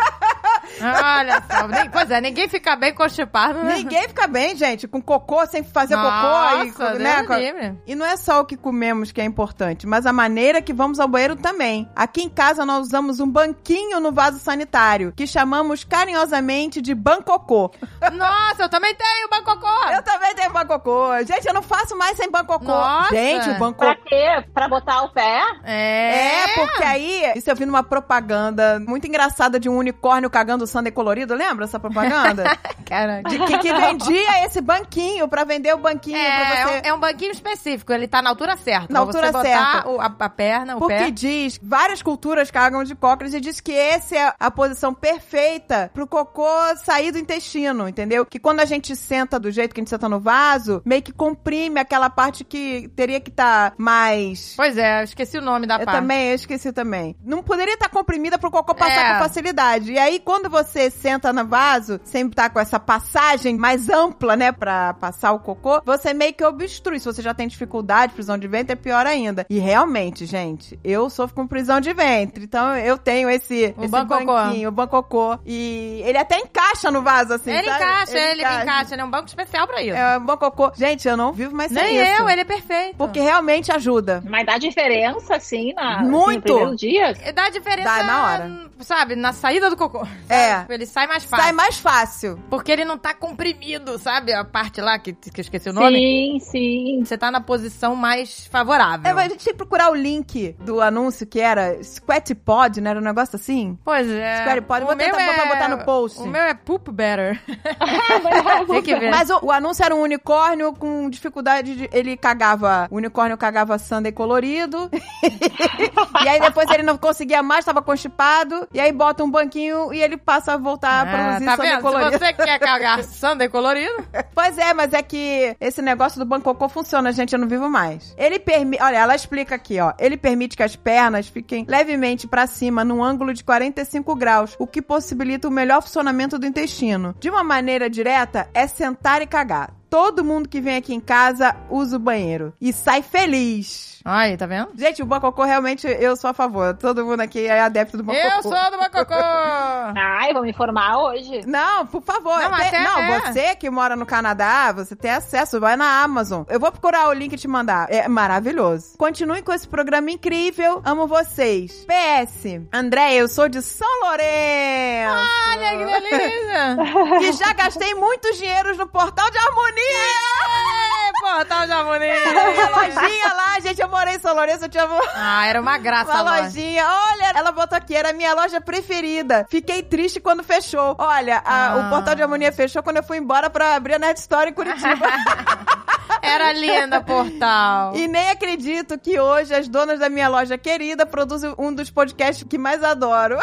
[0.84, 1.68] Olha só.
[1.68, 3.76] Nem, pois é, ninguém fica bem constipado, né?
[3.76, 6.08] Ninguém fica bem, gente, com cocô, sem fazer cocô.
[6.08, 7.78] Nossa, E, Deus né, livre.
[7.86, 10.98] e não é só o que comemos que é importante, mas a maneira que vamos
[11.00, 11.88] ao banheiro também.
[11.94, 17.70] Aqui em casa nós usamos um banquinho no vaso sanitário, que chamamos carinhosamente de bancocô.
[18.12, 19.88] Nossa, eu também tenho bacocô.
[19.94, 21.16] Eu também tenho bancocô.
[21.26, 22.64] Gente, eu não faço mais sem bancocô.
[22.64, 23.14] Nossa.
[23.14, 23.94] Gente, o Pra bancocô...
[24.06, 24.44] quê?
[24.52, 25.42] Pra botar o pé?
[25.64, 26.42] É.
[26.42, 30.90] É, porque aí, isso eu vi numa propaganda muito engraçada de um unicórnio cagando sundae
[30.92, 32.44] colorido, lembra essa propaganda?
[32.88, 36.26] Cara, De que, que vendia esse banquinho pra vender o banquinho É,
[36.62, 36.74] é você.
[36.74, 38.92] um, é um banquinho específico, ele tá na altura certa.
[38.92, 39.88] Na altura certa.
[39.88, 41.10] o- a, a perna, o Porque pé.
[41.10, 46.06] diz, várias culturas cagam de cócoras e diz que essa é a posição perfeita pro
[46.06, 46.46] cocô
[46.84, 48.24] sair do intestino, entendeu?
[48.26, 51.12] Que quando a gente senta do jeito que a gente senta no vaso, meio que
[51.12, 54.54] comprime aquela parte que teria que estar mais.
[54.56, 55.98] Pois é, eu esqueci o nome da Eu parte.
[55.98, 57.16] também, eu esqueci também.
[57.24, 59.12] Não poderia estar comprimida pro cocô passar É.
[59.14, 59.92] com facilidade.
[59.92, 64.52] E aí, quando você senta no vaso, sempre tá com essa passagem mais ampla, né,
[64.52, 66.98] pra passar o cocô, você meio que obstrui.
[66.98, 69.46] Se você já tem dificuldade, prisão de ventre, é pior ainda.
[69.48, 72.44] E realmente, gente, eu sofro com prisão de ventre.
[72.44, 74.24] Então, eu tenho esse, O esse bancocô.
[74.26, 75.38] banquinho, o bancocô.
[75.46, 77.84] E ele até encaixa no vaso, assim, Ele sabe?
[77.84, 78.94] encaixa, ele, encaixa.
[78.94, 79.96] Ele é um banco especial pra isso.
[79.96, 80.72] É um bancocô.
[80.74, 82.22] Gente, eu não vivo mais sem Nem isso.
[82.22, 82.96] eu, ele é perfeito.
[82.96, 84.22] Porque realmente ajuda.
[84.28, 86.28] Mas dá diferença, assim, na, Muito.
[86.28, 87.32] assim, no primeiro dia?
[87.34, 88.50] Dá diferença, Dá na hora.
[88.80, 90.06] sabe, na saída do cocô.
[90.28, 90.41] É.
[90.50, 90.74] Sabe?
[90.74, 91.44] Ele sai mais fácil.
[91.44, 92.38] Sai mais fácil.
[92.50, 94.32] Porque ele não tá comprimido, sabe?
[94.32, 95.96] A parte lá que, que eu esqueci o nome.
[95.96, 97.04] Sim, sim.
[97.04, 99.10] Você tá na posição mais favorável.
[99.10, 102.80] É, mas a gente tem que procurar o link do anúncio que era Squat Pod,
[102.80, 102.90] né?
[102.90, 103.78] Era um negócio assim.
[103.84, 104.40] Pois é.
[104.42, 106.20] Square Pod, O vou tentar meu botar- botar no post.
[106.20, 107.40] O meu é poop better.
[108.66, 109.10] Tem que ver.
[109.10, 111.90] Mas o, o anúncio era um unicórnio com dificuldade de.
[111.92, 112.86] Ele cagava.
[112.90, 114.90] O unicórnio cagava sundae colorido.
[116.24, 118.68] e aí depois ele não conseguia mais, tava constipado.
[118.72, 121.06] E aí bota um banquinho e ele passa a voltar a Ah,
[121.36, 121.82] produzir tá vendo?
[121.82, 122.12] colorido.
[122.12, 123.92] Se você quer cagar sundae colorido,
[124.34, 128.14] Pois é, mas é que esse negócio do bancocô funciona, gente, eu não vivo mais.
[128.16, 129.92] Ele permite, olha, ela explica aqui, ó.
[129.98, 134.66] Ele permite que as pernas fiquem levemente pra cima num ângulo de 45 graus, o
[134.66, 137.14] que possibilita o melhor funcionamento do intestino.
[137.20, 139.70] De uma maneira direta, é sentar e cagar.
[139.92, 144.00] Todo mundo que vem aqui em casa usa o banheiro e sai feliz.
[144.02, 144.70] Aí, tá vendo?
[144.74, 146.74] Gente, o Bacocô realmente eu sou a favor.
[146.74, 148.26] Todo mundo aqui é adepto do Bacocô.
[148.26, 149.14] Eu sou do Bacocô!
[149.94, 151.42] Ai, vou me informar hoje.
[151.46, 152.38] Não, por favor.
[152.38, 153.20] Não, até não é.
[153.20, 156.42] você que mora no Canadá, você tem acesso, vai na Amazon.
[156.48, 157.86] Eu vou procurar o link e te mandar.
[157.90, 158.96] É maravilhoso.
[158.96, 160.80] Continue com esse programa incrível.
[160.86, 161.86] Amo vocês.
[161.86, 162.62] PS.
[162.72, 165.28] André, eu sou de São Lourenço.
[165.50, 167.22] Olha que delícia!
[167.22, 169.81] E já gastei muitos dinheiros no Portal de Harmonia.
[169.82, 170.78] 爹
[171.22, 171.72] Portal de.
[171.72, 175.78] A lojinha lá, gente, eu morei em São Lourenço, eu tinha uma Ah, era uma
[175.78, 176.42] graça a loja.
[176.42, 176.84] lojinha.
[176.84, 179.46] Olha, ela botou aqui, era a minha loja preferida.
[179.48, 180.96] Fiquei triste quando fechou.
[180.98, 181.76] Olha, a- Ah.
[181.76, 184.52] o Portal de Harmonia fechou quando eu fui embora pra abrir a Nerd Store em
[184.52, 185.06] Curitiba.
[186.20, 187.96] Era linda, portal.
[187.96, 192.46] E nem acredito que hoje as donas da minha loja querida produzem um dos podcasts
[192.48, 193.38] que mais adoro.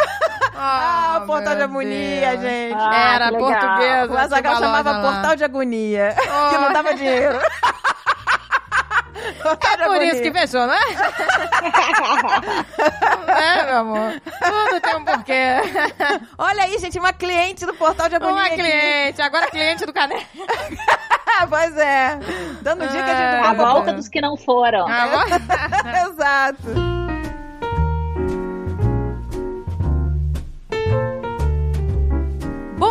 [0.56, 2.42] Ah, o Portal de Harmonia, Deus.
[2.42, 2.78] gente.
[2.80, 4.06] Ah, Era portuguesa.
[4.08, 5.02] O uma chamava.
[5.02, 6.16] Portal de Agonia,
[6.50, 7.40] que não dava dinheiro.
[9.80, 10.78] É por isso que fechou, né?
[13.28, 14.22] é, meu amor.
[14.22, 15.58] Tudo tem um porquê.
[16.38, 18.36] Olha aí, gente, uma cliente do Portal de Agonia.
[18.36, 18.56] Uma aqui.
[18.56, 20.26] cliente, agora cliente do Caneca.
[21.50, 22.18] pois é.
[22.62, 24.86] Dando dicas de Ah, A volta dos que não foram.
[26.10, 27.19] Exato.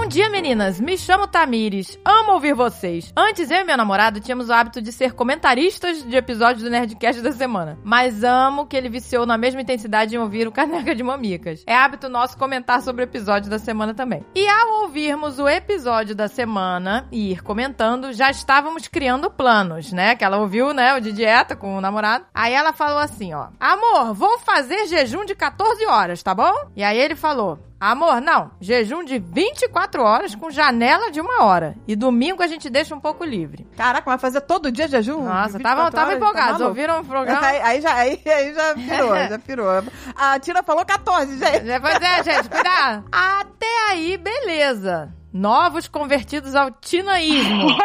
[0.09, 0.81] Dia, meninas.
[0.81, 1.99] Me chamo Tamires.
[2.03, 3.13] Amo ouvir vocês.
[3.15, 7.21] Antes, eu e meu namorado tínhamos o hábito de ser comentaristas de episódios do Nerdcast
[7.21, 7.79] da semana.
[7.85, 11.63] Mas amo que ele viciou na mesma intensidade em ouvir o Caneca de Mamicas.
[11.67, 14.25] É hábito nosso comentar sobre o episódio da semana também.
[14.35, 20.17] E ao ouvirmos o episódio da semana e ir comentando, já estávamos criando planos, né?
[20.17, 20.97] Que ela ouviu, né?
[20.97, 22.25] O de dieta com o namorado.
[22.33, 23.49] Aí ela falou assim, ó.
[23.61, 26.55] Amor, vou fazer jejum de 14 horas, tá bom?
[26.75, 27.68] E aí ele falou.
[27.81, 28.51] Amor, não.
[28.61, 31.77] Jejum de 24 horas com janela de uma hora.
[31.87, 33.67] E domingo a gente deixa um pouco livre.
[33.77, 35.23] Caraca, mas fazer todo dia jejum?
[35.23, 36.59] Nossa, 24 tava, tava empolgados.
[36.59, 36.67] tá?
[36.67, 37.39] Ouviram o programa?
[37.47, 39.83] Aí, aí já, aí, aí já pirou, já pirou.
[40.17, 41.81] A Tina falou 14, gente.
[41.81, 43.05] Pois é, gente, cuidado.
[43.13, 45.13] Até aí, beleza.
[45.33, 47.69] Novos convertidos ao tinaísmo.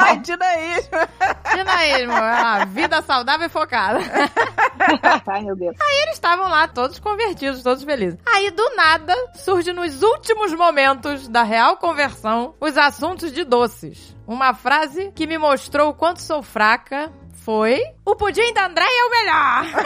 [0.00, 0.90] Ai, Tina isso.
[1.50, 4.00] tinaísmo, é a vida saudável e focada.
[5.26, 5.76] Ai, meu Deus.
[6.02, 8.18] Eles estavam lá, todos convertidos, todos felizes.
[8.26, 14.16] Aí, do nada, surge nos últimos momentos da real conversão os assuntos de doces.
[14.26, 17.12] Uma frase que me mostrou o quanto sou fraca
[17.44, 19.84] foi: O pudim da Andréia é o melhor!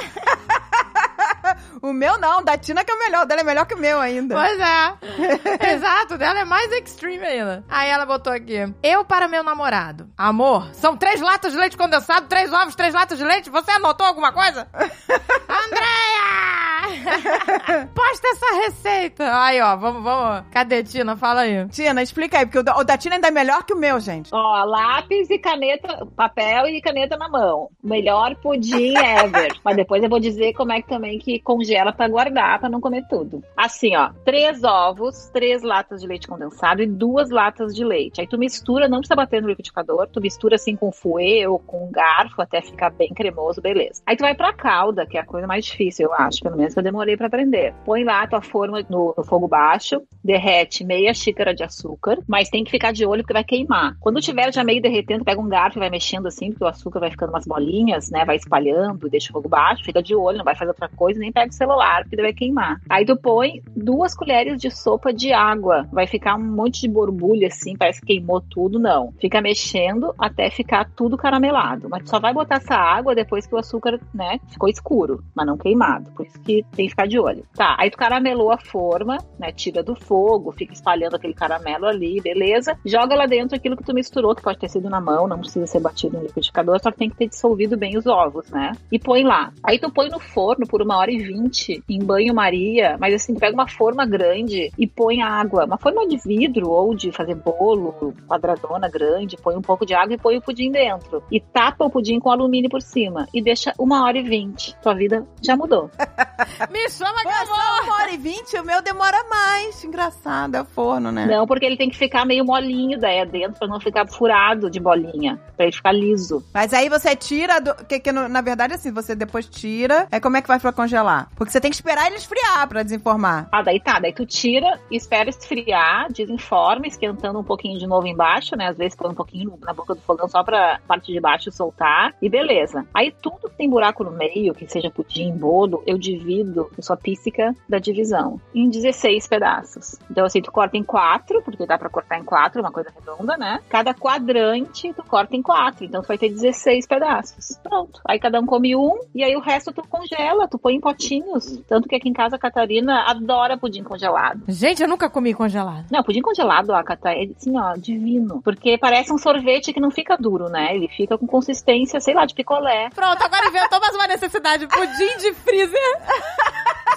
[1.83, 3.79] O meu não, da Tina que é o melhor, o dela é melhor que o
[3.79, 4.35] meu ainda.
[4.35, 4.95] Pois é.
[5.75, 7.65] Exato, dela é mais extreme ainda.
[7.69, 10.09] Aí ela botou aqui: Eu para meu namorado.
[10.17, 13.51] Amor, são três latas de leite condensado, três ovos, três latas de leite.
[13.51, 14.69] Você anotou alguma coisa?
[14.75, 16.76] Andréia!
[17.95, 19.45] Posta essa receita.
[19.45, 20.45] Aí, ó, vamos, vamos.
[20.51, 21.17] Cadê, Tina?
[21.17, 21.67] Fala aí.
[21.69, 23.99] Tina, explica aí, porque o da, o da Tina ainda é melhor que o meu,
[24.01, 24.31] gente.
[24.33, 27.71] Ó, lápis e caneta, papel e caneta na mão.
[27.83, 29.55] Melhor pudim ever.
[29.65, 32.81] Mas depois eu vou dizer como é que também que congela pra guardar, pra não
[32.81, 33.43] comer tudo.
[33.57, 38.21] Assim, ó, três ovos, três latas de leite condensado e duas latas de leite.
[38.21, 41.87] Aí tu mistura, não precisa bater no liquidificador, tu mistura assim com fouet ou com
[41.87, 44.03] um garfo até ficar bem cremoso, beleza.
[44.07, 46.75] Aí tu vai pra calda, que é a coisa mais difícil, eu acho, pelo menos
[46.75, 47.75] que eu demorei pra aprender.
[47.85, 52.49] Põe lá a tua forma no, no fogo baixo, derrete meia xícara de açúcar, mas
[52.49, 53.97] tem que ficar de olho porque vai queimar.
[54.01, 57.01] Quando tiver já meio derretendo, pega um garfo e vai mexendo assim, porque o açúcar
[57.01, 58.25] vai ficando umas bolinhas, né?
[58.25, 61.31] Vai espalhando, deixa o fogo baixo, fica de olho, não vai fazer outra coisa, nem
[61.31, 62.81] pega o celular, porque vai queimar.
[62.89, 67.49] Aí tu põe duas colheres de sopa de água, vai ficar um monte de borbulha
[67.49, 69.13] assim, parece que queimou tudo, não.
[69.21, 73.55] Fica mexendo até ficar tudo caramelado, mas tu só vai botar essa água depois que
[73.55, 77.19] o açúcar, né, ficou escuro, mas não queimado, por isso que tem que ficar de
[77.19, 77.45] olho.
[77.55, 82.21] Tá, aí tu caramelou a forma, né, tira do fogo, fica espalhando aquele caramelo ali,
[82.21, 82.79] beleza?
[82.85, 85.67] Joga lá dentro aquilo que tu misturou, que pode ter sido na mão, não precisa
[85.67, 88.73] ser batido no liquidificador, só que tem que ter dissolvido bem os ovos, né?
[88.91, 89.53] E põe lá.
[89.63, 93.55] Aí tu põe no forno por uma hora e vinte, em banho-maria, mas assim, pega
[93.55, 98.89] uma forma grande e põe água, uma forma de vidro ou de fazer bolo, quadradona
[98.89, 101.23] grande, põe um pouco de água e põe o pudim dentro.
[101.31, 104.77] E tapa o pudim com alumínio por cima e deixa uma hora e vinte.
[104.83, 105.91] Tua vida já mudou.
[106.77, 107.85] Me chama que Pô, eu vou!
[107.85, 109.83] uma hora e vinte, o meu demora mais.
[109.83, 111.25] Engraçado, é o forno, né?
[111.25, 114.79] Não, porque ele tem que ficar meio molinho daí dentro pra não ficar furado de
[114.79, 116.45] bolinha, pra ele ficar liso.
[116.53, 120.37] Mas aí você tira, do, que, que na verdade assim, você depois tira, é como
[120.37, 121.31] é que vai pra congelar?
[121.35, 123.49] Porque você tem que esperar ele esfriar pra desenformar.
[123.51, 128.55] Ah, daí tá, daí tu tira, espera esfriar, desenforma, esquentando um pouquinho de novo embaixo,
[128.55, 128.69] né?
[128.69, 132.15] Às vezes põe um pouquinho na boca do fogão só pra parte de baixo soltar,
[132.21, 132.87] e beleza.
[132.93, 136.95] Aí tudo que tem buraco no meio, que seja pudim, bolo, eu divido, eu sou
[136.95, 139.97] a píssica da divisão, em 16 pedaços.
[140.11, 143.37] Então assim, tu corta em quatro, porque dá pra cortar em quatro, uma coisa redonda,
[143.37, 143.61] né?
[143.69, 147.59] Cada quadrante tu corta em quatro, então tu vai ter 16 pedaços.
[147.63, 148.01] Pronto.
[148.07, 151.59] Aí cada um come um, e aí o resto tu congela, tu põe em potinhos.
[151.69, 154.43] Tanto que aqui em casa a Catarina adora pudim congelado.
[154.49, 155.87] Gente, eu nunca comi congelado.
[155.91, 158.41] Não, pudim congelado, a Cata, é assim, ó, divino.
[158.43, 160.75] Porque parece um sorvete que não fica duro, né?
[160.75, 162.89] Ele fica com consistência, sei lá, de picolé.
[162.95, 164.67] Pronto, agora inventou mais uma necessidade.
[164.67, 165.77] Pudim de freezer.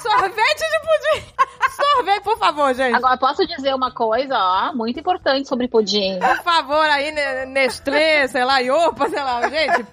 [0.01, 1.25] Sorvete de pudim.
[1.95, 2.95] Sorvete, por favor, gente.
[2.95, 6.19] Agora, posso dizer uma coisa, ó, muito importante sobre pudim.
[6.19, 9.85] Por favor, aí, Ne- Nestlé, sei lá, Iopa, sei lá, gente.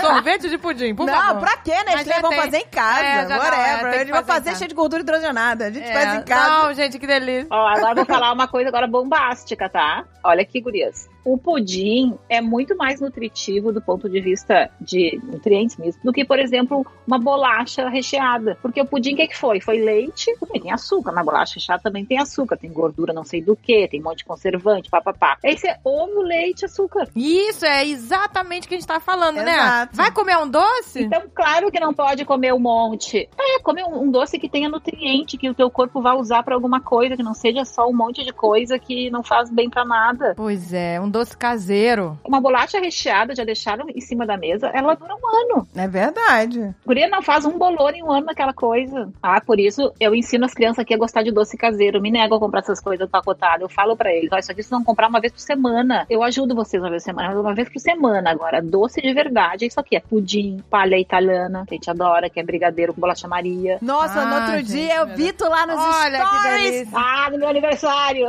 [0.00, 1.40] Sorvete de pudim, por não, favor.
[1.40, 1.74] pra quê,
[2.20, 2.40] vão tem.
[2.42, 3.00] fazer em casa.
[3.00, 3.80] É, já dá, é, whatever.
[3.82, 5.66] tem que Eles vão fazer fazer cheio de gordura hidrogenada.
[5.66, 6.48] A gente É, faz em casa.
[6.66, 7.46] Não, gente, que delícia.
[7.50, 10.04] Ó, agora eu vou falar uma coisa agora bombástica, tá?
[10.24, 11.08] Olha aqui, gurias.
[11.26, 16.24] O pudim é muito mais nutritivo do ponto de vista de nutrientes mesmo, do que,
[16.24, 18.56] por exemplo, uma bolacha recheada.
[18.62, 19.60] Porque o pudim, o que, é que foi?
[19.60, 23.42] Foi leite, também tem açúcar, mas bolacha recheada também tem açúcar, tem gordura não sei
[23.42, 25.36] do que, tem um monte de conservante, papapá.
[25.42, 27.08] Esse é ovo, leite, açúcar.
[27.16, 29.52] Isso, é exatamente o que a gente tá falando, né?
[29.52, 29.96] Exato.
[29.96, 31.02] Vai comer um doce?
[31.02, 33.28] Então, claro que não pode comer um monte.
[33.36, 36.54] É, comer um, um doce que tenha nutriente, que o teu corpo vai usar pra
[36.54, 39.84] alguma coisa, que não seja só um monte de coisa que não faz bem pra
[39.84, 40.34] nada.
[40.36, 42.18] Pois é, um doce caseiro.
[42.24, 45.68] Uma bolacha recheada, já deixaram em cima da mesa, ela dura um ano.
[45.74, 46.74] É verdade.
[46.86, 49.08] Guria não faz um bolor em um ano naquela coisa.
[49.22, 51.98] Ah, por isso eu ensino as crianças aqui a gostar de doce caseiro.
[51.98, 53.62] Eu me nego a comprar essas coisas empacotadas.
[53.62, 56.06] Eu falo pra eles, ó, isso aqui vocês vão comprar uma vez por semana.
[56.10, 58.30] Eu ajudo vocês uma vez por semana, mas uma vez por semana.
[58.30, 62.28] Agora, doce de verdade, é isso aqui é pudim, palha italiana, que a gente adora,
[62.28, 63.78] que é brigadeiro com bolacha Maria.
[63.80, 66.88] Nossa, no Ah, outro gente, dia eu vi tu lá nos Olha stories.
[66.94, 68.26] Ah, no meu aniversário!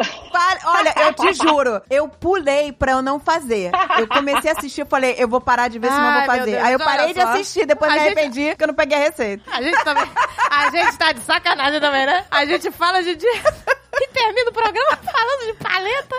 [0.65, 3.71] Olha, eu te juro, eu pulei pra eu não fazer.
[3.99, 6.35] Eu comecei a assistir, eu falei, eu vou parar de ver, senão eu Ai, vou
[6.35, 6.51] fazer.
[6.51, 7.27] Deus, Aí eu parei de só.
[7.29, 9.43] assistir, depois A me gente- arrependi que eu não peguei a receita.
[9.51, 10.09] A gente também.
[10.51, 12.25] A gente tá de sacanagem também, né?
[12.31, 13.33] A gente fala de dia
[14.01, 16.15] e termina o programa falando de paleta.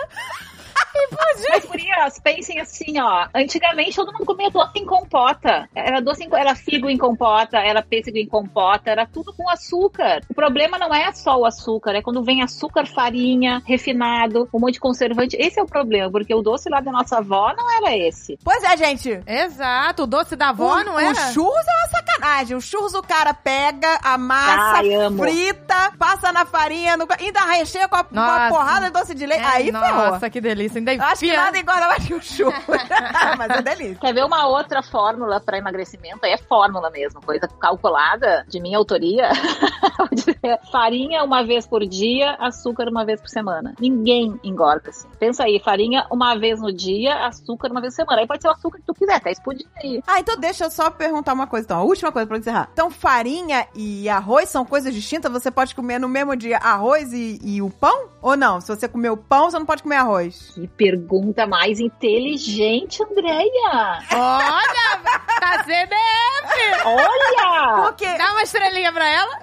[1.49, 3.27] Mas, gurias, pensem assim, ó.
[3.33, 5.69] Antigamente todo mundo comia doce em compota.
[5.73, 10.21] Era doce em, era figo em compota, era pêssego em compota, era tudo com açúcar.
[10.29, 14.73] O problema não é só o açúcar, é quando vem açúcar, farinha, refinado, um monte
[14.73, 15.35] de conservante.
[15.39, 18.37] Esse é o problema, porque o doce lá da nossa avó não era esse.
[18.43, 19.21] Pois é, gente.
[19.25, 21.13] Exato, o doce da avó o, não o era?
[21.31, 22.57] churros é uma sacanagem.
[22.57, 27.07] O churros o cara pega, amassa, Ai, frita, passa na farinha, no...
[27.19, 28.49] ainda recheia com a, com a Nossa.
[28.49, 29.43] porrada de doce de leite.
[29.43, 30.11] É, Aí ferrou.
[30.11, 30.68] Nossa, que delícia.
[30.77, 32.53] Ainda Acho que nada engorda mais que o churros.
[33.37, 33.95] Mas é delícia.
[33.95, 36.25] Quer ver uma outra fórmula para emagrecimento?
[36.25, 39.29] Aí é fórmula mesmo, coisa calculada de minha autoria.
[39.97, 40.37] Vou dizer,
[40.71, 43.73] farinha uma vez por dia, açúcar uma vez por semana.
[43.79, 45.08] Ninguém engorda assim.
[45.19, 48.21] Pensa aí, farinha uma vez no dia, açúcar uma vez por semana.
[48.21, 50.01] Aí pode ser o açúcar que tu quiser, até explodir aí.
[50.07, 51.79] Ah, então deixa eu só perguntar uma coisa, então.
[51.79, 52.69] A última coisa pra encerrar.
[52.71, 55.31] Então, farinha e arroz são coisas distintas?
[55.31, 58.09] Você pode comer no mesmo dia arroz e, e o pão?
[58.21, 58.61] Ou não?
[58.61, 60.51] Se você comer o pão, você não pode comer arroz.
[60.55, 63.99] Que pergunta mais inteligente, Andréia!
[64.13, 64.99] Olha,
[65.39, 66.85] tá CDF!
[66.85, 67.83] Olha!
[67.83, 68.17] Por quê?
[68.17, 69.39] Dá uma estrelinha pra ela.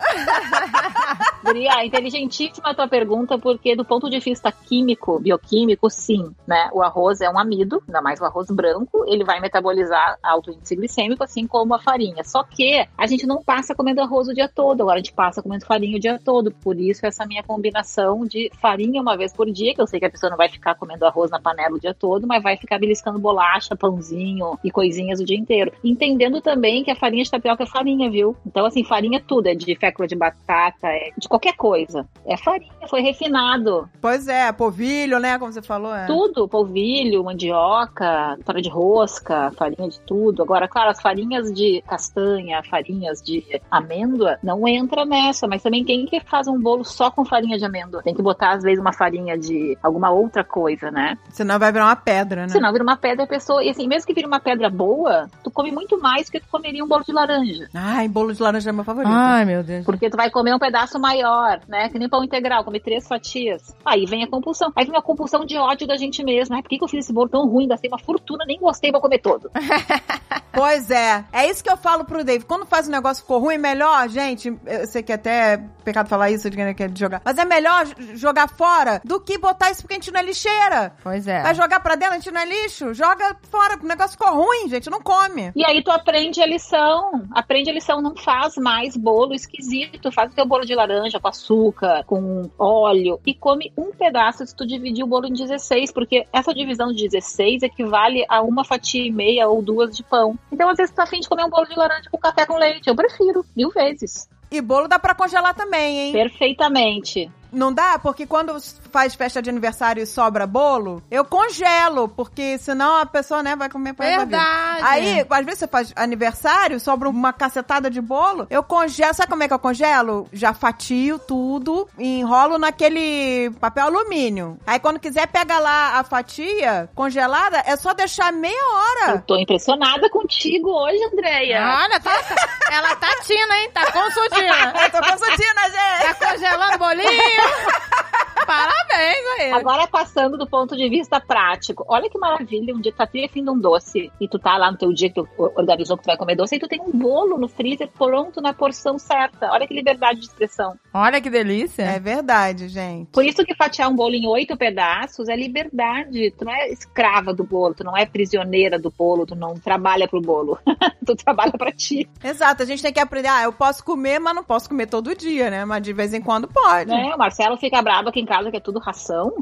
[1.44, 6.70] Guria, inteligentíssima a tua pergunta, porque do ponto de vista químico, bioquímico, sim, né?
[6.72, 10.76] O arroz é um amido, ainda mais o arroz branco, ele vai metabolizar alto índice
[10.76, 12.22] glicêmico, assim como a farinha.
[12.24, 15.42] Só que a gente não passa comendo arroz o dia todo, agora a gente passa
[15.42, 16.50] comendo farinha o dia todo.
[16.50, 20.06] Por isso, essa minha combinação de farinha uma vez por dia, que eu sei que
[20.06, 22.78] a pessoa não vai ficar comendo arroz na panela o dia todo, mas vai ficar
[22.78, 25.72] beliscando bolacha, pãozinho e coisinhas o dia inteiro.
[25.82, 28.36] Entendendo também que a farinha de tapioca é farinha, viu?
[28.46, 32.06] Então, assim, farinha é tudo, é de fécula de batata, é de qualquer coisa.
[32.24, 33.88] É farinha, foi refinado.
[34.00, 35.38] Pois é, polvilho, né?
[35.38, 35.94] Como você falou.
[35.94, 36.06] É.
[36.06, 40.42] Tudo, polvilho, mandioca, farinha de rosca, farinha de tudo.
[40.42, 46.06] Agora, claro, as farinhas de castanha, farinhas de amêndoa, não entra nessa, mas também quem
[46.06, 48.02] que faz um bolo só com farinha de amêndoa?
[48.02, 51.16] Tem que botar, às vezes, uma farinha de alguma outra coisa, né?
[51.30, 52.48] Senão vai virar uma pedra, né?
[52.48, 53.64] Senão vira uma pedra a pessoa.
[53.64, 56.46] E assim, mesmo que vire uma pedra boa, tu come muito mais do que tu
[56.50, 57.68] comeria um bolo de laranja.
[57.74, 59.12] Ai, bolo de laranja é meu favorito.
[59.12, 59.84] Ai, meu Deus.
[59.84, 61.88] Porque tu vai comer um pedaço maior, né?
[61.88, 63.74] Que nem pão integral, comer três fatias.
[63.84, 64.72] Aí vem a compulsão.
[64.76, 66.54] Aí vem a compulsão de ódio da gente mesmo.
[66.54, 67.68] Ai, por que, que eu fiz esse bolo tão ruim?
[67.68, 69.50] Gastei uma fortuna, nem gostei, vou comer todo.
[70.56, 71.22] Pois é.
[71.34, 72.46] É isso que eu falo pro Dave.
[72.46, 74.56] Quando faz um negócio ficou ruim, melhor, gente.
[74.64, 77.20] Eu sei que até é pecado falar isso de quem quer jogar.
[77.22, 80.94] Mas é melhor jogar fora do que botar isso porque a gente não é lixeira.
[81.02, 81.42] Pois é.
[81.42, 82.94] Vai jogar pra dentro, a gente não é lixo.
[82.94, 83.78] Joga fora.
[83.82, 84.88] O negócio ficou ruim, gente.
[84.88, 85.52] Não come.
[85.54, 87.22] E aí tu aprende a lição.
[87.32, 90.10] Aprende a lição, não faz mais bolo esquisito.
[90.10, 94.56] Faz o teu bolo de laranja com açúcar, com óleo e come um pedaço se
[94.56, 99.06] tu dividir o bolo em 16, porque essa divisão de 16 equivale a uma fatia
[99.06, 100.38] e meia ou duas de pão.
[100.50, 102.88] Então, às vezes, tá afim de comer um bolo de laranja com café com leite.
[102.88, 104.28] Eu prefiro, mil vezes.
[104.50, 106.12] E bolo dá pra congelar também, hein?
[106.12, 107.30] Perfeitamente.
[107.52, 107.98] Não dá?
[107.98, 108.56] Porque quando
[108.96, 113.68] faz festa de aniversário e sobra bolo, eu congelo, porque senão a pessoa, né, vai
[113.68, 114.80] comer pra Verdade.
[114.82, 119.12] Aí, às vezes você faz aniversário, sobra uma cacetada de bolo, eu congelo.
[119.12, 120.26] Sabe como é que eu congelo?
[120.32, 124.58] Já fatio tudo, e enrolo naquele papel alumínio.
[124.66, 128.76] Aí quando quiser, pega lá a fatia congelada, é só deixar meia Eu
[129.10, 129.18] hora.
[129.26, 131.60] tô impressionada contigo hoje, Andréia.
[131.84, 133.70] Olha, tá, tá- ela tá tina, hein?
[133.74, 134.72] Tá consultina.
[134.84, 136.14] Eu tô consultina, gente!
[136.18, 137.06] Tá congelando bolinho.
[138.46, 139.52] Parabéns aí.
[139.52, 143.42] Agora, passando do ponto de vista prático, olha que maravilha, um dia tu tá fim
[143.42, 146.06] de um doce e tu tá lá no teu dia que tu organizou que tu
[146.06, 149.50] vai comer doce e tu tem um bolo no freezer pronto na porção certa.
[149.50, 150.74] Olha que liberdade de expressão.
[150.92, 151.82] Olha que delícia.
[151.82, 153.10] É verdade, gente.
[153.10, 156.32] Por isso que fatiar um bolo em oito pedaços é liberdade.
[156.36, 160.08] Tu não é escrava do bolo, tu não é prisioneira do bolo, tu não trabalha
[160.08, 160.58] pro bolo.
[161.04, 162.08] tu trabalha pra ti.
[162.22, 163.28] Exato, a gente tem que aprender.
[163.28, 165.64] Ah, eu posso comer, mas não posso comer todo dia, né?
[165.64, 166.90] Mas de vez em quando pode.
[166.90, 167.14] Né?
[167.14, 169.32] O Marcelo fica bravo aqui em casa que é tudo ração.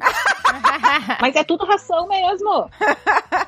[1.21, 2.71] mas é tudo ração mesmo.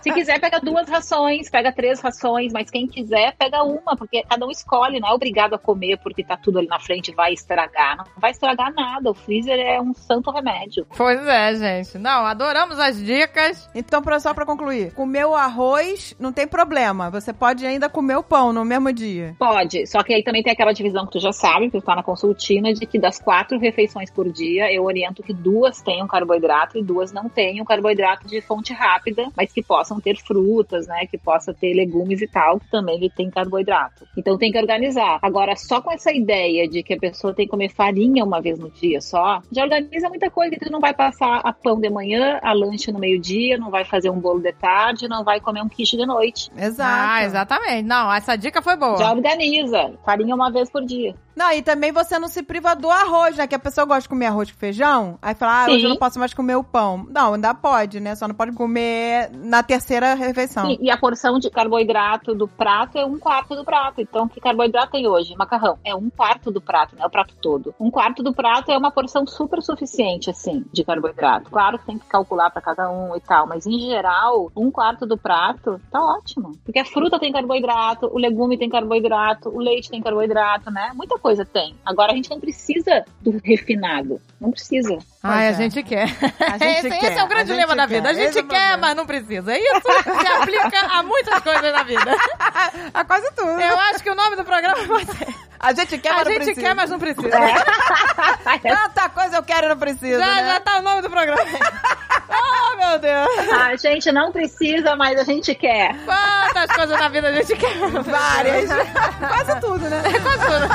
[0.00, 4.46] Se quiser, pega duas rações, pega três rações, mas quem quiser, pega uma, porque cada
[4.46, 7.32] um escolhe, não é obrigado a comer porque tá tudo ali na frente e vai
[7.32, 7.96] estragar.
[7.98, 9.10] Não vai estragar nada.
[9.10, 10.86] O freezer é um santo remédio.
[10.96, 11.98] Pois é, gente.
[11.98, 13.68] Não, adoramos as dicas.
[13.74, 17.10] Então, só pra concluir, comer o arroz não tem problema.
[17.10, 19.34] Você pode ainda comer o pão no mesmo dia.
[19.38, 21.96] Pode, só que aí também tem aquela divisão que tu já sabe, que tu tá
[21.96, 26.78] na consultina, de que das quatro refeições por dia, eu oriento que duas tenham carboidrato
[26.78, 31.18] e duas não tenham carboidrato de fonte rápida, mas que possam ter frutas, né, que
[31.18, 34.06] possa ter legumes e tal, que também ele tem carboidrato.
[34.16, 35.18] Então tem que organizar.
[35.22, 38.58] Agora, só com essa ideia de que a pessoa tem que comer farinha uma vez
[38.58, 41.90] no dia só, já organiza muita coisa, que tu não vai passar a pão de
[41.90, 45.62] manhã, a lanche no meio-dia, não vai fazer um bolo de tarde, não vai comer
[45.62, 46.50] um quiche de noite.
[46.56, 47.08] Exato.
[47.08, 47.82] Ah, exatamente.
[47.82, 48.96] Não, essa dica foi boa.
[48.96, 49.94] Já organiza.
[50.04, 51.14] Farinha uma vez por dia.
[51.36, 53.46] Não, e também você não se priva do arroz, né?
[53.46, 55.18] Que a pessoa gosta de comer arroz com feijão.
[55.20, 55.84] Aí fala, ah, hoje Sim.
[55.84, 57.06] eu não posso mais comer o pão.
[57.10, 58.14] Não, ainda pode, né?
[58.14, 60.66] Só não pode comer na terceira refeição.
[60.66, 64.00] Sim, e a porção de carboidrato do prato é um quarto do prato.
[64.00, 65.36] Então, que carboidrato tem hoje?
[65.36, 65.78] Macarrão.
[65.84, 67.74] É um quarto do prato, não é o prato todo.
[67.78, 71.50] Um quarto do prato é uma porção super suficiente, assim, de carboidrato.
[71.50, 75.04] Claro que tem que calcular para cada um e tal, mas em geral, um quarto
[75.04, 76.52] do prato tá ótimo.
[76.64, 80.92] Porque a fruta tem carboidrato, o legume tem carboidrato, o leite tem carboidrato, né?
[80.94, 81.74] Muita coisa tem.
[81.84, 84.20] Agora a gente não precisa do refinado.
[84.40, 84.98] Não precisa.
[85.22, 85.54] Ai, a é.
[85.54, 86.04] gente quer.
[86.04, 88.08] A gente esse, quer, esse é o a grande lema da vida.
[88.08, 88.78] A Esse gente é o quer, problema.
[88.78, 89.58] mas não precisa.
[89.58, 92.16] Isso se aplica a muitas coisas na vida.
[92.94, 93.60] A quase tudo.
[93.60, 95.34] Eu acho que o nome do programa pode ser
[95.66, 96.60] A gente quer, A mas não gente precisa.
[96.60, 97.28] quer, mas não precisa.
[98.62, 100.46] Tanta coisa eu quero e não preciso, Já, né?
[100.52, 101.42] já tá o nome do programa.
[102.30, 103.52] oh, meu Deus.
[103.52, 105.96] A gente não precisa, mas a gente quer.
[106.04, 107.74] Quantas coisas na vida a gente quer.
[108.04, 108.70] Várias.
[109.18, 110.02] quase tudo, né?
[110.22, 110.68] Quase tudo.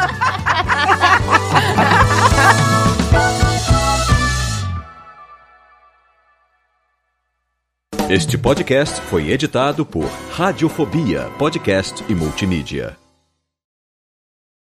[8.09, 13.00] Este podcast foi editado por Radiofobia, podcast e multimídia.